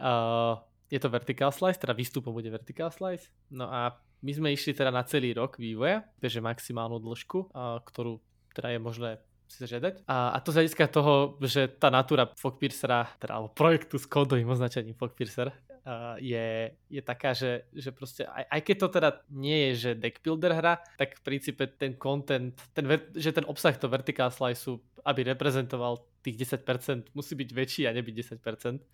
uh, 0.00 0.56
je 0.88 0.96
to 0.96 1.12
vertical 1.12 1.52
slice, 1.52 1.76
teda 1.76 1.92
výstupom 1.92 2.32
bude 2.32 2.48
vertical 2.48 2.88
slice. 2.88 3.28
No 3.52 3.68
a 3.68 3.92
my 4.24 4.32
sme 4.32 4.48
išli 4.56 4.72
teda 4.72 4.88
na 4.88 5.04
celý 5.04 5.36
rok 5.36 5.60
vývoja, 5.60 6.04
takže 6.20 6.40
maximálnu 6.40 6.96
dĺžku, 6.96 7.52
uh, 7.52 7.80
ktorú 7.84 8.20
teda 8.56 8.72
je 8.72 8.80
možné 8.80 9.10
si 9.48 9.64
zažiadať. 9.64 10.04
A, 10.06 10.36
a 10.36 10.38
to 10.44 10.52
z 10.52 10.62
hľadiska 10.62 10.84
toho, 10.92 11.40
že 11.42 11.66
tá 11.80 11.88
natúra 11.88 12.28
Fogpiercera, 12.36 13.08
teda 13.18 13.40
alebo 13.40 13.50
projektu 13.52 13.96
s 13.96 14.04
kódovým 14.04 14.46
označením 14.52 14.94
Fogpiercer, 14.94 15.48
uh, 15.50 16.14
je, 16.20 16.76
je 16.92 17.02
taká, 17.02 17.32
že, 17.32 17.66
že 17.72 17.90
proste, 17.90 18.28
aj, 18.28 18.44
aj 18.46 18.60
keď 18.60 18.76
to 18.76 18.88
teda 18.92 19.10
nie 19.32 19.58
je, 19.70 19.72
že 19.74 19.90
deck 19.96 20.20
builder 20.20 20.52
hra, 20.52 20.84
tak 21.00 21.16
v 21.18 21.22
princípe 21.24 21.64
ten 21.66 21.96
content, 21.96 22.52
ten, 22.76 22.84
že 23.16 23.32
ten 23.32 23.48
obsah 23.48 23.72
to 23.74 23.88
vertical 23.88 24.28
slice 24.28 24.78
aby 25.08 25.32
reprezentoval 25.32 26.04
tých 26.20 26.44
10%, 26.44 27.16
musí 27.16 27.32
byť 27.32 27.48
väčší 27.54 27.82
a 27.88 27.96
nebyť 27.96 28.14
10%. 28.36 28.84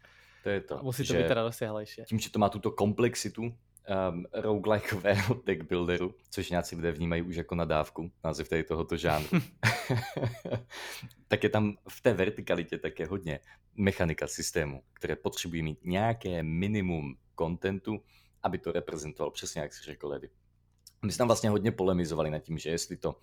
To 0.45 0.49
je 0.53 0.61
to. 0.61 0.75
A 0.79 0.83
musí 0.85 1.03
to 1.03 1.17
byť 1.17 1.27
teda 1.27 1.43
rozsiahlejšie. 1.49 2.03
Tím, 2.07 2.21
že 2.21 2.31
to 2.31 2.39
má 2.39 2.53
túto 2.53 2.71
komplexitu, 2.71 3.51
um, 4.11 4.27
roguelikeového 4.33 5.43
deckbuilderu, 5.47 6.15
což 6.31 6.51
nějací 6.51 6.77
lidé 6.77 6.93
vnímají 6.93 7.23
už 7.23 7.37
jako 7.37 7.55
nadávku, 7.55 8.13
název 8.25 8.49
tady 8.49 8.65
tohoto 8.65 8.97
žánru. 8.97 9.41
tak 11.29 11.43
je 11.43 11.49
tam 11.49 11.77
v 11.89 12.01
té 12.01 12.15
vertikalitě 12.15 12.79
také 12.79 13.07
hodně 13.07 13.41
mechanika 13.75 14.27
systému, 14.27 14.83
které 14.93 15.17
potřebují 15.17 15.63
mít 15.63 15.79
nějaké 15.85 16.43
minimum 16.43 17.17
kontentu, 17.35 18.03
aby 18.43 18.59
to 18.59 18.73
reprezentoval 18.73 19.31
přesně, 19.31 19.61
jak 19.61 19.75
si 19.75 19.85
řekl 19.85 20.09
Ledy. 20.09 20.31
My 21.05 21.13
jsme 21.13 21.19
tam 21.19 21.29
vlastně 21.29 21.51
hodně 21.51 21.73
polemizovali 21.73 22.31
nad 22.31 22.39
tím, 22.39 22.59
že 22.59 22.71
jestli 22.71 22.97
to 22.97 23.17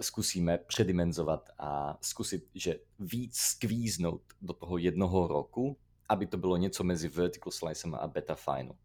zkusíme 0.00 0.58
předimenzovat 0.58 1.50
a 1.58 1.98
zkusit, 2.00 2.48
že 2.54 2.78
víc 2.98 3.36
skvíznout 3.36 4.22
do 4.42 4.52
toho 4.52 4.78
jednoho 4.78 5.26
roku, 5.26 5.78
aby 6.08 6.26
to 6.26 6.36
bylo 6.36 6.56
něco 6.56 6.84
mezi 6.84 7.08
vertical 7.08 7.50
slicem 7.50 7.94
a 7.94 8.06
beta 8.06 8.34
final. 8.34 8.76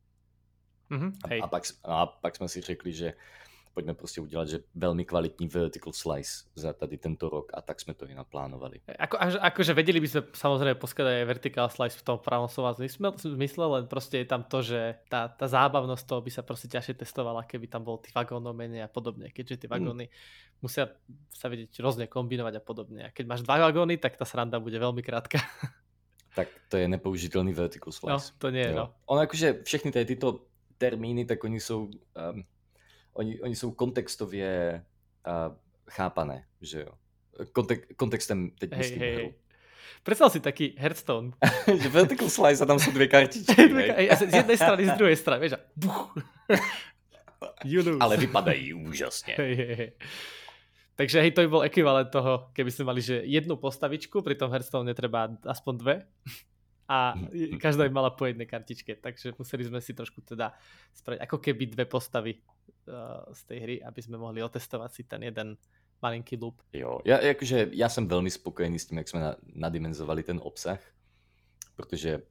Mm-hmm, 0.92 1.12
a, 1.24 1.44
a, 1.44 1.48
pak, 1.48 1.64
a 1.84 2.06
pak 2.06 2.36
jsme 2.36 2.48
si 2.48 2.62
řekli, 2.62 2.94
že 2.94 3.14
pojďme 3.78 3.94
prostě 3.94 4.22
udělat, 4.22 4.48
že 4.48 4.60
velmi 4.76 5.06
kvalitní 5.06 5.48
vertical 5.48 5.94
slice 5.94 6.50
za 6.56 6.74
tady 6.74 6.98
tento 6.98 7.30
rok 7.30 7.52
a 7.54 7.62
tak 7.62 7.80
jsme 7.80 7.94
to 7.94 8.10
i 8.10 8.14
naplánovali. 8.18 8.82
Ako, 9.00 9.22
akože 9.22 9.78
vedeli 9.78 10.02
by 10.02 10.08
sme 10.10 10.22
samozrejme 10.34 10.82
poskladať 10.82 11.14
aj 11.22 11.26
vertical 11.30 11.70
slice 11.70 11.94
v 11.94 12.02
tom 12.02 12.18
pravom 12.18 12.50
slova 12.50 12.74
zmysle, 12.74 13.66
len 13.70 13.86
proste 13.86 14.26
je 14.26 14.28
tam 14.34 14.42
to, 14.42 14.66
že 14.66 14.98
tá, 15.14 15.30
tá 15.30 15.46
zábavnosť 15.46 16.10
toho 16.10 16.26
by 16.26 16.32
sa 16.34 16.42
proste 16.42 16.74
ťažšie 16.74 17.06
testovala, 17.06 17.46
keby 17.46 17.70
tam 17.70 17.86
bol 17.86 18.02
tých 18.02 18.18
vagónov 18.18 18.58
menej 18.58 18.82
a 18.82 18.90
podobne, 18.90 19.30
keďže 19.30 19.62
tie 19.62 19.70
mm. 19.70 19.76
vagóny 19.78 20.06
mm. 20.10 20.14
musia 20.66 20.90
sa 21.30 21.46
vedieť 21.46 21.78
rôzne 21.78 22.10
kombinovať 22.10 22.58
a 22.58 22.62
podobne. 22.66 23.02
A 23.06 23.14
keď 23.14 23.30
máš 23.30 23.46
dva 23.46 23.62
vagóny, 23.62 24.02
tak 24.02 24.18
tá 24.18 24.26
sranda 24.26 24.58
bude 24.58 24.82
veľmi 24.82 25.06
krátka. 25.06 25.38
tak 26.38 26.50
to 26.74 26.82
je 26.82 26.90
nepoužitelný 26.90 27.54
vertical 27.54 27.94
no, 27.94 27.98
slice. 28.18 28.34
No, 28.34 28.38
to 28.42 28.48
nie 28.50 28.66
je, 28.66 28.74
jo. 28.74 28.90
no. 28.90 29.14
Ono 29.14 29.22
akože 29.22 29.62
všechny 29.62 29.94
tady 29.94 30.18
tyto 30.18 30.47
termíny, 30.78 31.26
tak 31.26 31.44
oni 31.44 31.60
jsou, 31.60 31.90
um, 32.32 32.44
oni, 33.14 33.42
oni 33.42 33.56
jsou 33.56 33.72
kontextově 33.72 34.84
uh, 35.28 35.56
chápané, 35.90 36.46
že 36.62 36.80
jo. 36.80 36.92
Kontek, 37.52 37.96
kontextem 37.96 38.50
teď 38.60 38.72
hey, 38.72 38.78
myslím 38.78 39.16
hru. 39.16 39.34
Predstav 40.04 40.32
si 40.32 40.40
taký 40.40 40.76
Hearthstone. 40.78 41.32
že 41.82 41.90
vertical 41.90 42.30
slice 42.30 42.64
a 42.64 42.66
tam 42.66 42.80
sú 42.80 42.92
dve 42.92 43.08
kartičky. 43.08 43.68
dve, 43.74 43.94
z 44.16 44.34
jednej 44.34 44.58
strany, 44.58 44.82
z 44.88 44.94
druhej 44.98 45.18
strany, 45.18 45.40
vieš, 45.44 45.54
a 45.58 45.60
buch. 45.76 46.16
You 47.66 47.86
lose. 47.86 48.02
Ale 48.02 48.18
vypadají 48.18 48.74
úžasne. 48.74 49.38
Hej, 49.38 49.54
hej, 49.54 49.74
hej. 49.78 49.92
Takže 50.98 51.22
hej, 51.22 51.32
to 51.38 51.46
by 51.46 51.50
bol 51.54 51.62
ekvivalent 51.62 52.10
toho, 52.10 52.50
keby 52.58 52.74
sme 52.74 52.90
mali, 52.90 53.02
že 53.06 53.22
jednu 53.22 53.62
postavičku, 53.62 54.26
pri 54.26 54.34
tom 54.34 54.50
Hearthstone 54.50 54.90
netreba 54.90 55.30
aspoň 55.46 55.74
dve 55.78 55.96
a 56.88 57.20
každá 57.60 57.84
by 57.84 57.92
mala 57.92 58.16
po 58.16 58.24
jednej 58.24 58.48
kartičke, 58.48 58.96
takže 58.96 59.36
museli 59.36 59.68
sme 59.68 59.84
si 59.84 59.92
trošku 59.92 60.24
teda 60.24 60.56
spraviť 60.96 61.20
ako 61.20 61.38
keby 61.44 61.64
dve 61.68 61.86
postavy 61.86 62.40
uh, 62.40 63.28
z 63.36 63.42
tej 63.44 63.58
hry, 63.60 63.76
aby 63.84 64.00
sme 64.00 64.16
mohli 64.16 64.40
otestovať 64.40 64.90
si 64.96 65.04
ten 65.04 65.20
jeden 65.20 65.60
malinký 66.00 66.40
loop. 66.40 66.64
Jo, 66.72 67.04
ja, 67.04 67.20
akože, 67.20 67.76
ja 67.76 67.92
som 67.92 68.08
veľmi 68.08 68.32
spokojený 68.32 68.78
s 68.80 68.88
tým, 68.88 69.04
jak 69.04 69.12
sme 69.12 69.20
na, 69.20 69.32
nadimenzovali 69.68 70.24
ten 70.24 70.40
obsah, 70.40 70.80
protože, 71.76 72.24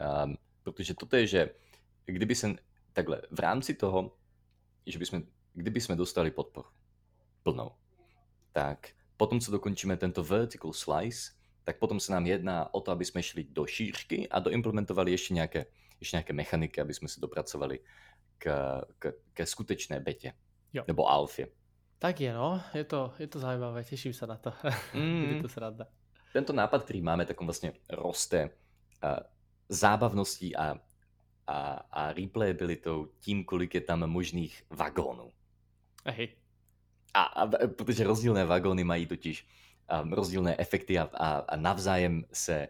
um, 0.00 0.38
protože 0.62 0.94
toto 0.94 1.16
je, 1.20 1.26
že 1.26 1.40
kdyby 2.06 2.34
som 2.34 2.56
takhle, 2.92 3.22
v 3.30 3.40
rámci 3.40 3.74
toho, 3.74 4.16
že 4.86 4.98
by 4.98 5.06
sme, 5.06 5.18
kdyby 5.54 5.80
sme 5.80 6.00
dostali 6.00 6.30
podporu 6.30 6.68
plnou, 7.42 7.76
tak 8.52 8.96
potom, 9.16 9.40
co 9.40 9.52
dokončíme 9.52 9.96
tento 9.96 10.24
vertical 10.24 10.72
slice, 10.72 11.36
tak 11.64 11.78
potom 11.78 12.02
sa 12.02 12.18
nám 12.18 12.26
jedná 12.26 12.66
o 12.74 12.82
to, 12.82 12.90
aby 12.90 13.06
sme 13.06 13.22
šli 13.22 13.46
do 13.50 13.66
šířky 13.66 14.26
a 14.28 14.42
doimplementovali 14.42 15.14
ešte 15.14 15.34
nejaké, 15.34 15.60
ešte 16.02 16.18
nejaké 16.18 16.32
mechaniky, 16.34 16.76
aby 16.82 16.94
sme 16.94 17.06
sa 17.06 17.22
dopracovali 17.22 17.78
k, 18.38 18.44
k, 18.98 19.02
ke 19.30 19.44
skutečné 19.46 20.02
bete. 20.02 20.34
Jo. 20.74 20.82
Nebo 20.88 21.06
alfie. 21.06 21.52
Tak 22.02 22.18
je, 22.18 22.34
no. 22.34 22.58
Je 22.74 22.82
to, 22.84 23.14
je 23.18 23.30
to 23.30 23.38
zaujímavé. 23.38 23.86
Teším 23.86 24.10
sa 24.10 24.26
na 24.26 24.36
to. 24.36 24.50
Mm. 24.98 25.38
je 25.38 25.42
to 25.46 25.48
sranda. 25.48 25.86
Tento 26.32 26.50
nápad, 26.50 26.82
ktorý 26.82 27.04
máme, 27.04 27.28
tak 27.28 27.38
on 27.38 27.46
vlastne 27.46 27.76
roste 27.92 28.50
uh, 29.04 29.20
zábavností 29.68 30.56
a, 30.56 30.80
a, 31.46 31.56
a 31.92 32.00
replayabilitou 32.12 33.12
tím, 33.20 33.44
kolik 33.44 33.74
je 33.74 33.80
tam 33.80 34.08
možných 34.10 34.64
vagónů. 34.70 35.30
Hej. 36.04 36.28
A, 37.14 37.22
a 37.22 37.46
protože 37.68 38.04
rozdílné 38.04 38.44
vagóny 38.44 38.84
mají 38.84 39.06
totiž 39.06 39.46
um, 40.00 40.12
rozdílné 40.12 40.56
efekty 40.58 40.98
a, 40.98 41.08
a, 41.14 41.28
a 41.38 41.56
navzájem 41.56 42.24
se 42.32 42.68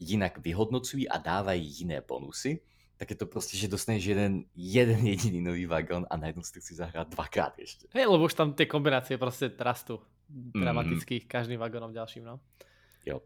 jinak 0.00 0.38
vyhodnocují 0.38 1.08
a 1.08 1.18
dávají 1.18 1.66
jiné 1.66 2.02
bonusy, 2.08 2.60
tak 2.96 3.10
je 3.10 3.16
to 3.16 3.26
prostě, 3.26 3.56
že 3.56 3.68
dostaneš 3.68 4.04
jeden, 4.04 4.44
jeden 4.56 5.06
jediný 5.06 5.40
nový 5.40 5.66
vagón 5.66 6.06
a 6.10 6.16
najednou 6.16 6.42
si 6.42 6.52
to 6.52 6.60
chci 6.60 6.74
zahrát 6.74 7.08
dvakrát 7.08 7.58
ještě. 7.58 7.86
Hej, 7.90 8.06
lebo 8.06 8.24
už 8.24 8.34
tam 8.34 8.52
ty 8.52 8.66
kombinácie 8.66 9.18
prostě 9.18 9.50
rastu 9.58 10.00
dramatických 10.28 11.22
mm. 11.22 11.28
každým 11.28 11.60
vagónom 11.60 11.92
ďalším, 11.92 12.24
no. 12.24 12.40
Jo. 13.06 13.22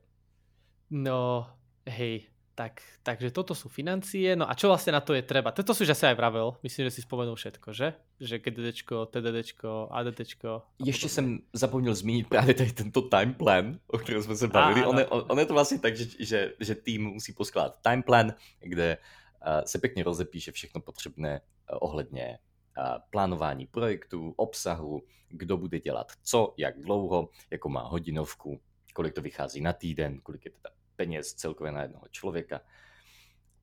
No, 0.90 1.50
hej, 1.88 2.26
tak, 2.54 2.82
takže 3.02 3.30
toto 3.30 3.54
sú 3.54 3.72
financie. 3.72 4.36
No 4.36 4.44
a 4.44 4.52
čo 4.52 4.68
vlastne 4.68 4.92
na 4.92 5.00
to 5.00 5.16
je 5.16 5.22
treba? 5.22 5.54
Toto 5.54 5.72
si 5.72 5.86
už 5.86 5.96
asi 5.96 6.12
aj 6.12 6.16
vravel. 6.18 6.56
Myslím, 6.60 6.90
že 6.90 7.00
si 7.00 7.02
spomenul 7.02 7.36
všetko, 7.36 7.72
že? 7.72 7.96
Že 8.20 8.36
GDDčko, 8.38 9.06
TDDčko, 9.06 9.88
ADDčko. 9.90 10.62
Ještě 10.84 11.08
jsem 11.08 11.38
zapomněl 11.52 11.94
zmínit 11.94 12.28
právě 12.28 12.54
tady 12.54 12.72
tento 12.72 13.02
time 13.02 13.34
plan, 13.34 13.78
o 13.86 13.98
kterém 13.98 14.22
jsme 14.22 14.36
se 14.36 14.48
bavili. 14.48 14.86
On 14.86 14.98
je, 14.98 15.06
on 15.06 15.38
je 15.38 15.46
to 15.46 15.54
vlastně 15.54 15.78
tak, 15.78 15.96
že, 15.96 16.06
že, 16.18 16.52
že 16.60 16.74
tým 16.74 17.04
musí 17.04 17.32
poskládat 17.32 17.80
time 17.82 18.02
plan, 18.02 18.34
kde 18.60 18.98
uh, 18.98 19.64
se 19.64 19.78
pěkně 19.78 20.02
rozepíše 20.02 20.52
všechno 20.52 20.80
potřebné 20.80 21.40
uh, 21.40 21.78
ohledně 21.80 22.38
uh, 22.78 22.84
plánování 23.10 23.66
projektu, 23.66 24.34
obsahu, 24.36 25.02
kdo 25.28 25.56
bude 25.56 25.80
dělat 25.80 26.12
co, 26.22 26.54
jak 26.56 26.80
dlouho, 26.80 27.28
jako 27.50 27.68
má 27.68 27.82
hodinovku, 27.82 28.60
kolik 28.94 29.14
to 29.14 29.22
vychází 29.22 29.60
na 29.60 29.72
týden, 29.72 30.20
kolik 30.20 30.44
je 30.44 30.50
teda 30.50 30.79
peněz 31.00 31.34
celkově 31.34 31.72
na 31.72 31.82
jednoho 31.82 32.04
člověka. 32.10 32.60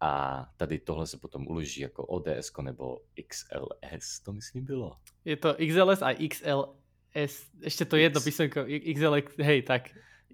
A 0.02 0.46
tady 0.58 0.80
tohle 0.80 1.08
se 1.08 1.18
potom 1.18 1.48
uloží 1.48 1.82
jako 1.82 2.06
ODS 2.06 2.52
nebo 2.62 3.02
XLS, 3.28 4.20
to 4.26 4.34
myslím 4.34 4.66
bylo. 4.66 4.98
Je 5.26 5.38
to 5.38 5.54
XLS 5.54 6.02
a 6.02 6.14
XLS, 6.30 7.46
ještě 7.62 7.86
to 7.86 7.96
jedno 7.96 8.22
písmenko, 8.22 8.66
XLX, 8.94 9.38
hej, 9.38 9.62
tak 9.62 9.90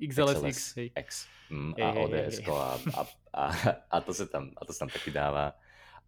XLS, 0.09 0.31
XLS 0.31 0.43
X, 0.43 0.75
hej. 0.75 0.91
X 0.99 1.27
mm, 1.49 1.73
a 1.83 1.91
ODS 1.91 2.39
a, 2.47 2.79
a, 2.93 3.07
a, 3.33 3.51
a, 3.89 4.01
to 4.01 4.13
se 4.13 4.27
tam, 4.27 4.51
a 4.57 4.65
to 4.65 4.73
se 4.73 4.79
tam 4.79 4.89
taky 4.89 5.11
dává. 5.11 5.53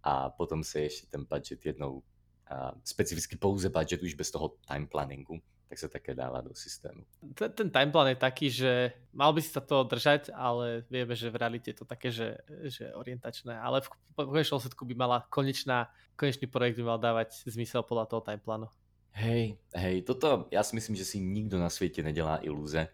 A 0.04 0.30
potom 0.30 0.64
se 0.64 0.80
ještě 0.80 1.08
ten 1.08 1.26
budget 1.30 1.66
jednou, 1.66 2.04
a 2.48 2.72
specificky 2.84 3.36
pouze 3.36 3.70
budget 3.70 4.04
už 4.04 4.14
bez 4.14 4.32
toho 4.32 4.56
time 4.68 4.88
planningu, 4.88 5.42
tak 5.66 5.78
sa 5.82 5.90
také 5.90 6.14
dáva 6.14 6.46
do 6.46 6.54
systému. 6.54 7.02
Ten, 7.34 7.50
ten 7.52 7.70
timeplan 7.74 8.14
je 8.14 8.18
taký, 8.22 8.48
že 8.54 8.94
mal 9.10 9.34
by 9.34 9.42
si 9.42 9.50
sa 9.50 9.66
toho 9.66 9.82
držať, 9.82 10.30
ale 10.30 10.86
vieme, 10.94 11.18
že 11.18 11.34
v 11.34 11.40
realite 11.42 11.74
je 11.74 11.78
to 11.82 11.88
také, 11.90 12.14
že, 12.14 12.38
že 12.70 12.94
orientačné, 12.94 13.58
ale 13.58 13.82
v, 13.82 13.90
v 14.14 14.30
konečnom 14.30 14.62
sledku 14.62 14.86
by 14.86 14.94
mala 14.94 15.26
konečná, 15.34 15.90
konečný 16.14 16.46
projekt 16.46 16.78
by 16.78 16.86
mal 16.86 17.00
dávať 17.02 17.50
zmysel 17.50 17.82
podľa 17.82 18.06
toho 18.06 18.22
timeplánu. 18.22 18.68
Hej, 19.16 19.58
hej, 19.74 20.04
toto 20.04 20.52
ja 20.52 20.60
si 20.62 20.76
myslím, 20.76 20.94
že 21.00 21.08
si 21.08 21.18
nikto 21.24 21.56
na 21.56 21.72
svete 21.72 22.04
nedelá 22.04 22.44
ilúze 22.44 22.92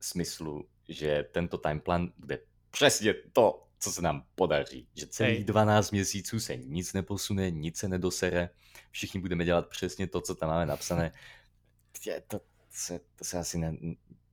smyslu, 0.00 0.68
že 0.88 1.24
tento 1.32 1.58
timeplan 1.58 2.12
bude 2.18 2.38
přesně 2.70 3.14
to, 3.32 3.66
co 3.80 3.92
se 3.92 4.02
nám 4.02 4.24
podaří. 4.34 4.88
Že 4.94 5.06
celých 5.06 5.36
Hej. 5.36 5.44
12 5.44 5.90
měsíců 5.90 6.40
se 6.40 6.56
nic 6.56 6.92
neposune, 6.92 7.50
nic 7.50 7.76
se 7.76 7.88
nedosere, 7.88 8.50
všichni 8.90 9.20
budeme 9.20 9.44
dělat 9.44 9.68
přesně 9.68 10.06
to, 10.06 10.20
co 10.20 10.34
tam 10.34 10.48
máme 10.48 10.66
napsané 10.66 11.12
to, 12.28 12.40
se, 12.70 13.00
to 13.16 13.24
se 13.24 13.38
asi, 13.38 13.58
ne, 13.58 13.76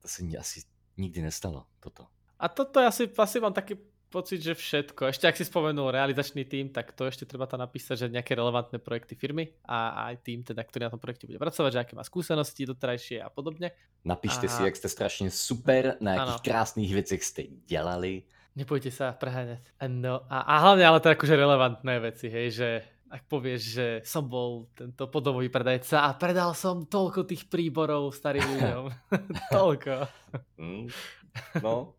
to 0.01 0.07
se 0.07 0.23
asi 0.37 0.63
nikdy 0.97 1.21
nestalo, 1.21 1.65
toto. 1.79 2.07
A 2.39 2.49
toto 2.49 2.79
asi, 2.79 3.09
asi 3.17 3.39
mám 3.39 3.53
taký 3.53 3.77
pocit, 4.07 4.39
že 4.39 4.55
všetko. 4.55 5.11
Ešte 5.11 5.27
ak 5.27 5.35
si 5.35 5.43
spomenul 5.43 5.91
realizačný 5.91 6.47
tým, 6.47 6.71
tak 6.71 6.95
to 6.95 7.05
ešte 7.05 7.27
treba 7.27 7.43
tam 7.43 7.59
napísať, 7.59 8.07
že 8.07 8.13
nejaké 8.13 8.33
relevantné 8.39 8.79
projekty 8.79 9.19
firmy 9.19 9.51
a 9.67 10.07
aj 10.11 10.15
tým, 10.23 10.39
teda, 10.47 10.63
ktorý 10.63 10.87
na 10.87 10.93
tom 10.95 11.01
projekte 11.01 11.27
bude 11.27 11.41
pracovať, 11.41 11.71
že 11.75 11.79
aké 11.83 11.93
má 11.97 12.03
skúsenosti 12.07 12.63
doterajšie 12.63 13.19
a 13.19 13.27
podobne. 13.27 13.75
Napíšte 14.07 14.47
a... 14.47 14.51
si, 14.51 14.59
jak 14.63 14.79
ste 14.79 14.87
strašne 14.87 15.27
super, 15.27 15.99
na 15.99 16.15
akých 16.15 16.39
ano. 16.39 16.47
krásnych 16.47 16.91
veciach 16.93 17.21
ste 17.21 17.51
delali. 17.67 18.23
Nebojte 18.57 18.89
sa 18.89 19.13
preháňať. 19.13 19.61
No 19.91 20.25
a, 20.31 20.37
a 20.41 20.53
hlavne 20.65 20.81
ale 20.87 20.97
to 21.03 21.13
akože 21.13 21.35
relevantné 21.37 21.93
veci, 22.01 22.25
hej, 22.31 22.47
že 22.57 22.69
ak 23.07 23.23
povieš, 23.31 23.61
že 23.63 23.87
som 24.03 24.27
bol 24.27 24.67
tento 24.75 25.07
podobový 25.07 25.47
predajca 25.47 26.07
a 26.07 26.15
predal 26.19 26.51
som 26.51 26.83
toľko 26.83 27.23
tých 27.23 27.47
príborov 27.47 28.11
starým 28.11 28.43
ľuďom. 28.55 28.83
toľko. 29.55 29.93
Mm, 30.59 30.85
no, 31.63 31.95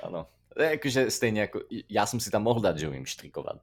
áno. 0.00 0.20
Akože 0.56 1.12
stejne 1.12 1.52
ako, 1.52 1.68
ja 1.68 2.08
som 2.08 2.16
si 2.16 2.32
tam 2.32 2.48
mohol 2.48 2.64
dať, 2.64 2.80
že 2.80 2.88
umiem 2.88 3.04
štrikovať. 3.04 3.60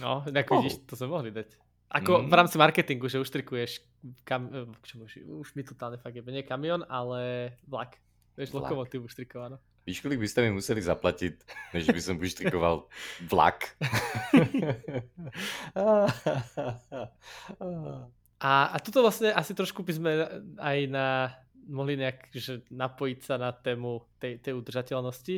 No, 0.00 0.24
ako 0.24 0.50
oh. 0.50 0.58
vidíš, 0.64 0.88
to 0.88 0.96
sme 0.96 1.12
mohli 1.12 1.30
dať. 1.30 1.54
Ako 1.94 2.24
mm. 2.24 2.32
v 2.32 2.34
rámci 2.34 2.56
marketingu, 2.56 3.06
že 3.06 3.20
uštrikuješ, 3.20 3.84
kam, 4.24 4.48
eh, 4.50 4.66
čo, 4.82 5.04
už, 5.04 5.12
už 5.44 5.48
mi 5.54 5.62
totálne 5.62 6.00
fakt 6.00 6.16
je, 6.16 6.24
nie 6.24 6.42
kamion, 6.42 6.82
ale 6.88 7.54
vlak. 7.68 8.00
Vieš, 8.34 8.50
lokomotívu 8.50 9.06
štrikovanú. 9.06 9.62
Víš, 9.84 10.00
kolik 10.00 10.16
byste 10.18 10.40
mi 10.42 10.50
museli 10.50 10.82
zaplatit, 10.82 11.44
než 11.76 11.92
by 11.92 12.00
som 12.00 12.16
vyštrikoval 12.16 12.88
vlak? 13.28 13.76
a, 18.40 18.72
a 18.72 18.76
tuto 18.80 19.04
vlastne 19.04 19.28
asi 19.36 19.52
trošku 19.52 19.84
by 19.84 19.92
sme 19.92 20.10
aj 20.56 20.78
na, 20.88 21.36
mohli 21.68 22.00
nejak 22.00 22.32
že 22.32 22.64
napojiť 22.72 23.18
sa 23.28 23.36
na 23.36 23.52
tému 23.52 24.00
tej, 24.16 24.40
tej 24.40 24.56
udržateľnosti. 24.56 25.36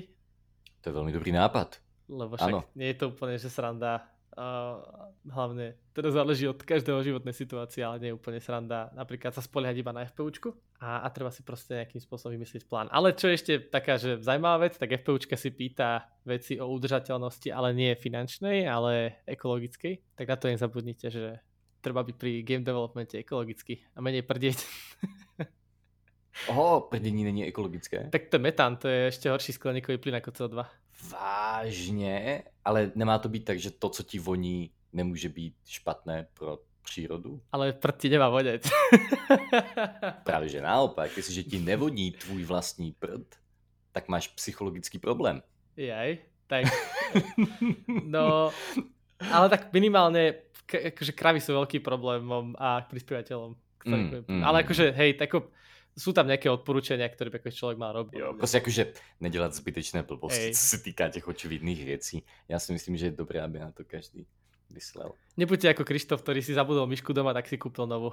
To 0.82 0.84
je 0.86 0.94
veľmi 0.94 1.10
dobrý 1.10 1.34
nápad. 1.34 1.82
Lebo 2.06 2.38
však 2.38 2.54
ano. 2.54 2.62
nie 2.78 2.94
je 2.94 2.98
to 3.02 3.10
úplne, 3.10 3.34
že 3.42 3.50
sranda 3.50 4.06
Uh, 4.36 4.84
hlavne, 5.32 5.80
teda 5.96 6.12
záleží 6.12 6.44
od 6.44 6.60
každého 6.60 7.00
životnej 7.00 7.32
situácie, 7.32 7.80
ale 7.80 8.04
nie 8.04 8.12
je 8.12 8.18
úplne 8.20 8.36
sranda 8.36 8.92
napríklad 8.92 9.32
sa 9.32 9.40
spoliehať 9.40 9.80
iba 9.80 9.96
na 9.96 10.04
FPUčku 10.04 10.52
a, 10.76 11.00
a 11.00 11.08
treba 11.08 11.32
si 11.32 11.40
proste 11.40 11.80
nejakým 11.80 12.04
spôsobom 12.04 12.36
vymyslieť 12.36 12.68
plán. 12.68 12.84
Ale 12.92 13.16
čo 13.16 13.32
je 13.32 13.40
ešte 13.40 13.52
taká, 13.72 13.96
že 13.96 14.20
zaujímavá 14.20 14.68
vec, 14.68 14.76
tak 14.76 14.92
FPUčka 14.92 15.40
si 15.40 15.56
pýta 15.56 16.04
veci 16.28 16.60
o 16.60 16.68
udržateľnosti, 16.68 17.48
ale 17.48 17.72
nie 17.72 17.96
finančnej, 17.96 18.68
ale 18.68 19.24
ekologickej. 19.24 20.20
Tak 20.20 20.28
na 20.28 20.36
to 20.36 20.52
nezabudnite, 20.52 21.08
že 21.08 21.40
treba 21.80 22.04
byť 22.04 22.16
pri 22.20 22.44
game 22.44 22.60
developmente 22.60 23.16
ekologicky 23.16 23.88
a 23.96 24.04
menej 24.04 24.20
prdieť. 24.20 24.58
Oho, 26.52 26.92
prdení 26.92 27.24
není 27.24 27.48
ekologické. 27.48 28.12
Tak 28.12 28.28
to 28.28 28.36
je 28.36 28.42
metán, 28.44 28.76
to 28.76 28.84
je 28.84 29.08
ešte 29.08 29.32
horší 29.32 29.56
skleníkový 29.56 29.96
plyn 29.96 30.20
ako 30.20 30.30
CO2. 30.36 30.60
Vážně? 31.10 32.42
Ale 32.64 32.92
nemá 32.94 33.18
to 33.18 33.28
být 33.28 33.44
tak, 33.44 33.58
že 33.58 33.70
to, 33.70 33.88
co 33.88 34.02
ti 34.02 34.18
voní, 34.18 34.70
nemůže 34.92 35.28
být 35.28 35.54
špatné 35.66 36.26
pro 36.34 36.58
přírodu? 36.82 37.40
Ale 37.52 37.72
prd 37.72 37.96
ti 37.96 38.08
nemá 38.08 38.28
vonět. 38.28 38.68
Právě 40.24 40.48
že 40.48 40.60
naopak, 40.60 41.16
jestliže 41.16 41.42
ti 41.42 41.58
nevoní 41.58 42.12
tvůj 42.12 42.44
vlastní 42.44 42.92
prd, 42.92 43.26
tak 43.92 44.08
máš 44.08 44.28
psychologický 44.28 44.98
problém. 44.98 45.42
Jaj, 45.76 46.18
tak... 46.46 46.64
No, 48.04 48.50
ale 49.20 49.48
tak 49.48 49.72
minimálne 49.72 50.46
akože 50.66 51.12
kravy 51.14 51.40
sú 51.40 51.54
veľký 51.56 51.80
problémom 51.80 52.58
a 52.58 52.82
prispievateľom. 52.84 53.54
Mm, 53.86 54.26
mm, 54.26 54.42
ale 54.42 54.66
akože, 54.66 54.90
hej, 54.92 55.14
tako, 55.14 55.48
sú 55.96 56.12
tam 56.12 56.28
nejaké 56.28 56.52
odporúčania, 56.52 57.08
ktoré 57.08 57.32
by 57.32 57.40
človek 57.48 57.80
mal 57.80 57.96
robiť. 57.96 58.20
Jo, 58.20 58.34
prostě 58.36 58.58
akože 58.58 58.92
nedělat 59.20 59.54
zbytečné 59.54 60.02
blbosti, 60.02 60.52
Ej. 60.52 60.54
co 60.54 60.60
se 60.60 60.78
týká 60.78 61.08
těch 61.08 61.28
očividných 61.28 61.84
věcí. 61.84 62.22
Já 62.48 62.58
si 62.58 62.72
myslím, 62.72 62.96
že 62.96 63.06
je 63.06 63.10
dobré, 63.10 63.40
aby 63.42 63.58
na 63.58 63.72
to 63.72 63.84
každý 63.84 64.26
vyslel. 64.70 65.12
Nebuďte 65.36 65.72
ako 65.72 65.84
Krištof, 65.86 66.20
ktorý 66.20 66.42
si 66.42 66.52
zabudol 66.52 66.90
myšku 66.90 67.14
doma, 67.14 67.32
tak 67.32 67.46
si 67.48 67.56
kúpil 67.56 67.86
novú. 67.86 68.12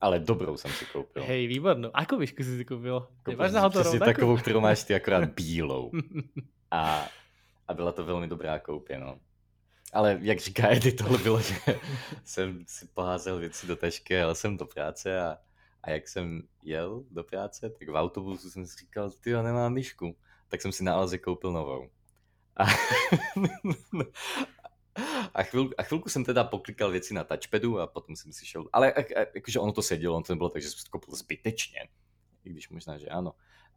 Ale 0.00 0.16
dobrou 0.16 0.56
som 0.56 0.72
si 0.72 0.88
kúpil. 0.88 1.20
Hej, 1.22 1.44
výbornú. 1.44 1.92
Ako 1.92 2.16
myšku 2.16 2.40
si 2.40 2.56
si 2.56 2.64
kúpil? 2.64 3.04
Nemáš 3.28 3.52
náhodou 3.52 3.84
takovú, 4.00 4.40
ktorú 4.40 4.64
máš 4.64 4.88
ty 4.88 4.96
akorát 4.96 5.28
bílou. 5.36 5.92
A, 6.72 7.04
a 7.68 7.70
byla 7.74 7.92
to 7.92 8.00
veľmi 8.00 8.26
dobrá 8.26 8.58
koupě, 8.58 8.98
no. 8.98 9.20
Ale 9.92 10.18
jak 10.22 10.38
říká 10.38 10.68
Eddie, 10.70 10.92
tohle 10.92 11.18
bylo, 11.18 11.40
že 11.40 11.54
jsem 12.24 12.64
si 12.66 12.86
poházel 12.94 13.38
věci 13.38 13.66
do 13.66 13.76
tašky, 13.76 14.22
ale 14.22 14.34
jsem 14.34 14.56
do 14.56 14.66
práce 14.66 15.20
a, 15.20 15.38
a 15.82 15.90
jak 15.90 16.08
jsem 16.08 16.42
jel 16.62 17.04
do 17.10 17.24
práce, 17.24 17.70
tak 17.70 17.88
v 17.88 17.94
autobusu 17.94 18.50
jsem 18.50 18.66
si 18.66 18.76
říkal, 18.78 19.10
ty 19.10 19.32
nemám 19.32 19.72
myšku. 19.72 20.16
Tak 20.48 20.62
jsem 20.62 20.72
si 20.72 20.84
na 20.84 20.94
Alze 20.94 21.18
koupil 21.18 21.52
novou. 21.52 21.90
A, 22.56 22.64
a, 25.34 25.42
chvíľku, 25.42 25.74
a 25.78 25.82
chvíľku 25.82 26.08
jsem 26.08 26.24
teda 26.24 26.44
poklikal 26.44 26.90
věci 26.90 27.14
na 27.14 27.24
touchpadu 27.24 27.80
a 27.80 27.86
potom 27.86 28.16
jsem 28.16 28.32
si 28.32 28.46
šel, 28.46 28.68
ale 28.72 28.94
jakože 29.34 29.60
ono 29.60 29.72
to 29.72 29.82
sedělo, 29.82 30.16
on 30.16 30.22
to 30.22 30.32
nebylo 30.32 30.50
tak, 30.50 30.62
že 30.62 30.68
jsem 30.68 30.84
to 30.84 30.90
koupil 30.90 31.14
zbytečně, 31.14 31.88
i 32.44 32.50
když 32.50 32.68
možná, 32.70 32.98
že 32.98 33.06
ano. 33.06 33.32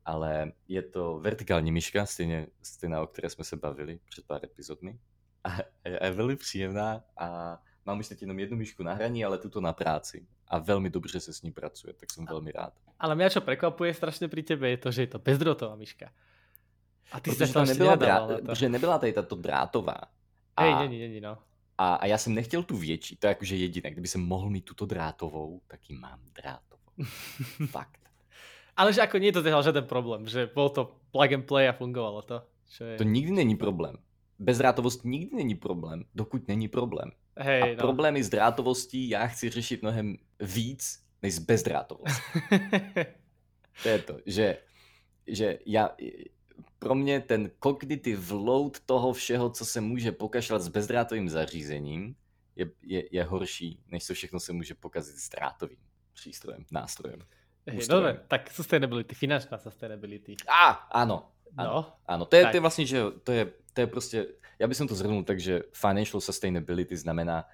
Ale 0.06 0.51
je 0.68 0.82
to 0.82 1.20
vertikální 1.20 1.72
myška, 1.72 2.06
stejně, 2.06 2.47
stejná, 2.64 3.01
o 3.01 3.08
které 3.08 3.30
jsme 3.30 3.43
se 3.43 3.56
bavili 3.58 3.99
před 4.10 4.28
pár 4.28 4.45
epizodmi 4.45 4.99
a 5.43 5.60
je, 5.86 5.99
je 5.99 6.12
veľmi 6.16 6.36
príjemná 6.39 7.04
a 7.20 7.60
mám 7.86 7.99
už 7.99 8.16
teď 8.16 8.22
jenom 8.22 8.39
jednu 8.39 8.58
myšku 8.58 8.84
na 8.84 8.95
hraní, 8.95 9.26
ale 9.26 9.38
tuto 9.38 9.62
na 9.62 9.74
práci 9.76 10.28
a 10.47 10.59
veľmi 10.59 10.89
dobře 10.89 11.19
se 11.19 11.33
s 11.33 11.41
ní 11.41 11.51
pracuje, 11.51 11.93
tak 11.93 12.11
som 12.11 12.25
veľmi 12.25 12.51
rád. 12.51 12.73
Ale 12.99 13.15
mňa 13.15 13.29
čo 13.29 13.41
prekvapuje 13.41 13.93
strašne 13.93 14.27
pri 14.27 14.43
tebe 14.43 14.69
je 14.69 14.77
to, 14.77 14.89
že 14.91 15.01
je 15.01 15.09
to 15.15 15.19
bezdrotová 15.19 15.75
myška. 15.75 16.11
A 17.11 17.19
ty 17.19 17.31
protože 17.31 17.53
tam 17.53 17.65
nebyla, 17.65 17.95
drá... 17.95 18.27
protože 18.27 18.69
nebyla 18.69 18.99
tady 18.99 19.13
tato 19.13 19.35
drátová. 19.35 19.97
A... 20.55 20.61
Hej, 20.63 20.75
není, 20.75 20.99
není, 20.99 21.21
no. 21.21 21.37
A, 21.77 21.95
a 21.95 22.05
já 22.05 22.17
jsem 22.17 22.33
nechtěl 22.33 22.63
tu 22.63 22.77
větší, 22.77 23.15
to 23.15 23.27
je 23.27 23.29
jakože 23.29 23.55
jediné. 23.55 23.91
Kdyby 23.91 24.07
jsem 24.07 24.21
mohl 24.21 24.49
mít 24.49 24.65
tuto 24.65 24.85
drátovou, 24.85 25.61
tak 25.67 25.89
ji 25.89 25.97
mám 25.97 26.19
drátovou. 26.35 26.91
Fakt. 27.67 27.99
Ale 28.77 28.93
že 28.93 29.05
ako 29.05 29.21
nie 29.21 29.29
je 29.29 29.37
to 29.37 29.45
teda 29.45 29.61
žiaden 29.61 29.85
problém, 29.85 30.25
že 30.25 30.49
bol 30.49 30.65
to 30.73 30.97
plug 31.13 31.29
and 31.29 31.45
play 31.45 31.69
a 31.69 31.77
fungovalo 31.77 32.25
to. 32.25 32.41
Čo 32.73 32.81
je... 32.89 32.97
To 32.97 33.05
nikdy 33.05 33.31
není 33.45 33.53
problém 33.53 34.01
bezdrátovost 34.39 35.05
nikdy 35.05 35.35
není 35.35 35.55
problém, 35.55 36.03
dokud 36.15 36.47
není 36.47 36.67
problém. 36.67 37.11
Hej, 37.38 37.61
a 37.61 37.67
no. 37.67 37.75
problémy 37.75 38.23
s 38.23 38.29
drátovostí 38.29 39.09
já 39.09 39.27
chci 39.27 39.49
řešit 39.49 39.81
mnohem 39.81 40.17
víc, 40.39 41.03
než 41.21 41.36
s 41.36 41.39
bezdrátovostí. 41.39 42.39
to 43.84 43.89
je 43.89 43.99
to, 43.99 44.17
že, 44.25 44.57
že 45.27 45.59
já, 45.65 45.89
pro 46.79 46.95
mě 46.95 47.19
ten 47.19 47.51
cognitive 47.63 48.34
load 48.34 48.79
toho 48.79 49.13
všeho, 49.13 49.49
co 49.49 49.65
se 49.65 49.81
může 49.81 50.11
pokašlat 50.11 50.61
s 50.61 50.67
bezdrátovým 50.67 51.29
zařízením, 51.29 52.15
je, 52.55 52.65
je, 52.81 53.03
je 53.11 53.23
horší, 53.23 53.79
než 53.88 54.05
co 54.05 54.13
všechno 54.13 54.39
se 54.39 54.53
může 54.53 54.75
pokazit 54.75 55.15
s 55.15 55.29
drátovým 55.29 55.79
přístrojem, 56.13 56.65
nástrojem. 56.71 57.19
Hej, 57.67 57.88
dobre, 57.88 58.19
tak 58.27 58.51
sustainability, 58.51 59.15
finančná 59.15 59.57
sustainability. 59.57 60.36
Á, 60.47 60.71
áno. 60.91 61.29
Áno, 61.53 61.69
no, 61.69 61.81
áno. 62.09 62.23
To, 62.25 62.36
je, 62.36 62.43
to 62.49 62.57
je 62.57 62.63
vlastne, 62.65 62.86
že 62.86 62.97
to 63.21 63.31
je 63.31 63.43
to 63.73 63.81
je 63.81 63.88
prostě, 64.68 64.84
já 64.84 64.86
bych 64.86 64.89
to 64.89 64.95
zhrnul 64.95 65.24
tak, 65.24 65.39
že 65.39 65.61
financial 65.74 66.22
sustainability 66.22 66.97
znamená, 66.97 67.45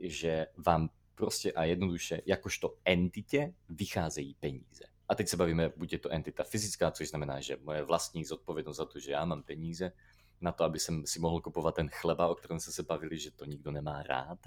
že 0.00 0.46
vám 0.56 0.90
prostě 1.14 1.52
a 1.52 1.64
jednoduše, 1.64 2.20
jakožto 2.26 2.76
entitě 2.84 3.54
vycházejí 3.68 4.34
peníze. 4.34 4.84
A 5.08 5.14
teď 5.14 5.28
se 5.28 5.36
bavíme, 5.36 5.72
buď 5.76 5.92
je 5.92 5.98
to 5.98 6.12
entita 6.12 6.44
fyzická, 6.44 6.90
což 6.90 7.08
znamená, 7.08 7.40
že 7.40 7.56
moje 7.62 7.82
vlastní 7.82 8.24
zodpovědnost 8.24 8.76
za 8.76 8.84
to, 8.84 8.98
že 8.98 9.12
já 9.12 9.24
mám 9.24 9.42
peníze, 9.42 9.92
na 10.40 10.52
to, 10.52 10.64
aby 10.64 10.78
jsem 10.78 11.06
si 11.06 11.20
mohl 11.20 11.40
kupovat 11.40 11.74
ten 11.74 11.88
chleba, 11.88 12.28
o 12.28 12.34
kterém 12.34 12.60
jsme 12.60 12.72
se 12.72 12.82
bavili, 12.82 13.18
že 13.18 13.30
to 13.30 13.44
nikdo 13.44 13.70
nemá 13.70 14.02
rád. 14.02 14.38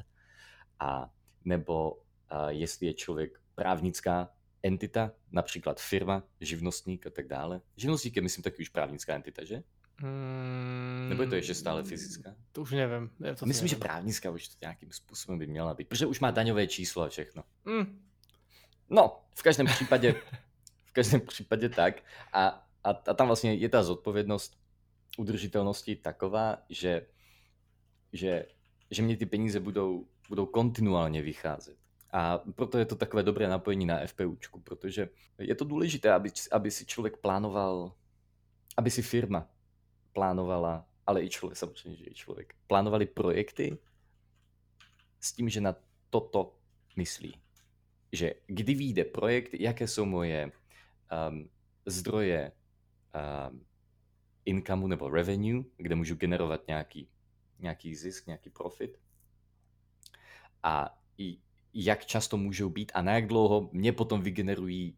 A 0.80 1.10
nebo 1.46 2.02
a 2.30 2.50
jestli 2.50 2.88
je 2.88 2.94
člověk 2.94 3.40
právnická 3.56 4.30
entita, 4.64 5.12
například 5.32 5.80
firma, 5.80 6.24
živnostník 6.42 7.08
a 7.08 7.10
tak 7.10 7.28
dále. 7.28 7.62
Živnostník 7.78 8.16
je, 8.16 8.22
myslím, 8.22 8.44
taky 8.44 8.62
už 8.62 8.70
právnická 8.70 9.16
entita, 9.16 9.44
že? 9.44 9.64
Hmm, 10.02 11.06
Nebo 11.10 11.22
je 11.24 11.30
to 11.30 11.36
ještě 11.36 11.54
stále 11.56 11.84
fyzická? 11.84 12.36
To 12.52 12.62
už 12.62 12.72
nevím. 12.72 13.10
Já 13.20 13.36
to 13.36 13.46
Myslím, 13.46 13.64
nevím. 13.64 13.68
že 13.68 13.76
právnická 13.76 14.30
už 14.30 14.48
to 14.48 14.56
nějakým 14.62 14.92
způsobem 14.92 15.40
by 15.40 15.48
měla 15.48 15.74
být, 15.74 15.88
protože 15.90 16.06
už 16.06 16.20
má 16.20 16.32
daňové 16.32 16.68
číslo 16.68 17.04
a 17.04 17.10
všechno. 17.10 17.44
Hmm. 17.66 18.06
No, 18.90 19.22
v 19.36 19.44
každém 19.44 19.68
případě, 19.68 20.16
v 20.86 20.92
každém 20.92 21.22
případě 21.22 21.70
tak. 21.70 22.04
A, 22.34 22.48
a, 22.84 22.90
a 22.90 23.14
tam 23.14 23.28
vlastně 23.28 23.54
je 23.54 23.70
ta 23.70 23.84
zodpovědnost 23.84 24.58
udržitelnosti 25.18 25.96
taková, 25.96 26.58
že, 26.70 27.08
že, 28.14 28.46
že 28.92 29.02
mě 29.04 29.18
ty 29.18 29.26
peníze 29.26 29.60
budou, 29.60 30.08
budou 30.30 30.46
kontinuálně 30.46 31.22
vycházet. 31.22 31.78
A 32.12 32.38
proto 32.38 32.78
je 32.78 32.86
to 32.86 32.96
takové 32.96 33.24
dobré 33.24 33.48
napojení 33.48 33.86
na 33.86 34.00
FPUčku, 34.08 34.60
protože 34.60 35.10
je 35.38 35.56
to 35.56 35.66
důležité, 35.66 36.14
aby, 36.14 36.30
aby 36.52 36.72
si 36.72 36.86
člověk 36.86 37.18
plánoval, 37.18 37.94
aby 38.78 38.92
si 38.92 39.02
firma 39.02 39.50
plánovala, 40.18 40.82
ale 41.06 41.24
i 41.24 41.30
člověk, 41.30 41.58
samozřejmě, 41.58 41.96
že 41.96 42.06
i 42.10 42.14
člověk, 42.14 42.56
plánovali 42.68 43.06
projekty 43.06 43.78
s 45.20 45.34
tím, 45.34 45.50
že 45.50 45.62
na 45.62 45.76
toto 46.10 46.58
myslí. 46.96 47.38
Že 48.12 48.34
kdy 48.48 48.74
vyjde 48.74 49.06
projekt, 49.06 49.54
jaké 49.54 49.88
jsou 49.88 50.06
moje 50.06 50.52
um, 51.30 51.50
zdroje 51.86 52.52
um, 53.14 53.66
income 54.46 54.88
nebo 54.88 55.10
revenue, 55.10 55.64
kde 55.78 55.96
můžu 55.96 56.16
generovat 56.16 56.68
nějaký, 56.68 57.08
nějaký 57.60 57.96
zisk, 57.96 58.26
nějaký 58.26 58.50
profit. 58.50 58.98
A 60.64 60.98
i 61.18 61.38
jak 61.74 62.06
často 62.06 62.38
můžou 62.38 62.70
být 62.70 62.92
a 62.96 63.02
na 63.02 63.14
jak 63.14 63.28
dlouho 63.28 63.70
mě 63.72 63.94
potom 63.94 64.22
vygenerují 64.22 64.98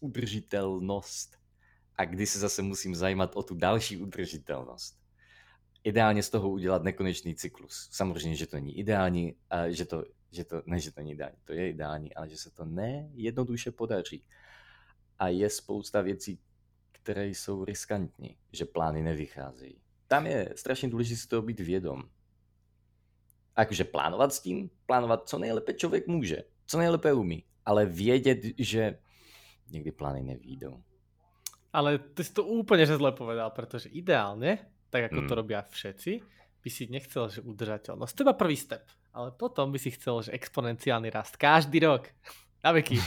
udržitelnost 0.00 1.36
a 1.98 2.04
kdy 2.04 2.26
se 2.26 2.38
zase 2.38 2.62
musím 2.62 2.94
zajímat 2.94 3.36
o 3.36 3.42
tu 3.42 3.54
další 3.54 3.96
udržitelnost. 3.96 4.98
Ideálně 5.84 6.22
z 6.22 6.30
toho 6.30 6.50
udělat 6.50 6.82
nekonečný 6.82 7.34
cyklus. 7.34 7.88
Samozřejmě, 7.92 8.36
že 8.36 8.46
to 8.46 8.56
není 8.56 8.78
ideální, 8.78 9.34
a 9.50 9.70
že 9.70 9.84
to, 9.84 10.04
že 10.30 10.44
to, 10.44 10.62
ne, 10.66 10.80
že 10.80 10.92
to 10.92 11.00
není 11.00 11.12
ideální, 11.12 11.36
to 11.44 11.52
je 11.52 11.70
ideální, 11.70 12.14
ale 12.14 12.28
že 12.28 12.36
se 12.36 12.50
to 12.50 12.64
nejednoduše 12.64 13.70
podaří. 13.70 14.24
A 15.18 15.28
je 15.28 15.50
spousta 15.50 16.00
věcí, 16.00 16.40
které 16.92 17.26
jsou 17.26 17.64
riskantní, 17.64 18.36
že 18.52 18.64
plány 18.64 19.02
nevycházejí. 19.02 19.80
Tam 20.08 20.26
je 20.26 20.52
strašně 20.56 20.88
důležité 20.88 21.20
si 21.20 21.28
toho 21.28 21.42
být 21.42 21.60
vědom. 21.60 22.02
A 23.56 23.60
jakože 23.60 23.84
plánovat 23.84 24.34
s 24.34 24.40
tím, 24.40 24.70
plánovat 24.86 25.28
co 25.28 25.38
nejlépe 25.38 25.74
člověk 25.74 26.06
může, 26.06 26.44
co 26.66 26.78
nejlépe 26.78 27.12
umí, 27.12 27.44
ale 27.64 27.86
vědět, 27.86 28.38
že 28.58 28.98
někdy 29.70 29.92
plány 29.92 30.22
nevídou. 30.22 30.82
Ale 31.76 32.00
ty 32.16 32.24
si 32.24 32.32
to 32.32 32.48
úplne 32.48 32.88
že 32.88 32.96
zle 32.96 33.12
povedal, 33.12 33.52
pretože 33.52 33.92
ideálne, 33.92 34.64
tak 34.88 35.12
ako 35.12 35.20
mm. 35.20 35.28
to 35.28 35.32
robia 35.36 35.60
všetci, 35.60 36.12
by 36.64 36.68
si 36.72 36.88
nechcel, 36.88 37.28
že 37.28 37.44
udržateľnosť. 37.44 38.12
To 38.16 38.24
je 38.24 38.32
prvý 38.32 38.56
step. 38.56 38.88
Ale 39.12 39.28
potom 39.36 39.68
by 39.68 39.76
si 39.76 39.92
chcel, 39.92 40.24
že 40.24 40.32
exponenciálny 40.32 41.12
rast. 41.12 41.36
Každý 41.36 41.84
rok. 41.84 42.08
Na 42.64 42.72
veky. 42.72 42.96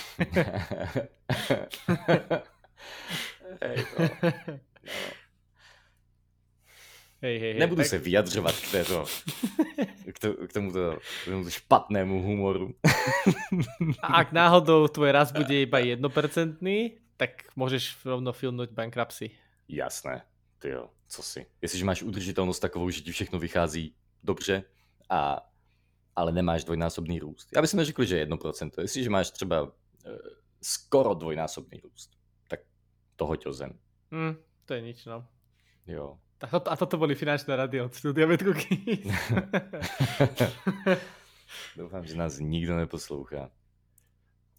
hej, 3.65 3.77
no. 3.97 4.05
Hej, 7.19 7.39
hej, 7.39 7.51
hej, 7.53 7.59
Nebudu 7.59 7.81
tak... 7.81 7.87
se 7.89 7.97
vyjadřovat 7.97 8.55
k, 8.55 8.71
této, 8.71 9.05
k, 10.13 10.19
to, 10.19 10.47
k 10.47 10.53
tomuto, 10.53 10.97
k 11.23 11.25
tomuto 11.25 11.49
špatnému 11.49 12.23
humoru. 12.23 12.75
A 13.99 14.23
ak 14.23 14.31
náhodou 14.31 14.87
tvoj 14.87 15.11
rast 15.11 15.35
bude 15.35 15.51
iba 15.51 15.83
jednopercentný, 15.83 16.95
tak 17.19 17.51
môžeš 17.59 17.99
rovno 18.07 18.31
filmnúť 18.31 18.71
bankruptcy. 18.71 19.35
Jasné, 19.67 20.23
ty 20.63 20.71
jo, 20.71 20.89
co 21.07 21.23
si. 21.23 21.45
Jestliže 21.61 21.85
máš 21.85 22.03
udržitelnost 22.03 22.59
takovou, 22.59 22.89
že 22.89 23.01
ti 23.01 23.11
všechno 23.11 23.39
vychází 23.39 23.95
dobře, 24.23 24.63
a, 25.09 25.43
ale 26.15 26.31
nemáš 26.31 26.63
dvojnásobný 26.63 27.19
růst. 27.19 27.49
Já 27.55 27.61
bych 27.61 27.73
neřekl, 27.73 28.03
že 28.03 28.25
1%. 28.25 28.71
Jestliže 28.81 29.09
máš 29.09 29.31
třeba 29.31 29.71
e, 30.05 30.09
skoro 30.61 31.13
dvojnásobný 31.13 31.79
růst, 31.83 32.11
tak 32.47 32.59
to 33.15 33.25
hoď 33.25 33.45
o 33.45 33.53
zem. 33.53 33.79
Mm, 34.11 34.35
to 34.65 34.73
je 34.73 34.81
nič, 34.81 35.05
no. 35.05 35.27
Jo. 35.87 36.17
A 36.39 36.75
toto 36.75 36.97
boli 36.97 37.15
finančné 37.15 37.55
rady 37.55 37.81
od 37.81 37.95
Studia 37.95 38.27
Medcookies. 38.27 39.11
Doufám, 41.77 42.05
že 42.05 42.15
nás 42.15 42.39
nikdo 42.39 42.77
neposlouchá. 42.77 43.51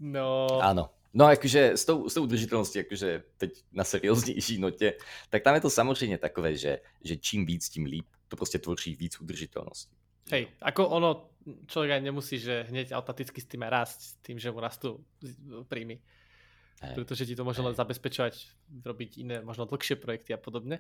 No. 0.01 0.61
Áno, 0.61 0.93
No 1.15 1.27
akože 1.27 1.75
s 1.75 1.85
tou, 1.85 2.09
s 2.09 2.15
tou 2.15 2.23
udržitelností, 2.23 2.81
akože 2.81 3.23
teď 3.37 3.65
na 3.73 3.85
serióznější 3.85 4.59
notě, 4.65 4.95
tak 5.31 5.43
tam 5.43 5.55
je 5.55 5.61
to 5.61 5.71
samozřejmě 5.71 6.19
takové, 6.19 6.57
že, 6.57 6.79
že 7.05 7.17
čím 7.17 7.47
víc, 7.47 7.69
tím 7.69 7.85
líp. 7.85 8.07
To 8.29 8.37
prostě 8.37 8.59
tvoří 8.59 8.95
víc 8.95 9.21
udržitelnosti. 9.21 9.97
Hej, 10.31 10.47
ako 10.63 10.87
ono, 10.87 11.11
človek 11.67 11.91
aj 11.99 12.03
nemusí, 12.07 12.39
že 12.39 12.63
hneď 12.71 12.95
automaticky 12.95 13.43
s 13.43 13.51
tým 13.51 13.67
rásť, 13.67 14.23
tým, 14.23 14.39
že 14.39 14.55
mu 14.55 14.63
rastú 14.63 15.03
príjmy. 15.67 15.99
Hej. 16.81 16.95
Pretože 16.95 17.27
ti 17.27 17.35
to 17.35 17.43
môže 17.43 17.59
len 17.59 17.75
zabezpečovať, 17.75 18.35
robiť 18.87 19.11
iné, 19.19 19.37
možno 19.43 19.67
dlhšie 19.67 19.99
projekty 19.99 20.31
a 20.31 20.39
podobne. 20.39 20.79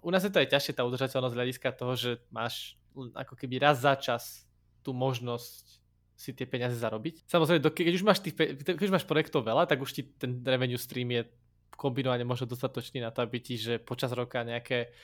U 0.00 0.08
nás 0.08 0.24
je 0.24 0.32
to 0.32 0.40
aj 0.40 0.56
ťažšie 0.56 0.72
tá 0.80 0.82
udržateľnosť 0.88 1.36
hľadiska 1.36 1.68
toho, 1.76 1.92
že 1.92 2.10
máš 2.32 2.80
ako 3.12 3.36
keby 3.36 3.60
raz 3.60 3.84
za 3.84 3.92
čas 4.00 4.48
tú 4.80 4.96
možnosť 4.96 5.83
si 6.14 6.30
tie 6.32 6.46
peniaze 6.46 6.78
zarobiť. 6.78 7.26
Samozrejme, 7.26 7.60
keď 7.70 7.94
už 7.98 8.04
máš, 8.06 8.22
tých, 8.22 8.38
keď 8.38 8.86
už 8.86 8.94
máš 8.94 9.06
projektov 9.06 9.42
veľa, 9.42 9.66
tak 9.66 9.82
už 9.82 9.90
ti 9.90 10.02
ten 10.06 10.40
revenue 10.46 10.78
stream 10.78 11.10
je 11.10 11.26
kombinovane 11.74 12.22
možno 12.22 12.46
dostatočný 12.46 13.02
na 13.02 13.10
to, 13.10 13.26
aby 13.26 13.42
ti 13.42 13.58
že 13.58 13.82
počas 13.82 14.14
roka 14.14 14.46
nejaké 14.46 14.94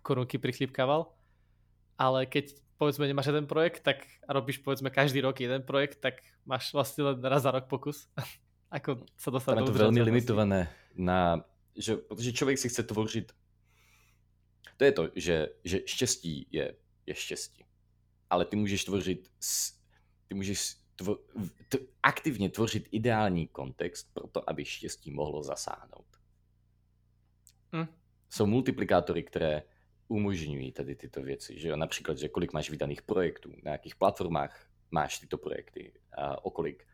korunky 0.00 0.40
prichlípkaval. 0.40 1.12
Ale 2.00 2.24
keď 2.24 2.56
povedzme 2.80 3.04
nemáš 3.04 3.28
jeden 3.28 3.44
projekt, 3.44 3.84
tak 3.84 4.06
robíš 4.24 4.64
povedzme 4.64 4.88
každý 4.88 5.20
rok 5.20 5.36
jeden 5.36 5.66
projekt, 5.66 6.00
tak 6.00 6.24
máš 6.48 6.72
vlastne 6.72 7.12
len 7.12 7.18
raz 7.20 7.44
za 7.44 7.52
rok 7.52 7.68
pokus. 7.68 8.08
Ako 8.76 9.04
sa 9.16 9.28
dostať 9.32 9.64
do 9.64 9.72
to 9.72 9.80
veľmi 9.80 10.00
limitované 10.04 10.68
na, 10.92 11.40
že, 11.72 11.96
protože 11.96 12.32
člověk 12.32 12.58
si 12.58 12.68
chce 12.68 12.82
tvořit 12.82 13.32
to 14.78 14.84
je 14.84 14.92
to, 14.92 15.10
že, 15.14 15.48
že 15.64 15.78
štěstí 15.86 16.46
je, 16.50 16.74
je 17.06 17.14
štěstí. 17.14 17.64
Ale 18.30 18.44
ty 18.44 18.56
můžeš 18.56 18.84
tvořit, 18.84 19.30
ty 20.28 20.34
můžeš 20.34 20.76
tvo, 20.96 21.18
t, 21.68 21.78
aktivně 22.02 22.50
tvořit 22.50 22.88
ideální 22.90 23.46
kontext 23.46 24.14
pro 24.14 24.28
to, 24.28 24.50
aby 24.50 24.64
štěstí 24.64 25.10
mohlo 25.10 25.42
zasáhnout. 25.42 26.06
Hm. 27.76 27.86
Jsou 28.30 28.46
multiplikátory, 28.46 29.22
které 29.22 29.62
umožňují 30.08 30.72
tady 30.72 30.94
tyto 30.94 31.22
věci. 31.22 31.60
Že 31.60 31.68
jo? 31.68 31.76
Například, 31.76 32.18
že 32.18 32.28
kolik 32.28 32.52
máš 32.52 32.70
vydaných 32.70 33.02
projektů, 33.02 33.52
na 33.62 33.72
jakých 33.72 33.96
platformách 33.96 34.68
máš 34.90 35.18
tyto 35.18 35.38
projekty, 35.38 35.92
a 36.12 36.44
o 36.44 36.50
kolik, 36.50 36.86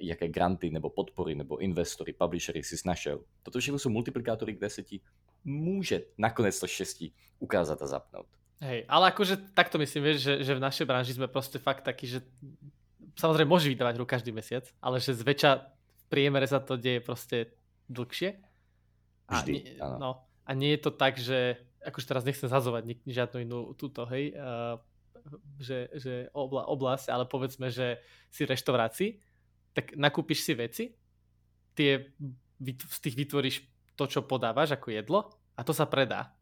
jaké 0.00 0.28
granty 0.28 0.70
nebo 0.70 0.90
podpory 0.90 1.34
nebo 1.34 1.58
investory, 1.58 2.12
publishery 2.12 2.62
si 2.62 2.76
našel. 2.86 3.24
Toto 3.42 3.58
všechno 3.58 3.78
jsou 3.78 3.90
multiplikátory, 3.90 4.52
kde 4.52 4.70
se 4.70 4.82
ti 4.82 5.00
môže 5.44 6.08
nakoniec 6.16 6.56
to 6.56 6.66
štěstí 6.66 7.12
ukázať 7.38 7.78
a 7.82 7.86
zapnúť. 7.86 8.28
Hej, 8.64 8.88
ale 8.88 9.12
akože 9.12 9.52
takto 9.52 9.76
myslím, 9.76 10.08
vieš, 10.08 10.24
že, 10.24 10.34
že 10.40 10.52
v 10.56 10.64
našej 10.64 10.88
branži 10.88 11.12
sme 11.12 11.28
proste 11.28 11.60
fakt 11.60 11.84
takí, 11.84 12.08
že 12.08 12.24
samozrejme 13.20 13.44
môže 13.44 13.68
vydávať 13.68 14.00
hru 14.00 14.08
každý 14.08 14.32
mesiac, 14.32 14.64
ale 14.80 15.04
že 15.04 15.12
zväčša 15.12 15.50
v 16.00 16.04
priemere 16.08 16.48
sa 16.48 16.64
to 16.64 16.80
deje 16.80 17.04
proste 17.04 17.52
dlhšie. 17.92 18.40
A 19.28 19.44
Vždy, 19.44 19.52
nie, 19.52 19.76
no, 19.76 20.24
a 20.48 20.50
nie 20.56 20.72
je 20.76 20.80
to 20.80 20.90
tak, 20.96 21.20
že 21.20 21.60
akože 21.84 22.08
teraz 22.08 22.24
nechcem 22.24 22.48
zazovať 22.48 23.04
žiadnu 23.04 23.38
inú 23.44 23.58
túto, 23.76 24.08
hej, 24.08 24.32
uh, 24.32 24.80
že, 25.60 25.92
že 25.96 26.12
obla, 26.32 26.64
oblasť, 26.64 27.12
ale 27.12 27.28
povedzme, 27.28 27.68
že 27.68 28.00
si 28.32 28.48
reštaurácii, 28.48 29.20
tak 29.76 29.92
nakúpiš 29.96 30.40
si 30.40 30.52
veci, 30.56 30.84
tie 31.76 32.16
z 32.64 32.98
tých 33.02 33.16
vytvoríš 33.18 33.56
to, 33.98 34.08
čo 34.08 34.24
podávaš 34.24 34.72
ako 34.72 34.88
jedlo 34.94 35.20
a 35.52 35.60
to 35.66 35.76
sa 35.76 35.84
predá. 35.84 36.32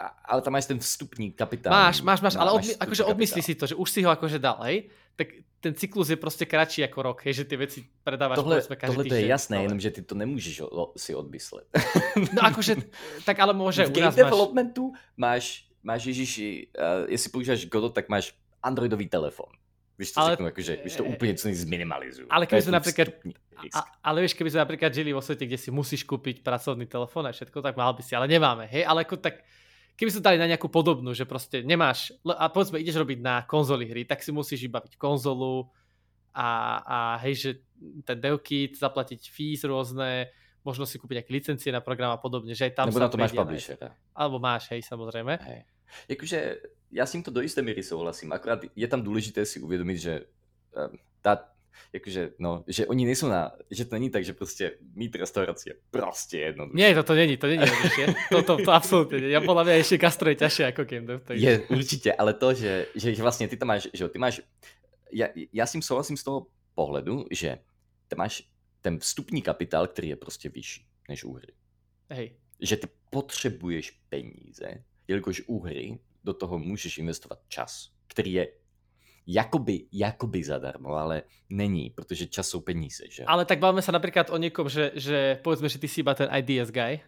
Ale 0.00 0.40
tam 0.40 0.56
máš 0.56 0.64
ten 0.64 0.80
vstupní 0.80 1.36
kapitál. 1.36 1.68
Máš, 1.68 2.00
máš, 2.00 2.24
máš, 2.24 2.34
ale 2.40 2.56
odmi- 2.56 2.76
akože 2.80 3.04
odmyslí 3.04 3.40
si 3.44 3.52
to, 3.52 3.68
že 3.68 3.76
už 3.76 3.88
si 3.90 4.00
ho 4.00 4.08
akože 4.08 4.40
dal, 4.40 4.56
hej, 4.64 4.88
tak 5.12 5.44
ten 5.60 5.76
cyklus 5.76 6.08
je 6.08 6.16
proste 6.16 6.48
kratší 6.48 6.88
ako 6.88 7.12
rok, 7.12 7.18
hej, 7.28 7.44
že 7.44 7.44
tie 7.44 7.60
veci 7.60 7.84
predávaš 7.84 8.40
tohle, 8.40 8.56
povedzme 8.56 8.76
každý 8.80 8.96
Tohle 8.96 9.04
to 9.12 9.16
je 9.20 9.26
jasné, 9.28 9.54
ale... 9.60 9.64
jenom 9.68 9.78
že 9.80 9.90
ty 9.92 10.00
to 10.00 10.14
nemôžeš 10.16 10.54
si 10.96 11.10
odmyslet. 11.12 11.68
No 12.36 12.40
akože, 12.48 12.80
tak 13.28 13.36
ale 13.44 13.52
môže 13.52 13.84
v 13.84 14.00
nás 14.00 14.16
developmentu 14.16 14.96
máš, 15.20 15.68
máš 15.84 16.08
Ježiši, 16.08 16.72
uh, 16.72 17.04
jestli 17.12 17.28
používaš 17.28 17.60
Godot, 17.68 17.92
tak 17.92 18.08
máš 18.08 18.32
Androidový 18.64 19.04
telefon. 19.08 19.52
Víš, 20.00 20.16
to 20.16 20.24
ale, 20.24 20.32
řeknu, 20.32 20.48
akože, 20.48 20.72
víš 20.80 20.96
to 20.96 21.04
úplne 21.04 21.36
celý 21.36 21.52
zminimalizujú. 21.60 22.24
Ale 22.32 22.48
keby 22.48 22.64
sme 22.64 22.74
napríklad, 22.80 23.08
a, 23.76 23.80
ale 24.00 24.24
vieš, 24.24 24.32
keby 24.32 24.48
sme 24.48 24.64
napríklad 24.64 24.96
žili 24.96 25.12
vo 25.12 25.20
svete, 25.20 25.44
kde 25.44 25.60
si 25.60 25.68
musíš 25.68 26.08
kúpiť 26.08 26.40
pracovný 26.40 26.88
telefón 26.88 27.28
a 27.28 27.36
všetko, 27.36 27.60
tak 27.60 27.76
mal 27.76 27.92
by 27.92 28.00
si, 28.00 28.16
ale 28.16 28.24
nemáme, 28.24 28.64
hej, 28.64 28.88
ale 28.88 29.04
ako 29.04 29.20
tak, 29.20 29.44
keby 30.00 30.16
sme 30.16 30.24
dali 30.24 30.38
na 30.40 30.48
nejakú 30.48 30.72
podobnú, 30.72 31.12
že 31.12 31.28
proste 31.28 31.60
nemáš, 31.60 32.16
a 32.24 32.48
povedzme, 32.48 32.80
ideš 32.80 33.04
robiť 33.04 33.20
na 33.20 33.44
konzoli 33.44 33.84
hry, 33.84 34.08
tak 34.08 34.24
si 34.24 34.32
musíš 34.32 34.64
vybaviť 34.64 34.96
konzolu 34.96 35.68
a, 36.32 36.80
a 36.80 36.98
hej, 37.20 37.34
že 37.36 37.50
ten 38.08 38.16
devkit, 38.16 38.80
zaplatiť 38.80 39.28
fees 39.28 39.60
rôzne, 39.60 40.32
možno 40.64 40.88
si 40.88 40.96
kúpiť 40.96 41.20
nejaké 41.20 41.32
licencie 41.36 41.68
na 41.68 41.84
program 41.84 42.16
a 42.16 42.18
podobne, 42.20 42.56
že 42.56 42.72
aj 42.72 42.80
tam 42.80 42.86
Nebo 42.88 43.04
na 43.04 43.12
to 43.12 43.20
máš 43.20 43.36
publishera. 43.36 43.92
Alebo 44.16 44.40
máš, 44.40 44.72
hej, 44.72 44.80
samozrejme. 44.88 45.36
Hej. 45.36 45.60
Jakože 46.08 46.38
ja 46.96 47.04
s 47.04 47.12
týmto 47.12 47.28
do 47.28 47.44
isté 47.44 47.60
míry 47.60 47.84
souhlasím, 47.84 48.32
akorát 48.32 48.64
je 48.72 48.88
tam 48.88 49.04
důležité 49.04 49.44
si 49.44 49.60
uvědomit, 49.60 50.00
že 50.00 50.24
ehm, 50.76 50.96
tá, 51.20 51.52
jakože, 51.92 52.32
no, 52.38 52.64
že 52.66 52.86
oni 52.86 53.04
nejsou 53.04 53.28
na, 53.28 53.52
že 53.70 53.84
to 53.84 53.94
není 53.94 54.10
tak, 54.10 54.24
že 54.24 54.32
prostě 54.32 54.72
mít 54.94 55.16
restauraci 55.16 55.68
je 55.68 55.74
prostě 55.90 56.38
jednoduché. 56.38 56.76
Nie, 56.76 57.02
to 57.02 57.14
není, 57.14 57.36
to 57.36 57.46
není 57.46 57.62
jednoduché. 57.62 58.14
to, 58.32 58.42
to, 58.42 58.56
to 58.64 58.70
absolútne 58.72 59.20
nie. 59.20 59.30
Ja 59.34 59.40
podľa 59.40 59.64
mňa 59.64 59.74
ešte 59.82 59.98
gastro 59.98 60.30
je 60.30 60.36
ťažšie 60.40 60.64
ako 60.70 60.82
dev. 60.84 61.20
Takže... 61.24 61.46
Je, 61.46 61.52
určitě, 61.68 62.10
ale 62.12 62.34
to, 62.34 62.54
že, 62.54 62.86
že 62.94 63.22
vlastně 63.22 63.48
ty 63.48 63.56
tam 63.56 63.68
máš, 63.68 63.88
že 63.92 64.08
ty 64.08 64.18
máš, 64.18 64.40
ja, 65.12 65.28
ja 65.52 65.66
s 65.66 65.72
tím 65.72 65.82
souhlasím 65.82 66.16
z 66.16 66.24
toho 66.24 66.46
pohledu, 66.74 67.26
že 67.30 67.58
ty 68.08 68.14
máš 68.16 68.42
ten 68.80 68.98
vstupní 68.98 69.42
kapitál, 69.42 69.86
který 69.86 70.08
je 70.08 70.16
prostě 70.16 70.48
vyšší 70.48 70.86
než 71.08 71.24
u 71.24 71.32
hry. 71.32 71.52
Hej. 72.10 72.36
Že 72.60 72.76
ty 72.76 72.86
potřebuješ 73.10 73.90
peníze, 74.08 74.84
jelikož 75.08 75.42
u 75.46 75.60
hry 75.60 75.98
do 76.24 76.34
toho 76.34 76.58
můžeš 76.58 76.98
investovat 76.98 77.38
čas, 77.48 77.90
který 78.06 78.32
je 78.32 78.48
jakoby, 79.26 79.86
jakoby 79.92 80.44
zadarmo, 80.44 80.94
ale 80.94 81.22
není, 81.50 81.90
protože 81.90 82.26
čas 82.26 82.48
jsou 82.48 82.60
peníze, 82.60 83.04
že? 83.10 83.24
Ale 83.24 83.44
tak 83.44 83.58
bavíme 83.58 83.82
sa 83.82 83.92
napríklad 83.92 84.30
o 84.30 84.36
niekom, 84.36 84.68
že, 84.68 84.92
že 84.96 85.38
povedzme, 85.44 85.68
že 85.68 85.78
ty 85.78 85.88
si 85.88 86.00
iba 86.00 86.14
ten 86.14 86.28
IDS 86.28 86.70
guy, 86.70 87.00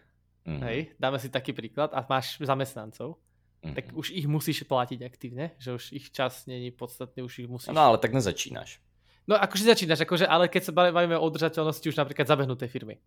mm-hmm. 0.45 0.61
hej, 0.69 0.79
dáme 0.99 1.19
si 1.19 1.29
taký 1.29 1.53
príklad 1.53 1.91
a 1.93 2.05
máš 2.05 2.37
zamestnancov, 2.39 3.17
mm-hmm. 3.63 3.75
tak 3.75 3.85
už 3.93 4.13
ich 4.13 4.27
musíš 4.27 4.63
platiť 4.63 4.99
aktívne, 5.03 5.51
že 5.59 5.73
už 5.73 5.93
ich 5.95 6.11
čas 6.11 6.45
není 6.45 6.71
podstatný, 6.71 7.23
už 7.23 7.43
ich 7.43 7.49
musíš... 7.49 7.73
No 7.73 7.81
ale 7.81 7.97
tak 7.97 8.13
nezačínaš. 8.13 8.79
No 9.23 9.39
akože 9.39 9.63
začínaš, 9.63 10.03
akože, 10.03 10.27
ale 10.27 10.51
keď 10.51 10.61
sa 10.67 10.71
bavíme 10.75 11.15
o 11.15 11.23
udržateľnosti 11.23 11.87
už 11.87 11.95
napríklad 11.95 12.27
zabehnutej 12.27 12.67
firmy. 12.67 12.99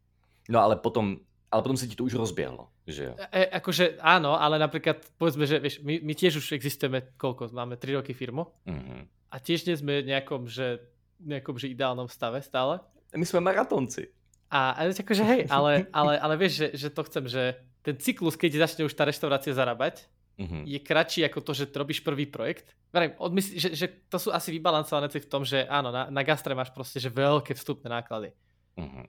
No 0.48 0.64
ale 0.64 0.80
potom 0.80 1.20
ale 1.46 1.60
potom 1.62 1.78
sa 1.78 1.86
ti 1.86 1.94
to 1.94 2.04
už 2.04 2.18
rozbiehlo, 2.18 2.66
že 2.84 3.10
jo? 3.10 3.12
E, 3.30 3.46
akože 3.54 4.02
áno, 4.02 4.34
ale 4.34 4.58
napríklad 4.58 4.98
povedzme, 5.14 5.46
že 5.46 5.62
vieš, 5.62 5.78
my, 5.80 6.02
my 6.02 6.12
tiež 6.12 6.42
už 6.42 6.58
existujeme, 6.58 7.14
koľko, 7.14 7.54
máme 7.54 7.78
3 7.78 8.02
roky 8.02 8.12
firmu 8.12 8.50
mm-hmm. 8.66 9.00
a 9.30 9.36
tiež 9.38 9.70
nie 9.70 9.78
sme 9.78 10.02
nejakom, 10.02 10.50
že, 10.50 10.82
nejakom, 11.22 11.54
že 11.54 11.70
ideálnom 11.70 12.10
stave 12.10 12.42
stále. 12.42 12.82
My 13.14 13.22
sme 13.22 13.40
maratónci. 13.40 14.10
A, 14.50 14.74
ale 14.74 14.94
akože 14.94 15.22
hej, 15.26 15.40
ale, 15.50 15.86
ale, 15.90 16.18
ale 16.18 16.34
vieš, 16.38 16.66
že, 16.66 16.68
že 16.86 16.88
to 16.90 17.02
chcem, 17.06 17.24
že 17.26 17.42
ten 17.82 17.94
cyklus, 17.98 18.34
keď 18.34 18.66
začne 18.66 18.86
už 18.86 18.94
tá 18.94 19.06
reštaurácia 19.06 19.54
zarábať, 19.54 20.06
mm-hmm. 20.38 20.62
je 20.66 20.78
kratší 20.82 21.20
ako 21.26 21.38
to, 21.42 21.52
že 21.54 21.70
robíš 21.70 22.02
prvý 22.02 22.26
projekt. 22.26 22.74
Verím, 22.90 23.14
odmysl, 23.18 23.54
že, 23.58 23.70
že 23.74 23.86
to 24.10 24.18
sú 24.18 24.30
asi 24.34 24.50
vybalancované 24.54 25.10
v 25.10 25.30
tom, 25.30 25.42
že 25.46 25.66
áno, 25.66 25.90
na, 25.90 26.10
na 26.10 26.22
gastre 26.22 26.54
máš 26.54 26.70
proste 26.74 26.98
že 26.98 27.10
veľké 27.10 27.54
vstupné 27.54 27.90
náklady. 27.90 28.34
Mm-hmm. 28.78 29.04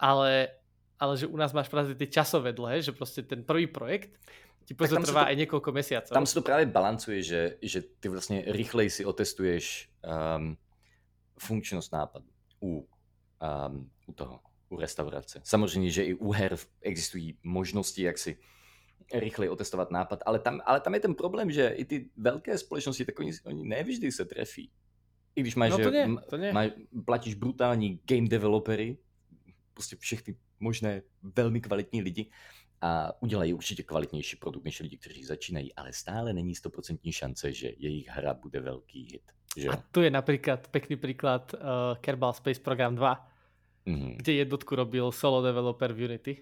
Ale 0.00 0.59
ale 1.00 1.16
že 1.16 1.26
u 1.26 1.36
nás 1.36 1.56
máš 1.56 1.72
práve 1.72 1.96
tie 1.96 2.06
časové 2.06 2.52
dlhé, 2.52 2.84
že 2.84 2.92
proste 2.92 3.24
ten 3.24 3.40
prvý 3.40 3.64
projekt 3.64 4.12
ti 4.68 4.76
to 4.76 4.86
trvá 4.86 5.24
to, 5.24 5.30
aj 5.32 5.36
niekoľko 5.36 5.70
mesiacov. 5.72 6.14
Tam 6.14 6.28
sa 6.28 6.38
to 6.38 6.46
práve 6.46 6.68
balancuje, 6.68 7.24
že, 7.24 7.58
že 7.58 7.82
ty 7.82 8.06
vlastne 8.06 8.44
rýchlej 8.46 8.92
si 8.92 9.02
otestuješ 9.02 9.90
um, 10.04 10.54
funkčnosť 11.40 11.88
nápadu 11.90 12.30
u, 12.60 12.84
um, 13.40 13.90
u 14.06 14.12
toho, 14.12 14.38
u 14.70 14.76
restaurace. 14.76 15.40
Samozřejmě, 15.44 15.90
že 15.90 16.04
i 16.04 16.14
u 16.14 16.30
her 16.30 16.56
existují 16.82 17.38
možnosti, 17.42 18.02
jak 18.02 18.18
si 18.18 18.38
rýchlej 19.14 19.48
otestovat 19.48 19.90
nápad, 19.90 20.22
ale 20.26 20.38
tam, 20.38 20.60
ale 20.64 20.80
tam 20.80 20.94
je 20.94 21.00
ten 21.00 21.14
problém, 21.14 21.50
že 21.50 21.68
i 21.68 21.84
ty 21.84 22.10
velké 22.16 22.58
společnosti, 22.58 23.04
tak 23.04 23.18
oni, 23.18 23.32
oni 23.44 23.64
nevždy 23.64 24.12
se 24.12 24.24
trefí. 24.24 24.70
I 25.34 25.40
když 25.40 25.54
máš, 25.54 25.70
no 25.70 25.78
to 25.78 25.90
nie, 25.90 26.06
to 26.30 26.36
nie. 26.36 26.52
Máš, 26.52 26.70
platíš 27.04 27.34
brutální 27.34 28.00
game 28.06 28.28
developery, 28.28 28.98
prostě 29.74 29.96
všechny 29.96 30.36
možné 30.60 31.02
velmi 31.22 31.60
kvalitní 31.60 32.02
lidi 32.02 32.30
a 32.80 33.12
udělají 33.22 33.54
určitě 33.54 33.82
kvalitnější 33.82 34.36
produkt 34.36 34.64
než 34.64 34.80
lidi, 34.80 34.96
kteří 34.96 35.24
začínají, 35.24 35.74
ale 35.74 35.92
stále 35.92 36.32
není 36.32 36.54
100% 36.54 37.12
šance, 37.12 37.52
že 37.52 37.72
jejich 37.76 38.08
hra 38.08 38.34
bude 38.34 38.60
velký 38.60 39.02
hit. 39.12 39.22
Že? 39.56 39.68
A 39.68 39.76
tu 39.76 40.00
je 40.00 40.10
napríklad 40.10 40.70
pekný 40.70 40.96
príklad 40.96 41.50
uh, 41.54 41.98
Kerbal 41.98 42.32
Space 42.32 42.62
Program 42.62 42.94
2, 42.94 43.26
mm-hmm. 43.86 44.12
kde 44.16 44.32
jednotku 44.32 44.74
robil 44.74 45.12
solo 45.12 45.42
developer 45.42 45.92
v 45.92 46.04
Unity 46.06 46.34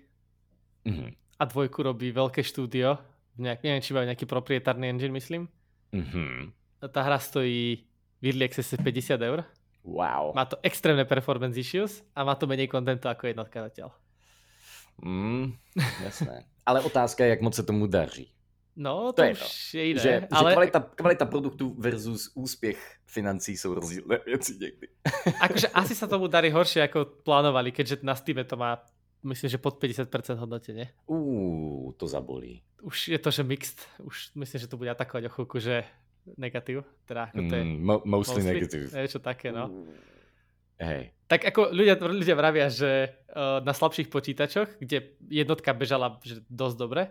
mm-hmm. 0.84 1.10
a 1.40 1.42
dvojku 1.44 1.82
robí 1.82 2.12
veľké 2.12 2.44
štúdio, 2.44 3.00
nejak, 3.40 3.64
neviem, 3.64 3.82
či 3.82 3.96
majú 3.96 4.04
nejaký 4.12 4.26
proprietárny 4.28 4.92
engine, 4.92 5.16
myslím. 5.16 5.48
Mm-hmm. 5.96 6.52
Tá 6.92 7.00
hra 7.00 7.16
stojí 7.16 7.88
v 8.20 8.24
Early 8.28 8.44
Access 8.44 8.76
50 8.76 9.18
eur. 9.24 9.40
Wow. 9.88 10.36
Má 10.36 10.44
to 10.44 10.60
extrémne 10.60 11.08
performance 11.08 11.56
issues 11.56 12.04
a 12.12 12.28
má 12.28 12.36
to 12.36 12.44
menej 12.44 12.68
kontentu 12.68 13.08
ako 13.08 13.32
jednotka 13.32 13.64
zatiaľ. 13.64 13.96
Mm, 15.03 15.53
jasné. 16.05 16.44
Ale 16.66 16.80
otázka 16.80 17.24
je, 17.24 17.30
jak 17.30 17.40
moc 17.40 17.55
se 17.55 17.62
tomu 17.62 17.86
daří. 17.86 18.32
No, 18.76 19.12
to, 19.12 19.22
to 19.22 19.30
už 19.30 19.74
je, 19.74 19.88
je. 19.88 19.99
Že, 19.99 20.12
ale... 20.30 20.51
že 20.51 20.55
kvalita, 20.55 20.80
kvalita 20.80 21.24
produktu 21.26 21.74
versus 21.78 22.30
úspěch 22.34 22.78
financí 23.07 23.57
jsou 23.57 23.74
rozdílné 23.74 24.18
věci 24.26 24.53
někdy. 24.61 24.88
Akože 25.42 25.68
asi 25.74 25.94
sa 25.99 26.07
tomu 26.07 26.30
darí 26.30 26.46
horšie, 26.55 26.86
ako 26.86 27.26
plánovali, 27.26 27.74
keďže 27.74 28.07
na 28.07 28.14
Steam 28.14 28.38
to 28.46 28.55
má, 28.55 28.78
myslím, 29.26 29.51
že 29.51 29.59
pod 29.59 29.82
50% 29.82 30.07
hodnotenie. 30.38 30.94
Uuu, 31.11 31.90
to 31.99 32.07
zabolí. 32.07 32.62
Už 32.82 33.09
je 33.09 33.18
to, 33.18 33.30
že 33.34 33.42
mixed. 33.42 33.82
Už 33.99 34.30
myslím, 34.38 34.59
že 34.62 34.70
to 34.70 34.78
bude 34.78 34.90
atakovať 34.94 35.26
o 35.26 35.34
chvíľku, 35.34 35.59
že 35.59 35.82
negatív. 36.38 36.86
Teda 37.03 37.34
ako 37.34 37.51
to 37.51 37.55
je, 37.59 37.64
Mm, 37.66 37.82
mo- 37.82 38.03
mostly 38.07 38.46
negative. 38.46 38.94
Niečo 38.94 39.18
také, 39.18 39.51
no. 39.51 39.74
Hej. 40.78 41.10
Tak 41.28 41.44
ako 41.44 41.74
ľudia, 41.74 41.98
ľudia 41.98 42.36
vravia, 42.38 42.72
že 42.72 43.12
uh, 43.34 43.60
na 43.60 43.76
slabších 43.76 44.08
počítačoch, 44.08 44.80
kde 44.80 45.12
jednotka 45.28 45.74
bežala 45.76 46.16
že 46.24 46.40
dosť 46.48 46.76
dobre, 46.78 47.02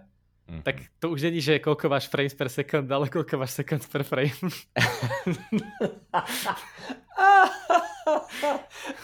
Mhm. 0.48 0.64
tak 0.64 0.80
to 1.04 1.12
už 1.12 1.28
není, 1.28 1.44
že 1.44 1.60
koľko 1.60 1.92
máš 1.92 2.08
frames 2.08 2.32
per 2.32 2.48
second, 2.48 2.88
ale 2.88 3.12
koľko 3.12 3.36
máš 3.36 3.60
seconds 3.60 3.84
per 3.84 4.08
frame. 4.08 4.32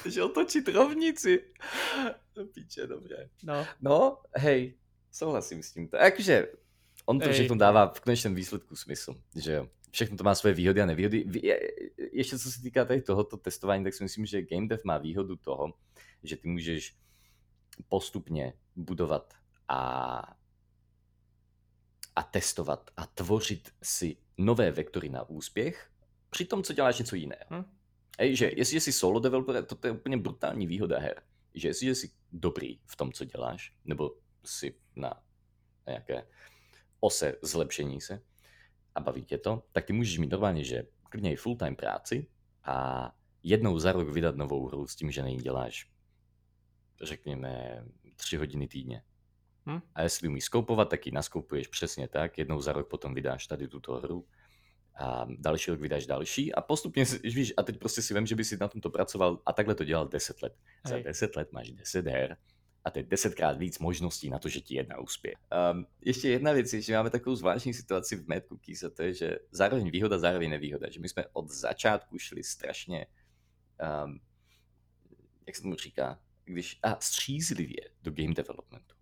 že 0.07 0.24
otočiť 0.24 0.64
rovnici. 0.72 1.36
Piče, 2.32 2.88
dobre. 2.88 3.30
No, 3.43 3.68
No, 3.84 3.97
hej, 4.39 4.80
souhlasím 5.11 5.59
s 5.59 5.76
týmto. 5.76 5.99
Akože, 5.99 6.47
on 7.05 7.20
to 7.20 7.28
všechno 7.28 7.59
dává 7.59 7.91
v 7.91 7.99
konečném 7.99 8.32
výsledku 8.36 8.76
smysl, 8.76 9.16
že 9.36 9.51
jo. 9.53 9.64
Všechno 9.94 10.18
to 10.18 10.24
má 10.24 10.36
svoje 10.36 10.54
výhody 10.54 10.82
a 10.82 10.86
nevýhody. 10.86 11.26
Ještě 12.12 12.39
co 12.39 12.52
se 12.52 12.62
týká 12.62 12.86
tady 12.86 13.02
tohoto 13.02 13.38
testování, 13.38 13.84
tak 13.84 13.94
si 13.94 14.04
myslím, 14.04 14.26
že 14.26 14.41
game 14.41 14.68
dev 14.68 14.84
má 14.84 14.98
výhodu 14.98 15.36
toho, 15.36 15.74
že 16.24 16.38
ty 16.38 16.48
můžeš 16.48 16.98
postupně 17.89 18.54
budovat 18.76 19.34
a 19.68 20.38
a 22.16 22.24
testovat 22.24 22.91
a 22.98 23.06
tvořit 23.06 23.74
si 23.84 24.18
nové 24.38 24.72
vektory 24.72 25.10
na 25.10 25.30
úspěch 25.30 25.89
při 26.30 26.46
tom, 26.46 26.64
co 26.64 26.74
děláš 26.74 27.00
něco 27.00 27.16
jiného. 27.16 27.46
Hm. 27.50 27.64
Ej, 28.18 28.36
že 28.36 28.52
jestliže 28.56 28.82
jsi 28.82 28.94
solo 28.94 29.20
developer, 29.20 29.66
to, 29.66 29.76
to 29.76 29.88
je 29.88 29.91
úplně 29.91 30.18
brutální 30.18 30.68
výhoda 30.68 31.00
her. 31.00 31.22
Že 31.54 31.68
jestliže 31.68 31.96
jsi 31.96 32.12
dobrý 32.32 32.80
v 32.86 32.96
tom, 32.96 33.12
co 33.12 33.26
děláš, 33.26 33.74
nebo 33.86 34.16
si 34.46 34.76
na 34.96 35.24
nějaké 35.88 36.28
ose 37.00 37.36
zlepšení 37.41 38.02
se 38.02 38.22
a 38.96 39.00
baví 39.00 39.26
tě 39.26 39.38
to, 39.38 39.64
tak 39.72 39.86
ty 39.86 39.94
můžeš 39.94 40.18
mít 40.18 40.32
normálně, 40.32 40.64
že 40.64 40.84
klidně 41.10 41.34
i 41.34 41.36
full-time 41.36 41.76
práci 41.76 42.28
a 42.64 43.12
jednou 43.44 43.80
za 43.80 43.91
rok 43.91 44.10
vydat 44.10 44.36
novou 44.36 44.68
hru 44.68 44.88
s 44.88 44.96
tím, 44.96 45.12
že 45.12 45.22
na 45.22 45.28
ní 45.28 45.38
děláš 45.38 45.89
řekněme 47.02 47.84
tři 48.16 48.38
hodiny 48.38 48.68
týdně. 48.68 49.04
Hm. 49.70 49.80
A 49.96 50.02
jestli 50.02 50.28
umíš 50.28 50.44
skoupovat, 50.44 50.89
tak 50.89 51.06
ji 51.06 51.12
naskoupuješ 51.12 51.68
přesně 51.68 52.08
tak. 52.08 52.38
Jednou 52.38 52.62
za 52.62 52.74
rok 52.74 52.89
potom 52.89 53.14
vydáš 53.14 53.48
tady 53.48 53.68
tuto 53.68 53.94
hru 53.94 54.28
a 54.96 55.28
další 55.38 55.72
rok 55.72 55.80
vydáš 55.80 56.06
další 56.06 56.54
a 56.54 56.62
postupně, 56.62 57.06
si, 57.06 57.20
víš, 57.30 57.54
a 57.58 57.64
teď 57.64 57.80
prostě 57.80 58.02
si 58.02 58.14
vím, 58.14 58.26
že 58.26 58.36
by 58.36 58.44
si 58.44 58.58
na 58.58 58.68
tomto 58.68 58.89
pracoval 58.89 59.39
a 59.46 59.54
takhle 59.54 59.76
to 59.76 59.84
dělal 59.84 60.08
10 60.08 60.41
let. 60.41 60.56
Za 60.88 60.96
Hej. 60.96 61.04
10 61.04 61.36
let 61.36 61.52
máš 61.52 61.72
10 61.72 62.08
her 62.08 62.38
a 62.86 62.92
to 62.92 63.00
je 63.00 63.04
desetkrát 63.04 63.58
víc 63.58 63.80
možností 63.80 64.30
na 64.30 64.40
to, 64.40 64.50
že 64.50 64.62
ti 64.62 64.76
jedna 64.76 65.00
uspěje. 65.00 65.36
Um, 65.72 65.88
ještě 66.02 66.30
jedna 66.30 66.52
věc 66.52 66.74
je, 66.74 66.82
že 66.82 66.94
máme 66.94 67.10
takovou 67.10 67.36
zvláštní 67.36 67.74
situaci 67.74 68.16
v 68.16 68.28
Mad 68.28 68.44
Cookies 68.48 68.84
a 68.84 68.90
to 68.90 69.04
je, 69.04 69.14
že 69.14 69.38
zároveň 69.52 69.92
výhoda, 69.92 70.20
zároveň 70.20 70.50
nevýhoda. 70.50 70.90
Že 70.90 71.00
my 71.00 71.10
jsme 71.10 71.26
od 71.34 71.50
začátku 71.50 72.20
šli 72.20 72.44
strašně, 72.44 73.06
um, 74.06 74.20
jak 75.48 75.56
se 75.56 75.62
tomu 75.62 75.76
říká, 75.76 76.20
když, 76.46 76.80
a 76.84 77.00
střízlivě 77.00 77.90
do 78.02 78.12
game 78.12 78.34
developmentu. 78.34 78.96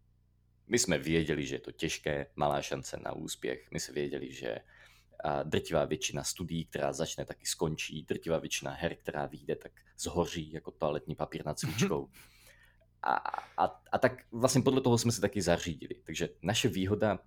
My 0.67 0.79
jsme 0.79 0.97
věděli, 0.97 1.45
že 1.45 1.55
je 1.55 1.59
to 1.59 1.71
těžké, 1.71 2.27
malá 2.35 2.61
šance 2.61 2.97
na 3.03 3.13
úspěch. 3.13 3.67
My 3.71 3.79
jsme 3.79 3.93
věděli, 3.93 4.33
že 4.33 4.57
a 5.23 5.43
drtivá 5.43 5.85
většina 5.85 6.23
studií, 6.23 6.65
která 6.65 6.93
začne, 6.93 7.25
taky 7.25 7.45
skončí. 7.45 8.03
Drtivá 8.03 8.37
většina 8.37 8.71
her, 8.71 8.95
která 8.95 9.25
vyjde, 9.25 9.55
tak 9.55 9.71
zhoří 9.97 10.51
jako 10.51 10.71
toaletní 10.71 11.15
papír 11.15 11.45
nad 11.45 11.59
svíčkou. 11.59 12.09
A, 13.03 13.13
a, 13.57 13.81
a 13.91 13.97
tak 13.97 14.23
vlastně 14.31 14.61
podle 14.61 14.81
toho 14.81 14.97
jsme 14.97 15.11
se 15.11 15.21
taky 15.21 15.41
zařídili. 15.41 15.95
Takže 16.03 16.29
naše 16.41 16.67
výhoda 16.67 17.19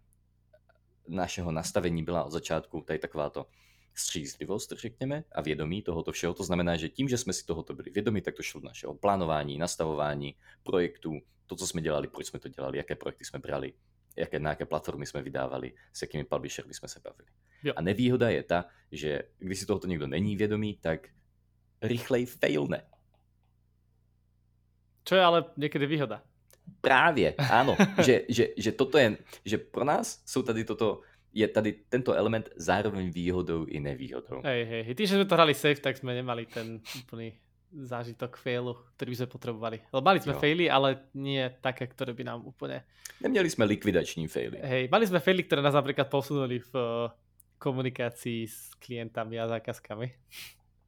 našeho 1.09 1.53
nastavení 1.53 2.03
byla 2.03 2.25
od 2.25 2.31
začátku 2.31 2.81
tady 2.81 2.99
takováto 2.99 3.47
střízlivost, 3.95 4.73
řekněme, 4.73 5.25
a 5.33 5.41
vědomí 5.41 5.83
tohoto 5.83 6.13
všeho. 6.13 6.35
To 6.35 6.45
znamená, 6.45 6.77
že 6.77 6.89
tím, 6.89 7.09
že 7.09 7.19
jsme 7.19 7.33
si 7.33 7.47
tohoto 7.47 7.75
byli 7.75 7.91
vědomí, 7.91 8.21
tak 8.21 8.35
to 8.35 8.43
šlo 8.43 8.61
do 8.61 8.67
našeho 8.67 8.95
plánování, 8.95 9.59
nastavování 9.59 10.35
projektů, 10.63 11.21
to, 11.47 11.57
co 11.57 11.67
jsme 11.67 11.81
dělali, 11.81 12.09
proč 12.09 12.27
jsme 12.27 12.39
to 12.39 12.49
dělali, 12.49 12.79
jaké 12.79 12.95
projekty 12.95 13.25
jsme 13.25 13.39
brali, 13.39 13.73
jaké, 14.17 14.39
na 14.39 14.51
jaké 14.51 14.67
platformy 14.67 15.07
jsme 15.07 15.23
vydávali, 15.23 15.73
s 15.93 16.03
jakými 16.03 16.25
publishermi 16.25 16.75
jsme 16.75 16.89
se 16.89 17.01
bavili. 17.01 17.29
Jo. 17.63 17.73
A 17.77 17.83
nevýhoda 17.83 18.31
je 18.31 18.43
ta, 18.43 18.65
že 18.93 19.23
když 19.39 19.59
si 19.59 19.67
tohoto 19.67 19.87
někdo 19.87 20.07
není 20.07 20.37
vědomý, 20.37 20.79
tak 20.81 21.09
rychleji 21.83 22.27
failne. 22.27 22.83
Čo 25.05 25.15
je 25.15 25.23
ale 25.23 25.45
niekedy 25.57 25.87
výhoda. 25.87 26.23
Právě, 26.81 27.35
áno, 27.37 27.77
že, 28.07 28.25
že, 28.29 28.57
že 28.57 28.73
toto 28.73 28.99
je, 28.99 29.17
že 29.45 29.57
pro 29.59 29.85
nás 29.85 30.23
jsou 30.27 30.43
tady 30.43 30.65
toto, 30.65 31.01
je 31.33 31.49
tady 31.49 31.73
tento 31.89 32.13
element 32.15 32.49
zároveň 32.57 33.11
výhodou 33.11 33.65
i 33.65 33.81
nevýhodou. 33.81 34.41
Hej, 34.45 34.65
hej, 34.65 34.83
hej. 34.83 34.95
Tým, 34.95 35.07
že 35.07 35.15
sme 35.17 35.29
to 35.29 35.37
hrali 35.37 35.55
safe, 35.55 35.81
tak 35.83 35.97
sme 35.97 36.15
nemali 36.15 36.47
ten 36.47 36.81
úplný 37.05 37.35
zážitok 37.75 38.39
failu, 38.39 38.79
ktorý 38.95 39.09
by 39.11 39.19
sme 39.19 39.29
potrebovali. 39.29 39.77
Lebo 39.91 40.03
mali 40.07 40.23
sme 40.23 40.39
Jo. 40.39 40.41
faily, 40.41 40.71
ale 40.71 41.11
nie 41.19 41.43
také, 41.59 41.91
ktoré 41.91 42.15
by 42.15 42.25
nám 42.25 42.47
úplne... 42.47 42.87
Neměli 43.21 43.51
jsme 43.51 43.65
likvidační 43.65 44.29
faily. 44.29 44.59
Hej, 44.63 44.89
mali 44.89 45.07
sme 45.07 45.19
faily, 45.19 45.43
ktoré 45.43 45.63
nás 45.63 45.75
napríklad 45.75 46.07
posunuli 46.07 46.63
v 46.63 46.73
eh, 46.75 47.11
komunikácii 47.59 48.47
s 48.47 48.75
klientami 48.79 49.41
a 49.41 49.49
zákazkami. 49.59 50.07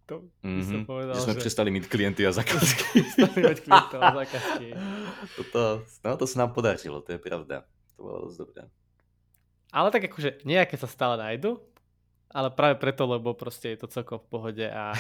To 0.07 0.23
by 0.43 0.63
som 0.63 0.79
Mhm, 0.83 0.87
povedal, 0.87 1.15
že 1.15 1.21
jsme 1.21 1.33
že... 1.35 1.39
přestali 1.39 1.71
mít 1.71 1.87
klienty 1.87 2.27
a 2.27 2.33
zakázky. 2.33 3.03
Přestali 3.03 3.43
mať 3.43 3.59
klientov 3.61 4.01
a 4.03 4.15
zákazky. 4.15 4.69
Toto, 5.37 5.83
no 6.05 6.17
to 6.17 6.27
se 6.27 6.39
nám 6.39 6.53
podařilo, 6.53 7.01
to 7.03 7.13
je 7.13 7.19
pravda. 7.19 7.65
To 7.97 8.03
bylo 8.03 8.21
dost 8.21 8.37
dobré. 8.37 8.63
Ale 9.73 9.91
tak 9.91 10.07
akože 10.07 10.47
nejaké 10.47 10.79
sa 10.79 10.87
stále 10.87 11.19
nájdu, 11.19 11.59
ale 12.31 12.49
práve 12.55 12.79
preto, 12.79 13.03
lebo 13.05 13.35
proste 13.35 13.75
je 13.75 13.83
to 13.83 13.91
celkom 13.91 14.23
v 14.23 14.27
pohode 14.31 14.67
a 14.71 14.95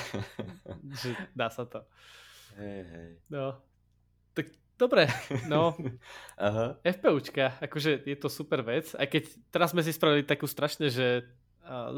že 1.00 1.14
dá 1.38 1.48
sa 1.54 1.64
to. 1.64 1.86
hej, 2.58 2.82
hej. 2.84 3.10
No, 3.30 3.62
tak 4.34 4.50
dobre, 4.74 5.06
no, 5.46 5.72
Aha. 6.36 6.76
FPUčka, 6.82 7.62
akože 7.62 8.02
je 8.04 8.16
to 8.18 8.26
super 8.26 8.60
vec, 8.66 8.90
aj 8.98 9.06
keď 9.06 9.22
teraz 9.54 9.70
sme 9.70 9.86
si 9.86 9.94
spravili 9.94 10.26
takú 10.26 10.50
strašne, 10.50 10.90
že 10.90 11.24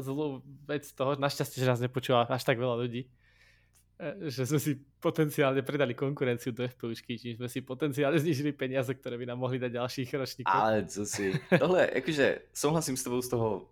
zlú 0.01 0.41
vec 0.65 0.89
toho, 0.93 1.15
našťastie, 1.15 1.61
že 1.61 1.69
nás 1.69 1.81
nepočúva 1.81 2.25
až 2.25 2.43
tak 2.43 2.57
veľa 2.57 2.75
ľudí, 2.75 3.05
e, 3.05 4.29
že 4.29 4.49
sme 4.49 4.59
si 4.59 4.75
potenciálne 4.99 5.61
predali 5.61 5.93
konkurenciu 5.93 6.51
do 6.51 6.65
FPUčky, 6.65 7.19
čím 7.19 7.37
sme 7.37 7.49
si 7.49 7.61
potenciálne 7.61 8.17
znižili 8.17 8.51
peniaze, 8.51 8.89
ktoré 8.89 9.17
by 9.17 9.25
nám 9.29 9.39
mohli 9.39 9.61
dať 9.61 9.71
ďalších 9.77 10.09
ročníkov. 10.13 10.53
Ale 10.53 10.85
co 10.85 11.05
si, 11.05 11.33
tohle, 11.59 11.89
jakože 11.93 12.25
souhlasím 12.53 12.97
s 12.97 13.03
tebou 13.03 13.21
z 13.21 13.29
toho, 13.29 13.69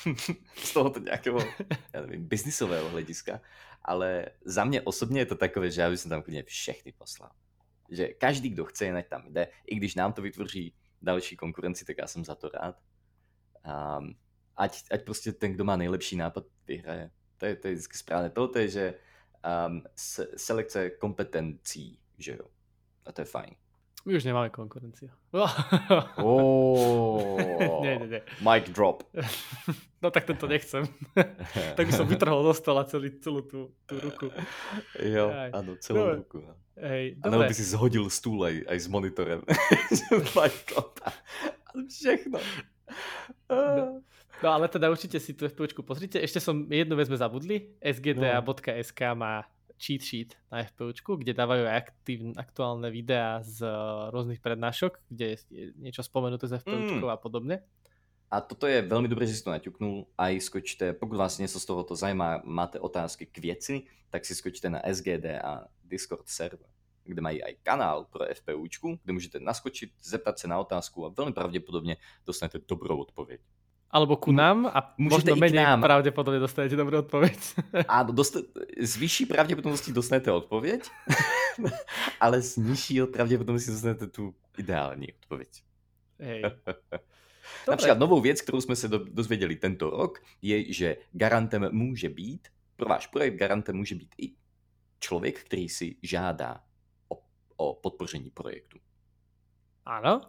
z 0.56 0.70
tohoto 0.72 0.98
nějakého, 1.00 1.38
já 1.92 2.00
nevím, 2.00 2.24
biznisového 2.28 2.88
hlediska, 2.90 3.40
ale 3.82 4.26
za 4.44 4.64
mě 4.64 4.82
osobně 4.82 5.20
je 5.20 5.26
to 5.26 5.36
takové, 5.36 5.70
že 5.70 5.80
já 5.80 5.90
bych 5.90 6.02
tam 6.02 6.22
klidně 6.22 6.42
všechny 6.42 6.92
poslal. 6.92 7.30
Že 7.90 8.08
každý, 8.08 8.48
kdo 8.48 8.64
chce, 8.64 8.92
nať 8.92 9.08
tam 9.08 9.32
jde, 9.32 9.48
i 9.66 9.74
když 9.74 9.94
nám 9.94 10.12
to 10.12 10.22
vytvoří 10.22 10.74
další 11.02 11.36
konkurenci, 11.36 11.84
tak 11.84 11.98
já 11.98 12.06
jsem 12.06 12.24
za 12.24 12.34
to 12.34 12.48
rád. 12.48 12.76
Um, 13.98 14.14
ať, 14.60 14.84
ať 14.90 15.00
prostě 15.04 15.32
ten, 15.32 15.52
kdo 15.52 15.64
má 15.64 15.76
nejlepší 15.76 16.16
nápad, 16.16 16.44
vyhraje. 16.66 17.10
To 17.38 17.46
je, 17.46 17.56
to 17.56 17.68
je 17.68 17.74
vždycky 17.74 17.96
správné. 17.96 18.30
Toto 18.30 18.58
je, 18.58 18.68
že 18.68 18.94
um, 19.68 19.82
se, 19.96 20.28
selekce 20.36 20.90
kompetencí, 20.90 21.98
že 22.18 22.32
jo. 22.32 22.46
A 23.06 23.12
to 23.12 23.20
je 23.20 23.24
fajn. 23.24 23.54
My 24.04 24.16
už 24.16 24.24
nemáme 24.24 24.48
konkurenciu. 24.50 25.08
Oh. 26.16 27.36
nie, 27.82 27.98
nie, 27.98 28.06
nie. 28.06 28.22
Mic 28.40 28.68
drop. 28.68 29.02
No 30.02 30.08
tak 30.08 30.24
tento 30.24 30.48
nechcem. 30.48 30.88
tak 31.76 31.84
by 31.84 31.92
som 31.92 32.08
vytrhol 32.08 32.40
do 32.40 32.56
stola 32.56 32.88
celý, 32.88 33.20
celú 33.20 33.44
tú, 33.44 33.68
tú 33.84 34.00
ruku. 34.00 34.32
Jo, 34.96 35.28
Aj. 35.28 35.52
ano, 35.52 35.76
celou 35.76 36.00
Dobre. 36.08 36.16
ruku. 36.24 36.38
No. 36.40 36.56
Hej, 36.80 37.20
A 37.20 37.28
nebo 37.28 37.44
by 37.44 37.52
si 37.52 37.64
zhodil 37.68 38.08
stůl 38.08 38.44
aj, 38.44 38.64
aj 38.68 38.78
s 38.80 38.88
monitorem. 38.88 39.40
Mic 40.40 40.54
drop. 40.72 41.00
Všechno. 41.84 42.40
No. 43.52 44.00
No 44.42 44.48
ale 44.56 44.68
teda 44.72 44.88
určite 44.88 45.20
si 45.20 45.36
tú 45.36 45.44
FPUčku 45.44 45.84
pozrite. 45.84 46.16
Ešte 46.16 46.40
som, 46.40 46.64
jednu 46.64 46.96
vec 46.96 47.12
sme 47.12 47.20
zabudli. 47.20 47.76
sgda.sk 47.84 49.00
má 49.12 49.44
cheat 49.76 50.00
sheet 50.04 50.30
na 50.52 50.64
FPUčku, 50.64 51.16
kde 51.20 51.32
dávajú 51.36 51.64
aj 51.68 51.76
aktív, 51.76 52.18
aktuálne 52.36 52.88
videá 52.92 53.40
z 53.44 53.64
eh, 53.64 53.72
rôznych 54.12 54.40
prednášok, 54.40 55.00
kde 55.08 55.40
je 55.48 55.72
niečo 55.76 56.00
spomenuté 56.04 56.48
z 56.48 56.60
FPUčkou 56.60 57.08
Mm. 57.08 57.12
a 57.12 57.16
podobne. 57.16 57.56
A 58.30 58.40
toto 58.40 58.66
je 58.66 58.82
velmi 58.82 59.08
dobře, 59.08 59.26
že 59.26 59.34
jsi 59.34 59.44
to 59.44 59.50
naťuknul. 59.50 60.06
A 60.18 60.28
i 60.28 60.40
skočte, 60.40 60.92
pokud 60.92 61.16
vás 61.16 61.38
něco 61.38 61.60
z 61.60 61.64
tohoto 61.64 61.96
zajímá, 61.96 62.40
máte 62.44 62.80
otázky 62.80 63.26
k 63.26 63.38
věci, 63.38 63.82
tak 64.10 64.24
si 64.24 64.34
skočte 64.34 64.70
na 64.70 64.80
SGD 64.92 65.24
a 65.44 65.66
Discord 65.84 66.28
server, 66.28 66.68
kde 67.04 67.20
mají 67.22 67.42
aj 67.42 67.54
kanál 67.62 68.04
pro 68.04 68.24
FPUčku, 68.34 68.98
kde 69.04 69.12
můžete 69.12 69.40
naskočit, 69.40 69.90
zeptat 70.02 70.38
se 70.38 70.48
na 70.48 70.58
otázku 70.60 71.06
a 71.06 71.12
velmi 71.16 71.32
pravděpodobně 71.32 71.96
dostanete 72.26 72.58
dobrou 72.68 72.98
odpověď. 73.00 73.40
Alebo 73.90 74.16
ku 74.16 74.30
nám 74.30 74.70
a 74.70 74.94
Můžete 74.98 75.34
možno 75.34 75.42
menej 75.42 75.66
nám. 75.66 75.82
pravdepodobne 75.82 76.38
dostanete 76.38 76.78
dobrú 76.78 77.02
odpoveď. 77.02 77.34
A 77.90 78.06
dost, 78.06 78.38
s 78.78 78.94
vyšší 78.96 79.26
pravděpodobností 79.26 79.90
dostanete 79.92 80.30
odpověď, 80.32 80.86
ale 82.22 82.42
s 82.42 82.54
nižší 82.56 83.02
pravděpodobností 83.10 83.70
dostanete 83.70 84.06
tu 84.06 84.34
ideální 84.58 85.12
odpověď. 85.12 85.50
Hej. 86.20 86.42
Napríklad 87.68 87.98
novou 87.98 88.20
věc, 88.20 88.40
kterou 88.40 88.60
jsme 88.60 88.76
se 88.76 88.88
do, 88.88 88.98
dozvěděli 88.98 89.56
tento 89.56 89.90
rok, 89.90 90.22
je, 90.42 90.72
že 90.72 90.96
garantem 91.12 91.68
může 91.72 92.08
být, 92.08 92.48
pro 92.76 92.88
váš 92.88 93.06
projekt 93.06 93.34
garantem 93.34 93.76
může 93.76 93.94
být 93.94 94.14
i 94.18 94.32
člověk, 95.00 95.40
který 95.44 95.68
si 95.68 95.96
žádá 96.02 96.62
o, 97.08 97.22
o 97.56 97.74
podpoření 97.74 98.30
projektu. 98.30 98.78
Áno? 99.84 100.22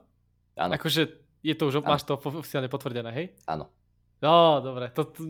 Áno. 0.58 0.74
Akože 0.74 1.21
je 1.42 1.54
to 1.58 1.74
už, 1.74 1.82
ano. 1.82 1.90
máš 1.94 2.06
to 2.06 2.18
oficiálne 2.18 2.70
potvrdené, 2.70 3.10
hej? 3.14 3.28
Áno. 3.50 3.70
No, 4.22 4.62
dobre, 4.62 4.94
to, 4.94 5.10
to 5.10 5.26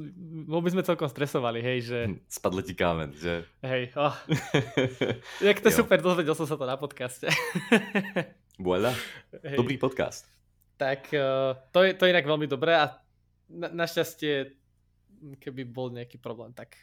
by 0.59 0.67
sme 0.67 0.83
celkom 0.83 1.07
stresovali, 1.07 1.63
hej, 1.63 1.79
že... 1.87 1.99
Hm, 2.11 2.27
spadl 2.27 2.59
ti 2.59 2.75
kámen, 2.75 3.15
že? 3.15 3.47
Hej, 3.63 3.95
oh. 3.95 4.11
Jak 5.47 5.63
to 5.63 5.71
je 5.71 5.79
super, 5.79 6.03
dozvedel 6.03 6.35
som 6.35 6.43
sa 6.43 6.59
to 6.59 6.67
na 6.67 6.75
podcaste. 6.75 7.31
voilà, 8.59 8.91
hej. 9.47 9.55
dobrý 9.55 9.79
podcast. 9.79 10.27
Tak 10.75 11.07
to, 11.71 11.79
je, 11.87 11.95
to 11.95 12.03
je 12.03 12.11
inak 12.11 12.27
veľmi 12.27 12.51
dobré 12.51 12.75
a 12.75 12.99
na, 13.47 13.71
našťastie, 13.71 14.59
keby 15.39 15.63
bol 15.71 15.87
nejaký 15.95 16.19
problém, 16.19 16.51
tak 16.51 16.75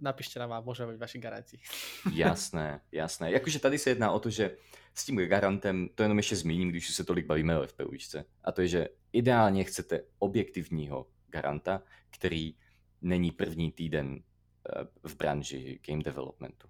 napíšte 0.00 0.38
nám 0.38 0.52
a 0.52 0.64
môžeme 0.64 0.92
byť 0.92 1.00
vaši 1.00 1.18
garanti. 1.18 1.56
jasné, 2.12 2.80
jasné. 2.92 3.30
Jakože 3.30 3.58
tady 3.58 3.78
se 3.78 3.90
jedná 3.90 4.12
o 4.12 4.18
to, 4.18 4.30
že 4.30 4.56
s 4.94 5.04
tím 5.04 5.16
garantem, 5.16 5.88
to 5.94 6.02
jenom 6.02 6.18
ještě 6.18 6.36
zmíním, 6.36 6.68
když 6.68 6.90
se 6.90 7.04
tolik 7.04 7.26
bavíme 7.26 7.58
o 7.58 7.66
FPUčce, 7.66 8.24
a 8.44 8.52
to 8.52 8.60
je, 8.62 8.68
že 8.68 8.88
ideálně 9.12 9.64
chcete 9.64 10.04
objektivního 10.18 11.06
garanta, 11.28 11.82
který 12.10 12.54
není 13.02 13.30
první 13.30 13.72
týden 13.72 14.18
eh, 14.18 14.84
v 15.08 15.16
branži 15.16 15.80
game 15.86 16.02
developmentu. 16.02 16.68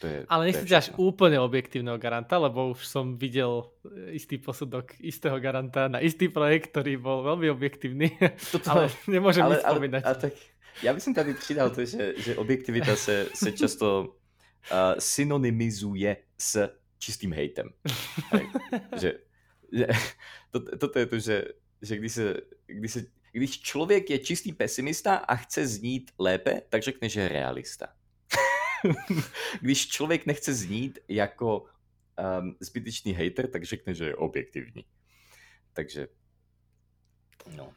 To 0.00 0.08
je, 0.08 0.24
Ale 0.32 0.48
nechcete 0.48 0.72
až 0.72 0.88
úplne 0.96 1.36
objektívneho 1.36 2.00
garanta, 2.00 2.40
lebo 2.40 2.72
už 2.72 2.88
som 2.88 3.20
videl 3.20 3.68
eh, 3.84 4.16
istý 4.16 4.40
posudok 4.40 4.96
istého 4.96 5.36
garanta 5.36 5.92
na 5.92 6.00
istý 6.00 6.32
projekt, 6.32 6.72
ktorý 6.72 6.96
bol 6.96 7.20
veľmi 7.20 7.52
objektívny, 7.52 8.16
Toto, 8.48 8.64
ale 8.72 8.88
nemôžem 9.04 9.44
ale, 9.44 9.60
spomínať. 9.60 10.02
Ale, 10.02 10.16
ale 10.16 10.22
tak 10.24 10.34
ja 10.80 10.96
by 10.96 11.00
som 11.00 11.12
tady 11.12 11.34
přidal 11.34 11.70
to, 11.70 11.84
že, 11.84 12.14
že 12.16 12.36
objektivita 12.36 12.96
se, 12.96 13.28
se 13.34 13.52
často 13.52 14.16
uh, 14.72 14.96
synonymizuje 14.98 16.16
s 16.38 16.70
čistým 16.98 17.32
hejtem. 17.32 17.68
že, 18.96 19.20
že, 19.72 19.86
to, 20.50 20.60
toto 20.76 20.98
je 20.98 21.06
to, 21.06 21.18
že, 21.18 21.36
že 21.82 21.96
když, 21.96 22.12
se, 22.12 22.36
když 22.66 22.92
se 22.92 23.00
když 23.32 23.60
člověk 23.60 24.10
je 24.10 24.18
čistý 24.18 24.52
pesimista 24.52 25.14
a 25.16 25.36
chce 25.36 25.66
znít 25.66 26.10
lépe, 26.18 26.62
tak 26.68 26.82
řekne, 26.82 27.08
že 27.08 27.20
je 27.20 27.28
realista. 27.28 27.86
Když 29.60 29.88
člověk 29.88 30.26
nechce 30.26 30.54
znít 30.54 30.98
jako 31.08 31.60
um, 31.60 32.56
zbytečný 32.60 33.12
hater, 33.12 33.50
tak 33.50 33.64
řekne, 33.64 33.94
že 33.94 34.04
je 34.04 34.16
objektivní. 34.16 34.84
Takže, 35.72 36.08
no. 37.56 37.72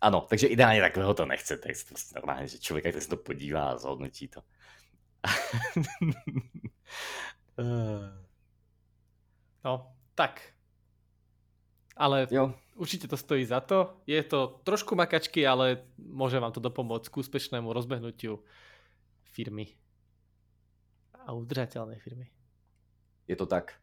Ano, 0.00 0.20
takže 0.20 0.46
ideálně 0.46 0.80
takového 0.80 1.14
to 1.14 1.26
nechcete. 1.26 1.72
Normálně, 2.14 2.48
že 2.48 2.58
člověk 2.58 3.02
se 3.02 3.08
to 3.08 3.16
podívá 3.16 3.70
a 3.70 3.78
zhodnotí 3.78 4.28
to. 4.28 4.42
no, 9.64 9.92
tak. 10.14 10.52
Ale 11.96 12.28
jo 12.30 12.54
určite 12.76 13.08
to 13.08 13.16
stojí 13.16 13.44
za 13.44 13.60
to. 13.60 13.96
Je 14.06 14.22
to 14.22 14.60
trošku 14.64 14.94
makačky, 14.94 15.42
ale 15.48 15.88
môže 15.96 16.36
vám 16.36 16.52
to 16.52 16.60
dopomôcť 16.60 17.08
k 17.08 17.18
úspešnému 17.24 17.72
rozbehnutiu 17.72 18.44
firmy 19.32 19.72
a 21.26 21.34
udržateľnej 21.34 21.98
firmy. 21.98 22.30
Je 23.26 23.36
to 23.36 23.46
tak. 23.46 23.74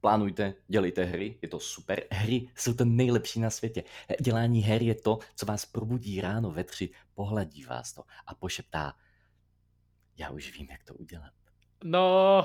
Plánujte, 0.00 0.54
dělejte 0.68 1.04
hry, 1.04 1.38
je 1.42 1.48
to 1.48 1.60
super. 1.60 2.04
Hry 2.10 2.48
jsou 2.56 2.74
to 2.74 2.84
nejlepší 2.84 3.40
na 3.40 3.50
světě. 3.50 3.84
Dělání 4.20 4.60
her 4.62 4.82
je 4.82 4.94
to, 4.94 5.18
co 5.36 5.46
vás 5.46 5.66
probudí 5.66 6.20
ráno 6.20 6.50
ve 6.50 6.64
tři, 6.64 6.90
pohladí 7.14 7.64
vás 7.64 7.92
to 7.92 8.02
a 8.26 8.34
pošeptá, 8.34 8.94
já 10.18 10.30
už 10.30 10.58
vím, 10.58 10.66
jak 10.70 10.84
to 10.84 10.94
udělat. 10.94 11.32
No, 11.84 12.40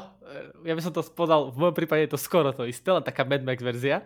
ja 0.68 0.76
by 0.76 0.82
som 0.84 0.92
to 0.92 1.00
spodal, 1.00 1.56
v 1.56 1.58
mojom 1.64 1.76
prípade 1.76 2.04
je 2.04 2.12
to 2.12 2.20
skoro 2.20 2.52
to 2.52 2.68
isté, 2.68 2.92
len 2.92 3.00
taká 3.00 3.24
Mad 3.24 3.48
Max 3.48 3.64
verzia. 3.64 4.04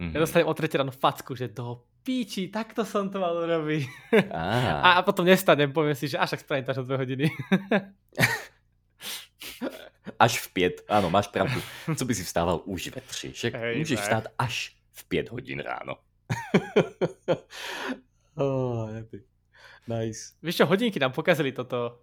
Mm-hmm. 0.00 0.16
Ja 0.16 0.18
dostanem 0.24 0.48
o 0.48 0.56
tretí 0.56 0.80
ráno 0.80 0.94
facku, 0.96 1.36
že 1.36 1.52
do 1.52 1.84
píči, 2.00 2.48
takto 2.48 2.80
som 2.82 3.12
to 3.12 3.20
mal 3.20 3.36
urobiť. 3.36 3.84
A, 4.32 4.98
a 4.98 5.00
potom 5.04 5.28
nestanem, 5.28 5.70
poviem 5.70 5.94
si, 5.94 6.08
že 6.08 6.16
až 6.16 6.34
tak 6.34 6.40
spravím 6.40 6.64
to 6.64 6.72
až 6.72 6.80
o 6.82 6.88
dve 6.88 6.96
hodiny. 7.04 7.26
až 10.18 10.40
v 10.40 10.52
pět, 10.52 10.84
ano, 10.88 11.10
máš 11.10 11.26
pravdu. 11.26 11.62
Co 11.96 12.04
by 12.04 12.14
si 12.14 12.24
vstával 12.24 12.60
už 12.64 12.88
ve 12.88 13.00
tři? 13.00 13.32
Však 13.32 13.54
Hej, 13.54 13.78
můžeš 13.78 13.98
ne. 13.98 14.02
vstát 14.02 14.24
až 14.38 14.76
v 14.92 15.08
pět 15.08 15.28
hodin 15.28 15.58
ráno. 15.60 15.96
oh, 18.36 18.90
nice. 19.88 20.32
Víš 20.42 20.56
čo, 20.56 20.66
hodinky 20.66 21.00
nám 21.00 21.12
pokazili 21.12 21.52
toto, 21.52 21.98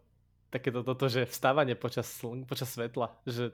takéto 0.50 0.84
toto, 0.84 1.10
že 1.10 1.26
vstávanie 1.26 1.76
počas, 1.76 2.22
počas 2.46 2.70
svetla, 2.70 3.18
že 3.26 3.52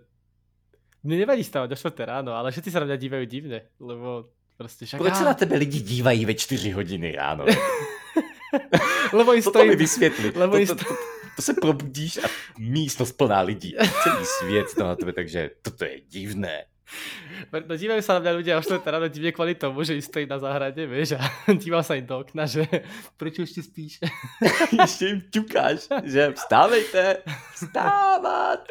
mne 1.05 1.21
nevadí 1.21 1.43
stávať 1.45 1.71
o 1.71 1.77
4 1.77 2.05
ráno, 2.05 2.33
ale 2.33 2.49
všetci 2.51 2.73
sa 2.73 2.81
na 2.81 2.89
mňa 2.89 2.97
dívajú 2.97 3.25
divne, 3.29 3.59
lebo 3.77 4.33
proste 4.57 4.89
však... 4.89 4.97
Proč 4.97 5.15
sa 5.21 5.29
na 5.29 5.37
tebe 5.37 5.55
lidi 5.55 5.79
dívají 5.79 6.25
ve 6.25 6.33
4 6.33 6.71
hodiny 6.71 7.13
ráno? 7.13 7.45
lebo 9.17 9.33
im 9.33 9.41
stojí... 9.41 9.53
To 9.53 9.71
mi 9.71 9.75
vysvětli. 9.75 10.33
Lebo 10.35 10.57
to, 10.65 10.75
to, 10.75 10.85
to, 11.35 11.41
se 11.41 11.53
probudíš 11.53 12.17
a 12.17 12.27
místnost 12.57 13.11
plná 13.11 13.41
lidí. 13.41 13.75
Celý 14.03 14.25
svět 14.25 14.67
to 14.77 14.83
na 14.83 14.95
tebe, 14.95 15.13
takže 15.13 15.49
toto 15.61 15.85
je 15.85 16.01
divné. 16.01 16.65
No 17.51 17.73
dívajú 17.73 18.01
sa 18.05 18.17
na 18.17 18.21
mňa 18.21 18.33
ľudia 18.37 18.53
o 18.57 18.63
4 18.63 18.85
ráno 18.85 19.09
divne 19.09 19.33
kvôli 19.33 19.57
tomu, 19.57 19.81
že 19.81 19.97
stojí 19.97 20.29
na 20.29 20.37
záhrade, 20.37 20.85
vieš, 20.85 21.17
a 21.17 21.21
díval 21.61 21.81
sa 21.81 21.97
im 21.97 22.05
do 22.05 22.21
okna, 22.21 22.45
že 22.45 22.65
prečo 23.19 23.41
ešte 23.41 23.65
spíš? 23.65 23.93
ešte 24.85 25.03
im 25.09 25.19
ťukáš, 25.33 25.89
že 26.05 26.37
vstávejte, 26.37 27.25
vstávať. 27.57 28.61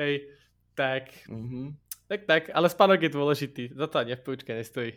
Hej, 0.00 0.14
tak. 0.72 1.12
Mm-hmm. 1.28 1.66
Tak, 2.04 2.20
tak, 2.28 2.42
ale 2.52 2.66
spánok 2.68 3.00
je 3.04 3.10
dôležitý. 3.12 3.64
Za 3.76 3.86
to 3.88 4.00
ani 4.00 4.16
FPUčka 4.16 4.52
nestojí. 4.52 4.92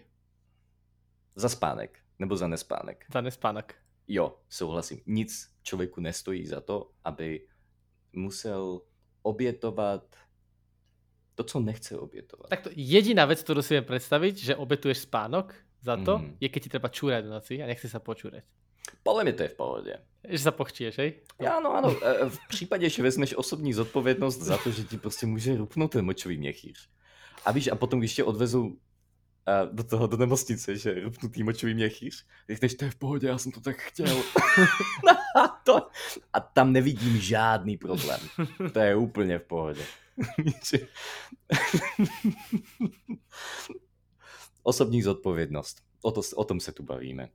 Za 1.37 1.49
spánek, 1.49 1.99
nebo 2.19 2.35
za 2.35 2.47
nespánek. 2.47 3.05
Za 3.11 3.21
nespánek. 3.21 3.86
Jo, 4.07 4.37
souhlasím. 4.49 4.99
Nic 5.05 5.49
člověku 5.63 6.01
nestojí 6.01 6.47
za 6.47 6.61
to, 6.61 6.91
aby 7.03 7.47
musel 8.13 8.81
obětovat 9.21 10.15
to, 11.35 11.43
co 11.43 11.59
nechce 11.59 11.97
obětovat. 11.97 12.49
Tak 12.49 12.61
to 12.61 12.69
jediná 12.73 13.25
vec, 13.29 13.45
ktorú 13.45 13.61
si 13.61 13.77
viem 13.77 13.85
predstaviť, 13.85 14.35
že 14.41 14.53
obetuješ 14.57 15.05
spánok 15.05 15.53
za 15.85 15.93
to, 16.01 16.17
mm. 16.17 16.41
je 16.41 16.49
keď 16.49 16.61
ti 16.63 16.69
treba 16.73 16.89
čúrať 16.89 17.29
do 17.29 17.31
noci 17.37 17.61
a 17.61 17.69
nechce 17.69 17.85
sa 17.85 18.01
počúrať. 18.01 18.41
Podle 19.03 19.23
mě 19.23 19.33
to 19.33 19.43
je 19.43 19.49
v 19.49 19.53
pohodě. 19.53 19.93
Že 20.27 20.39
sa 20.39 20.51
pochčieš, 20.51 20.97
hej? 20.97 21.23
Áno, 21.39 21.75
áno. 21.75 21.91
E, 21.91 22.29
v 22.29 22.39
případě, 22.47 22.89
že 22.89 23.03
vezmeš 23.03 23.35
osobní 23.35 23.73
zodpovědnost 23.73 24.41
za 24.41 24.57
to, 24.57 24.71
že 24.71 24.83
ti 24.83 24.97
prostě 24.97 25.25
může 25.25 25.57
rupnout 25.57 25.91
ten 25.91 26.05
močový 26.05 26.37
měchýř. 26.37 26.89
A 27.45 27.51
víš, 27.51 27.67
a 27.67 27.75
potom, 27.75 27.99
když 27.99 28.15
tě 28.15 28.23
odvezou 28.23 28.75
a 29.47 29.65
do 29.65 29.83
toho, 29.83 30.07
do 30.07 30.17
nemocnice, 30.17 30.77
že 30.77 30.93
rupnutý 30.93 31.43
močový 31.43 31.73
měchýř, 31.73 32.25
řekneš, 32.49 32.73
to 32.73 32.85
je 32.85 32.91
v 32.91 32.95
pohodě, 32.95 33.27
já 33.27 33.37
jsem 33.37 33.51
to 33.51 33.61
tak 33.61 33.77
chtěl. 33.77 34.17
a, 35.35 35.47
to, 35.47 35.89
a 36.33 36.39
tam 36.39 36.73
nevidím 36.73 37.17
žádný 37.17 37.77
problém. 37.77 38.19
To 38.73 38.79
je 38.79 38.95
úplně 38.95 39.39
v 39.39 39.43
pohodě. 39.43 39.81
Osobní 44.63 45.01
zodpovědnost. 45.01 45.81
O, 46.01 46.11
to, 46.11 46.21
o 46.35 46.43
tom 46.43 46.59
se 46.59 46.71
tu 46.71 46.83
bavíme. 46.83 47.29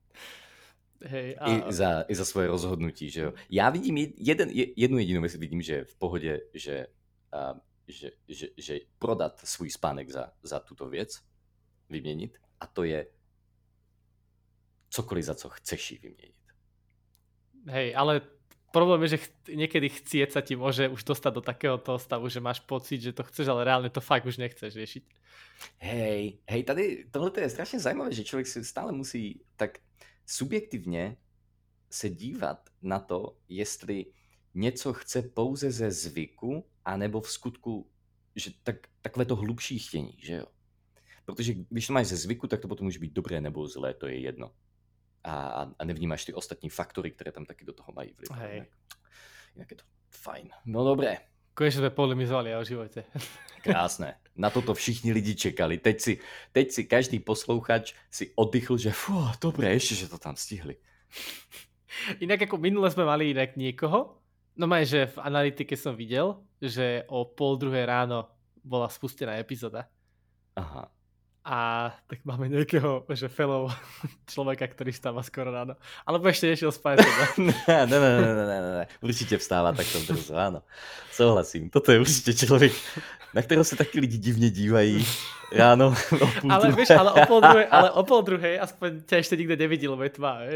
Hej, 1.04 1.36
a... 1.40 1.50
I, 1.50 1.72
za, 1.72 2.04
I 2.08 2.14
za 2.14 2.24
svoje 2.24 2.46
rozhodnutí. 2.46 3.10
Že 3.10 3.20
jo. 3.20 3.32
Já 3.50 3.70
vidím 3.70 3.96
jeden, 4.16 4.48
jednu 4.76 4.98
jedinou 4.98 5.20
věc, 5.20 5.34
vidím, 5.34 5.62
že 5.62 5.84
v 5.84 5.94
pohodě, 5.94 6.40
že, 6.54 6.86
a, 7.32 7.54
že, 7.88 8.10
že, 8.28 8.46
že 8.56 8.78
prodat 8.98 9.40
svůj 9.44 9.70
spánek 9.70 10.10
za, 10.10 10.32
za 10.42 10.60
tuto 10.60 10.88
věc, 10.88 11.18
vyměnit, 11.92 12.38
a 12.60 12.66
to 12.66 12.84
je 12.84 13.06
cokoliv, 14.88 15.24
za 15.24 15.34
co 15.34 15.48
chceš 15.48 15.90
ji 15.90 15.98
vyměnit. 15.98 16.42
Hej, 17.68 17.96
ale 17.96 18.20
problém 18.72 19.02
je, 19.02 19.08
že 19.08 19.22
ch- 19.22 19.32
niekedy 19.52 19.88
chcieť 19.92 20.28
sa 20.32 20.40
ti 20.40 20.56
môže 20.56 20.88
už 20.88 21.04
dostať 21.04 21.32
do 21.36 21.42
takého 21.44 21.76
toho 21.78 22.00
stavu, 22.00 22.26
že 22.32 22.40
máš 22.40 22.64
pocit, 22.64 23.04
že 23.04 23.12
to 23.12 23.22
chceš, 23.22 23.52
ale 23.52 23.68
reálne 23.68 23.92
to 23.92 24.00
fakt 24.00 24.26
už 24.26 24.40
nechceš 24.40 24.74
riešiť. 24.74 25.04
Hej, 25.78 26.42
hej, 26.48 26.62
tady 26.64 26.84
tohle 27.12 27.30
je 27.38 27.50
strašně 27.50 27.78
zajímavé, 27.80 28.12
že 28.12 28.24
člověk 28.24 28.46
si 28.46 28.64
stále 28.64 28.92
musí 28.92 29.44
tak 29.56 29.78
subjektivně 30.26 31.16
se 31.90 32.10
dívat 32.10 32.70
na 32.82 32.98
to, 32.98 33.36
jestli 33.48 34.06
něco 34.54 34.92
chce 34.92 35.22
pouze 35.22 35.70
ze 35.70 35.90
zvyku, 35.90 36.64
anebo 36.84 37.20
v 37.20 37.30
skutku, 37.30 37.90
že 38.36 38.50
tak, 38.62 38.76
takové 39.00 39.24
to 39.24 39.36
hlubší 39.36 39.78
chtění, 39.78 40.16
že 40.18 40.34
jo. 40.34 40.46
Protože 41.24 41.54
když 41.70 41.86
to 41.86 41.92
máš 41.92 42.06
ze 42.06 42.16
zvyku, 42.16 42.46
tak 42.46 42.60
to 42.60 42.68
potom 42.68 42.84
může 42.84 42.98
být 42.98 43.12
dobré 43.12 43.40
nebo 43.40 43.66
zlé, 43.66 43.94
to 43.94 44.06
je 44.06 44.18
jedno. 44.20 44.50
A, 45.24 45.70
a 45.78 45.84
nevnímáš 45.84 46.24
ty 46.24 46.34
ostatní 46.34 46.68
faktory, 46.68 47.10
které 47.10 47.32
tam 47.32 47.46
taky 47.46 47.64
do 47.64 47.72
toho 47.72 47.92
mají 47.92 48.12
vliv. 48.12 48.30
Hej. 48.30 48.54
Jinak, 48.54 48.68
jinak 49.54 49.70
je 49.70 49.76
to 49.76 49.84
fajn. 50.10 50.50
No 50.66 50.84
dobré, 50.84 51.18
Konečne 51.52 51.84
sme 51.84 51.92
polemizovali 51.92 52.56
o 52.56 52.64
živote. 52.64 53.04
Krásne. 53.66 54.16
Na 54.32 54.48
toto 54.48 54.72
všichni 54.72 55.12
lidi 55.12 55.36
čekali. 55.36 55.76
Teď 55.76 55.96
si, 56.00 56.12
teď 56.56 56.66
si 56.72 56.82
každý 56.88 57.20
poslouchač 57.20 57.92
si 58.08 58.32
oddychl, 58.40 58.80
že 58.80 58.88
fú, 58.88 59.20
dobre, 59.36 59.68
ešte, 59.76 60.00
že 60.00 60.08
to 60.08 60.16
tam 60.16 60.32
stihli. 60.32 60.80
Inak 62.24 62.48
ako 62.48 62.56
minule 62.56 62.88
sme 62.88 63.04
mali 63.04 63.36
inak 63.36 63.60
niekoho, 63.60 64.16
no 64.56 64.64
maj, 64.64 64.88
že 64.88 65.12
v 65.12 65.20
analytike 65.20 65.76
som 65.76 65.92
videl, 65.92 66.40
že 66.56 67.04
o 67.12 67.28
pol 67.28 67.60
druhé 67.60 67.84
ráno 67.84 68.32
bola 68.64 68.88
spustená 68.88 69.36
epizóda. 69.36 69.92
Aha 70.56 70.88
a 71.42 71.90
tak 72.06 72.22
máme 72.22 72.46
nejakého, 72.46 73.02
že 73.10 73.26
fellow 73.26 73.66
človeka, 74.32 74.70
ktorý 74.70 74.94
stáva 74.94 75.26
skoro 75.26 75.50
ráno. 75.50 75.74
Alebo 76.06 76.30
ešte 76.30 76.46
nešiel 76.46 76.70
spať. 76.70 77.02
Teda. 77.02 77.26
ne, 77.42 77.86
ne, 77.90 77.98
ne, 77.98 78.10
ne, 78.22 78.44
ne, 78.46 78.58
ne, 78.62 78.84
určite 79.02 79.42
vstáva 79.42 79.74
takto 79.74 79.98
brzo, 80.06 80.38
áno. 80.38 80.62
Souhlasím, 81.10 81.66
toto 81.66 81.90
je 81.90 81.98
určite 81.98 82.46
človek, 82.46 82.70
na 83.34 83.42
ktorého 83.42 83.66
sa 83.66 83.74
takí 83.74 83.98
lidi 83.98 84.22
divne 84.22 84.54
dívají 84.54 85.02
ráno. 85.50 85.98
ale 86.54 86.70
vieš, 86.70 86.94
ale 86.94 87.10
o 87.10 87.20
pol 87.26 87.40
druhej, 87.42 87.66
ale 87.68 87.88
o 87.90 88.02
pol 88.06 88.20
druhej 88.22 88.54
aspoň 88.62 88.90
ťa 89.02 89.16
ešte 89.18 89.34
nikto 89.34 89.54
nevidel, 89.58 89.94
ve 89.98 90.08
tma, 90.14 90.46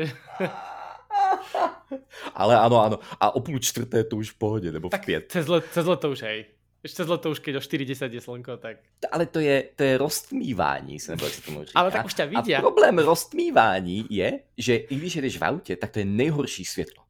Ale 2.35 2.53
áno, 2.55 2.77
áno. 2.79 2.97
A 3.19 3.35
o 3.35 3.41
púl 3.43 3.59
čtvrté 3.59 4.07
to 4.07 4.23
už 4.23 4.35
v 4.35 4.39
pohode, 4.39 4.69
nebo 4.71 4.87
tak 4.87 5.03
v 5.03 5.15
piet. 5.15 5.25
Cez, 5.35 5.51
le, 5.51 5.63
cez 5.67 5.83
leto 5.83 6.13
už, 6.13 6.23
hej. 6.23 6.56
Ešte 6.87 7.03
zlato 7.03 7.35
už 7.35 7.43
keď 7.43 7.59
o 7.59 7.63
40 7.63 8.15
je 8.15 8.23
slnko, 8.23 8.63
tak... 8.63 8.79
Ale 9.11 9.27
to 9.27 9.43
je, 9.43 9.75
to 9.75 9.83
je 9.83 9.99
roztmívání, 9.99 11.01
se 11.01 11.13
nebo 11.13 11.25
jak 11.25 11.35
se 11.35 11.43
tomu 11.43 11.65
říká. 11.65 11.81
Ale 11.81 11.91
tak 11.91 12.07
už 12.07 12.15
ťa 12.15 12.25
vidia. 12.25 12.59
A 12.59 12.63
problém 12.63 12.99
roztmívání 12.99 14.07
je, 14.11 14.41
že 14.59 14.77
i 14.77 14.95
když 14.97 15.17
jedeš 15.17 15.39
v 15.39 15.45
autě, 15.45 15.77
tak 15.77 15.91
to 15.91 15.99
je 15.99 16.05
nejhorší 16.05 16.65
světlo. 16.65 17.03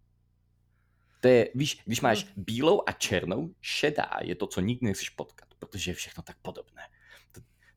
To 1.20 1.28
je, 1.28 1.48
víš, 1.54 1.78
když 1.84 2.00
máš 2.00 2.24
hmm. 2.24 2.32
bílou 2.36 2.82
a 2.86 2.92
černou, 2.92 3.52
šedá 3.60 4.10
je 4.20 4.34
to, 4.34 4.46
co 4.46 4.60
nikdy 4.60 4.86
nechceš 4.86 5.10
potkat, 5.10 5.48
protože 5.58 5.90
je 5.90 5.94
všechno 5.94 6.22
tak 6.22 6.36
podobné. 6.42 6.82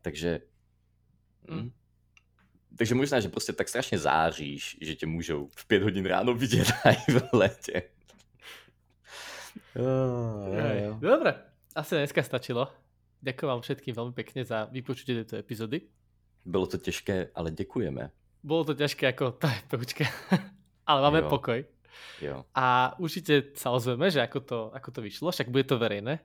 Takže... 0.01 0.39
Hmm. 1.49 1.59
Hm. 1.59 1.71
Takže 2.77 2.95
možná, 2.95 3.19
že 3.19 3.29
prostě 3.29 3.53
tak 3.53 3.69
strašně 3.69 3.97
záříš, 3.99 4.77
že 4.81 4.95
tě 4.95 5.05
můžou 5.05 5.47
v 5.55 5.67
5 5.67 5.83
hodin 5.83 6.05
ráno 6.05 6.33
vidět 6.33 6.67
aj 6.83 6.95
v 6.95 7.33
letě. 7.33 7.81
Oh, 9.75 10.55
jo, 10.55 10.83
jo. 10.83 10.97
Dobre, 11.01 11.48
asi 11.79 11.95
dneska 11.95 12.19
stačilo. 12.23 12.67
Ďakujem 13.23 13.49
vám 13.51 13.61
všetkým 13.63 13.93
veľmi 13.95 14.13
pekne 14.15 14.41
za 14.43 14.67
vypočutie 14.67 15.15
tejto 15.23 15.39
epizódy. 15.39 15.87
Bolo 16.43 16.67
to 16.67 16.79
ťažké, 16.79 17.31
ale 17.35 17.55
ďakujeme. 17.55 18.03
Bolo 18.43 18.63
to 18.71 18.73
ťažké 18.75 19.11
ako 19.11 19.35
tá 19.35 19.51
PUčka, 19.67 20.07
ale 20.89 20.99
máme 21.03 21.23
jo. 21.23 21.31
pokoj. 21.31 21.59
Jo. 22.23 22.47
A 22.55 22.95
určite 22.99 23.55
sa 23.55 23.71
ozveme, 23.75 24.07
že 24.07 24.23
ako 24.23 24.39
to, 24.43 24.59
ako 24.71 24.89
to 24.91 24.99
vyšlo, 25.03 25.31
však 25.31 25.51
bude 25.51 25.67
to 25.67 25.79
verejné. 25.79 26.19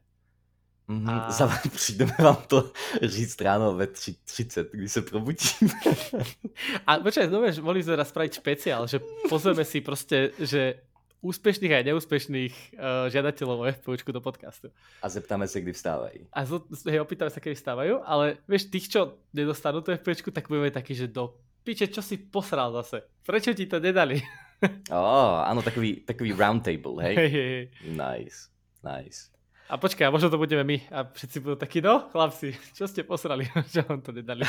Mm, 0.87 1.09
a... 1.11 1.31
Za 1.31 1.47
vám 1.47 1.71
přijdeme 1.75 2.15
vám 2.19 2.43
to 2.47 2.73
říct 3.03 3.41
ráno 3.41 3.75
ve 3.75 3.87
3.30, 3.87 4.67
kdy 4.73 4.89
se 4.89 5.03
probudíme. 5.03 5.75
A 6.87 6.99
počkaj, 6.99 7.31
no 7.31 7.41
vieš, 7.41 7.65
mohli 7.65 7.83
sme 7.83 7.97
raz 7.97 8.13
spraviť 8.13 8.33
špeciál, 8.39 8.85
že 8.87 9.01
pozrieme 9.27 9.65
si 9.65 9.81
proste, 9.81 10.37
že 10.37 10.85
úspešných 11.25 11.73
aj 11.73 11.85
neúspešných 11.89 12.55
uh, 12.77 13.09
žiadateľov 13.09 13.57
o 13.65 13.67
FPUčku 13.73 14.13
do 14.13 14.21
podcastu. 14.21 14.69
A 15.01 15.09
zeptáme 15.09 15.49
sa, 15.49 15.57
kdy 15.57 15.73
vstávajú. 15.73 16.21
A 16.29 16.41
zo, 16.45 16.61
hej, 16.85 17.01
opýtame 17.01 17.33
sa, 17.33 17.41
kedy 17.41 17.57
vstávajú, 17.57 18.05
ale 18.05 18.45
vieš, 18.45 18.69
tých, 18.69 18.93
čo 18.93 19.17
nedostanú 19.33 19.81
to 19.81 19.97
FPUčku, 19.97 20.29
tak 20.29 20.53
budeme 20.53 20.69
takí, 20.69 20.93
že 20.93 21.09
do 21.09 21.33
piče, 21.65 21.89
čo 21.89 22.05
si 22.05 22.21
posral 22.21 22.77
zase? 22.77 23.09
Prečo 23.25 23.57
ti 23.57 23.65
to 23.65 23.81
nedali? 23.81 24.21
oh, 24.93 25.41
áno, 25.49 25.65
takový, 25.65 26.05
takový 26.05 26.37
round 26.37 26.61
table, 26.61 27.01
hej? 27.01 27.15
Hey, 27.17 27.31
hey, 27.33 27.47
hey. 27.49 27.65
Nice, 27.89 28.53
nice. 28.85 29.33
A 29.65 29.81
počkaj, 29.81 30.13
možno 30.13 30.29
to 30.29 30.37
budeme 30.37 30.61
my 30.61 30.77
a 30.93 31.09
všetci 31.09 31.41
budú 31.41 31.57
takí, 31.57 31.81
no, 31.81 32.13
chlapci, 32.13 32.53
čo 32.77 32.85
ste 32.85 33.01
posrali, 33.01 33.49
že 33.73 33.81
vám 33.81 34.05
to 34.05 34.13
nedali? 34.13 34.45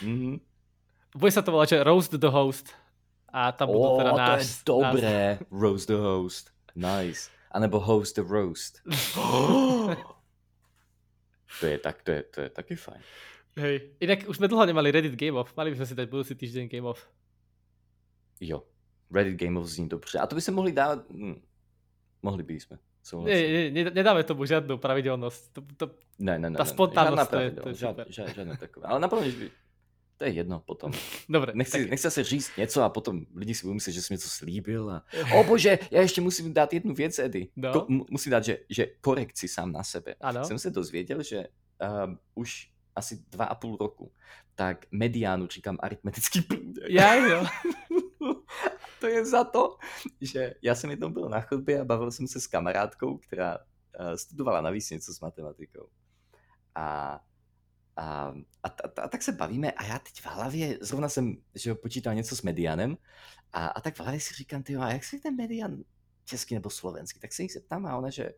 mm-hmm. 0.00 0.36
Bude 1.12 1.28
sa 1.28 1.44
to 1.44 1.52
volať, 1.52 1.76
že 1.76 1.84
Roast 1.84 2.16
the 2.16 2.32
Host 2.32 2.72
a 3.32 3.52
tam 3.52 3.72
budú 3.72 3.98
teda 3.98 4.12
náš... 4.12 4.60
to 4.60 4.76
je 4.76 4.84
dobré. 4.84 5.38
Náš... 5.40 5.48
Roast 5.48 5.88
the 5.88 5.96
host. 5.96 6.52
Nice. 6.76 7.32
A 7.48 7.58
nebo 7.58 7.80
host 7.80 8.14
the 8.14 8.24
roast. 8.24 8.84
to 11.60 11.66
je 11.66 11.78
tak, 11.80 12.04
to 12.04 12.12
je, 12.12 12.22
to 12.22 12.38
je 12.44 12.48
taky 12.52 12.76
fajn. 12.76 13.00
Hej. 13.56 13.96
Inak 14.00 14.28
už 14.28 14.36
sme 14.36 14.48
dlho 14.48 14.64
nemali 14.68 14.92
Reddit 14.92 15.16
Game 15.16 15.36
Off. 15.36 15.56
Mali 15.56 15.72
by 15.72 15.76
sme 15.80 15.88
si 15.88 15.94
dať 15.96 16.06
budúci 16.08 16.36
týždeň 16.36 16.68
Game 16.68 16.88
Off. 16.88 17.08
Jo. 18.40 18.64
Reddit 19.08 19.40
Game 19.40 19.60
Off 19.60 19.68
zní 19.68 19.88
dobře. 19.88 20.20
A 20.20 20.28
to 20.28 20.36
by 20.36 20.40
se 20.40 20.52
mohli 20.52 20.72
dát... 20.72 21.08
Hm. 21.08 21.40
Mohli 22.22 22.42
by 22.42 22.60
sme. 22.60 22.76
Nie, 23.26 23.66
nie, 23.74 23.82
nedáme 23.90 24.22
tomu 24.22 24.46
žiadnu 24.46 24.78
pravidelnosť. 24.78 25.40
To, 25.58 25.60
to, 25.74 25.84
ne, 26.22 26.38
ne, 26.38 26.54
ne, 26.54 26.56
tá 26.56 26.62
spontánnosť, 26.62 27.26
to 27.26 27.38
je, 27.42 27.48
to 27.50 27.66
je 27.66 27.76
žiadne, 27.82 28.04
žiadne 28.06 28.54
takové. 28.54 28.86
Ale 28.86 29.02
naplno, 29.02 29.26
že 29.26 29.42
by, 29.42 29.46
to 30.22 30.30
je 30.30 30.38
jedno 30.38 30.62
potom. 30.62 30.94
Dobre. 31.28 31.50
Nechci, 31.58 31.82
tak... 31.82 31.90
nechci 31.90 32.10
sa 32.10 32.22
říct 32.22 32.54
něco 32.54 32.82
a 32.82 32.88
potom 32.94 33.26
lidi 33.34 33.58
si 33.58 33.66
budú 33.66 33.82
myslieť, 33.82 33.94
že 33.98 34.02
som 34.06 34.14
něco 34.14 34.30
slíbil 34.30 34.86
a 34.86 35.02
o 35.34 35.42
bože, 35.42 35.82
ja 35.90 35.98
ešte 36.06 36.22
musím 36.22 36.54
dát 36.54 36.70
jednu 36.70 36.94
věc, 36.94 37.18
Edy. 37.18 37.50
No. 37.58 37.74
Ko- 37.74 37.90
musím 37.90 38.30
dát, 38.30 38.46
že, 38.46 38.62
že 38.70 39.02
korekci 39.02 39.50
sám 39.50 39.74
na 39.74 39.82
sebe. 39.82 40.14
Ano. 40.22 40.46
Jsem 40.46 40.58
se 40.62 40.70
dozvěděl, 40.70 41.22
že 41.22 41.50
um, 41.82 42.18
už 42.38 42.70
asi 42.94 43.18
dva 43.34 43.44
a 43.44 43.54
půl 43.58 43.76
roku, 43.76 44.12
tak 44.54 44.86
mediánu 44.94 45.46
říkám 45.50 45.78
aritmetický 45.82 46.40
průměr. 46.40 46.86
Ja, 46.90 47.14
jo. 47.14 47.46
to 49.00 49.06
je 49.06 49.24
za 49.24 49.44
to, 49.44 49.76
že 50.20 50.54
já 50.62 50.74
jsem 50.74 50.90
jednou 50.90 51.08
byl 51.08 51.28
na 51.28 51.40
chodbě 51.40 51.80
a 51.80 51.84
bavil 51.84 52.10
jsem 52.10 52.28
se 52.28 52.40
s 52.40 52.46
kamarádkou, 52.46 53.18
která 53.18 53.58
uh, 53.58 54.14
studovala 54.14 54.60
navíc 54.60 54.90
něco 54.90 55.14
s 55.14 55.20
matematikou. 55.20 55.88
A 56.74 57.18
a, 57.96 58.34
a, 58.62 58.68
a, 58.68 59.02
a 59.02 59.08
tak 59.08 59.22
se 59.22 59.32
bavíme 59.32 59.70
a 59.72 59.84
já 59.84 59.98
teď 59.98 60.20
v 60.20 60.26
hlavě, 60.26 60.78
zrovna 60.80 61.08
jsem 61.08 61.36
že 61.54 61.74
počítal 61.74 62.14
něco 62.14 62.36
s 62.36 62.42
Medianem 62.42 62.96
a, 63.52 63.66
a 63.66 63.80
tak 63.80 63.96
v 63.96 64.00
hlavě 64.00 64.20
si 64.20 64.34
říkám, 64.34 64.62
ty 64.62 64.76
a 64.76 64.92
jak 64.92 65.04
se 65.04 65.18
ten 65.18 65.36
Median 65.36 65.84
český 66.24 66.54
nebo 66.54 66.70
slovenský, 66.70 67.20
tak 67.20 67.32
se 67.32 67.42
jich 67.42 67.52
zeptám 67.52 67.86
a 67.86 67.96
ona, 67.96 68.10
že 68.10 68.30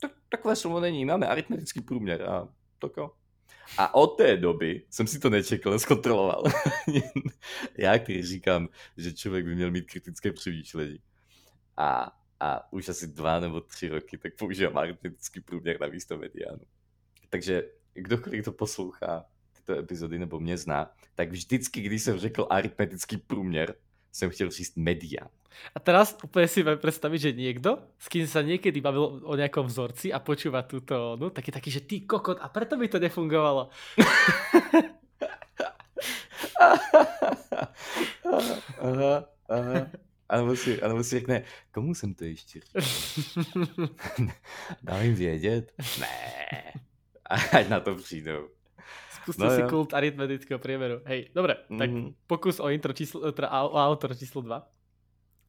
tak, 0.00 0.12
takové 0.28 0.56
slovo 0.56 0.80
není, 0.80 1.04
máme 1.04 1.26
aritmetický 1.26 1.80
průměr 1.80 2.22
a 2.22 2.48
toko. 2.78 3.14
A 3.78 3.94
od 3.94 4.06
té 4.06 4.36
doby 4.36 4.86
jsem 4.90 5.06
si 5.06 5.18
to 5.18 5.30
nečekl, 5.30 5.70
neskontroloval. 5.70 6.44
Já, 7.78 7.98
který 7.98 8.22
říkám, 8.22 8.68
že 8.96 9.12
člověk 9.12 9.44
by 9.44 9.54
měl 9.54 9.70
mít 9.70 9.90
kritické 9.90 10.32
přemýšlení. 10.32 10.98
A, 11.76 12.12
a 12.40 12.72
už 12.72 12.88
asi 12.88 13.06
dva 13.06 13.40
nebo 13.40 13.60
tři 13.60 13.88
roky 13.88 14.18
tak 14.18 14.36
používám 14.38 14.78
aritmetický 14.78 15.40
průměr 15.40 15.80
na 15.80 15.86
místo 15.86 16.18
mediánu. 16.18 16.64
Takže 17.30 17.62
kdokoliv 18.02 18.44
to 18.44 18.52
poslouchá 18.52 19.24
tyto 19.52 19.78
epizody 19.78 20.18
nebo 20.18 20.40
mě 20.40 20.56
zná, 20.56 20.90
tak 21.14 21.30
vždycky, 21.30 21.80
když 21.80 22.02
jsem 22.02 22.18
řekl 22.18 22.46
aritmetický 22.50 23.16
průměr, 23.16 23.74
jsem 24.12 24.30
chtěl 24.30 24.50
říct 24.50 24.76
media. 24.76 25.28
A 25.74 25.80
teraz 25.82 26.14
úplne 26.22 26.46
si 26.46 26.62
mám 26.62 26.78
predstaviť, 26.78 27.18
že 27.18 27.32
niekto, 27.34 27.82
s 27.98 28.06
kým 28.06 28.30
sa 28.30 28.46
niekedy 28.46 28.78
bavil 28.78 29.26
o 29.26 29.34
nejakom 29.34 29.66
vzorci 29.66 30.14
a 30.14 30.22
počúva 30.22 30.62
túto, 30.62 31.18
no 31.18 31.34
taký 31.34 31.50
taký, 31.50 31.70
že 31.74 31.82
ty 31.82 32.06
kokot, 32.06 32.38
a 32.38 32.46
preto 32.46 32.78
by 32.78 32.86
to 32.86 33.02
nefungovalo. 33.02 33.66
aha, 38.78 39.26
aha. 39.50 39.90
Alebo 40.28 40.56
si, 40.56 40.76
alebo 40.82 41.02
si 41.04 41.18
řekne, 41.18 41.42
komu 41.72 41.94
jsem 41.94 42.14
to 42.14 42.24
ještě 42.24 42.60
říkal? 42.60 42.82
Dám 44.82 45.02
jim 45.02 45.14
vědět? 45.14 45.72
Ne. 46.00 46.72
Ať 47.58 47.68
na 47.68 47.80
to 47.80 47.94
přijdou. 47.94 48.48
Skúste 49.20 49.44
no, 49.44 49.50
si 49.52 49.60
jo. 49.60 49.68
kult 49.68 49.92
aritmetického 49.92 50.56
priemeru. 50.56 51.04
Hej, 51.04 51.28
dobre, 51.36 51.60
mm-hmm. 51.68 51.78
tak 51.78 51.90
mhm. 51.90 52.08
pokus 52.24 52.56
o 52.60 52.72
intro 52.72 52.92
číslo, 52.92 53.32
teda 53.32 53.52
o 53.68 53.76
autor 53.76 54.16
číslo 54.16 54.40
2. 54.40 54.56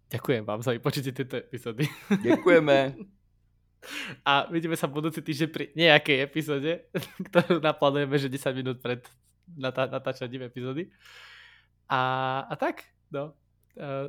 Ďakujem 0.10 0.44
vám 0.44 0.60
za 0.66 0.74
vypočutie 0.74 1.14
tejto 1.14 1.38
epizódy. 1.38 1.86
Ďakujeme. 2.10 2.76
A 4.28 4.52
vidíme 4.52 4.76
sa 4.76 4.92
budúci 4.92 5.24
týždeň 5.24 5.50
pri 5.56 5.66
nejakej 5.72 6.18
epizóde, 6.20 6.92
ktorú 7.32 7.64
naplánujeme, 7.64 8.20
že 8.20 8.28
10 8.28 8.52
minút 8.60 8.78
pred 8.84 9.08
natá- 9.56 9.88
natáčaním 9.88 10.52
epizódy. 10.52 10.92
A, 11.88 12.44
a 12.44 12.54
tak, 12.60 12.84
no. 13.08 13.32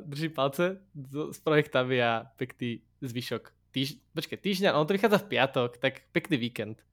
Držím 0.03 0.35
palce 0.35 0.83
s 1.31 1.39
projektami 1.39 2.03
a 2.03 2.27
pekný 2.35 2.83
zvyšok 2.99 3.55
týž- 3.71 4.03
počkej, 4.11 4.37
týždňa, 4.37 4.75
on 4.75 4.83
to 4.83 4.93
vychádza 4.93 5.23
v 5.23 5.29
piatok, 5.31 5.79
tak 5.79 6.03
pekný 6.11 6.37
víkend. 6.37 6.83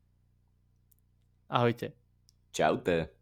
Ahojte. 1.48 1.92
Čaute. 2.52 3.17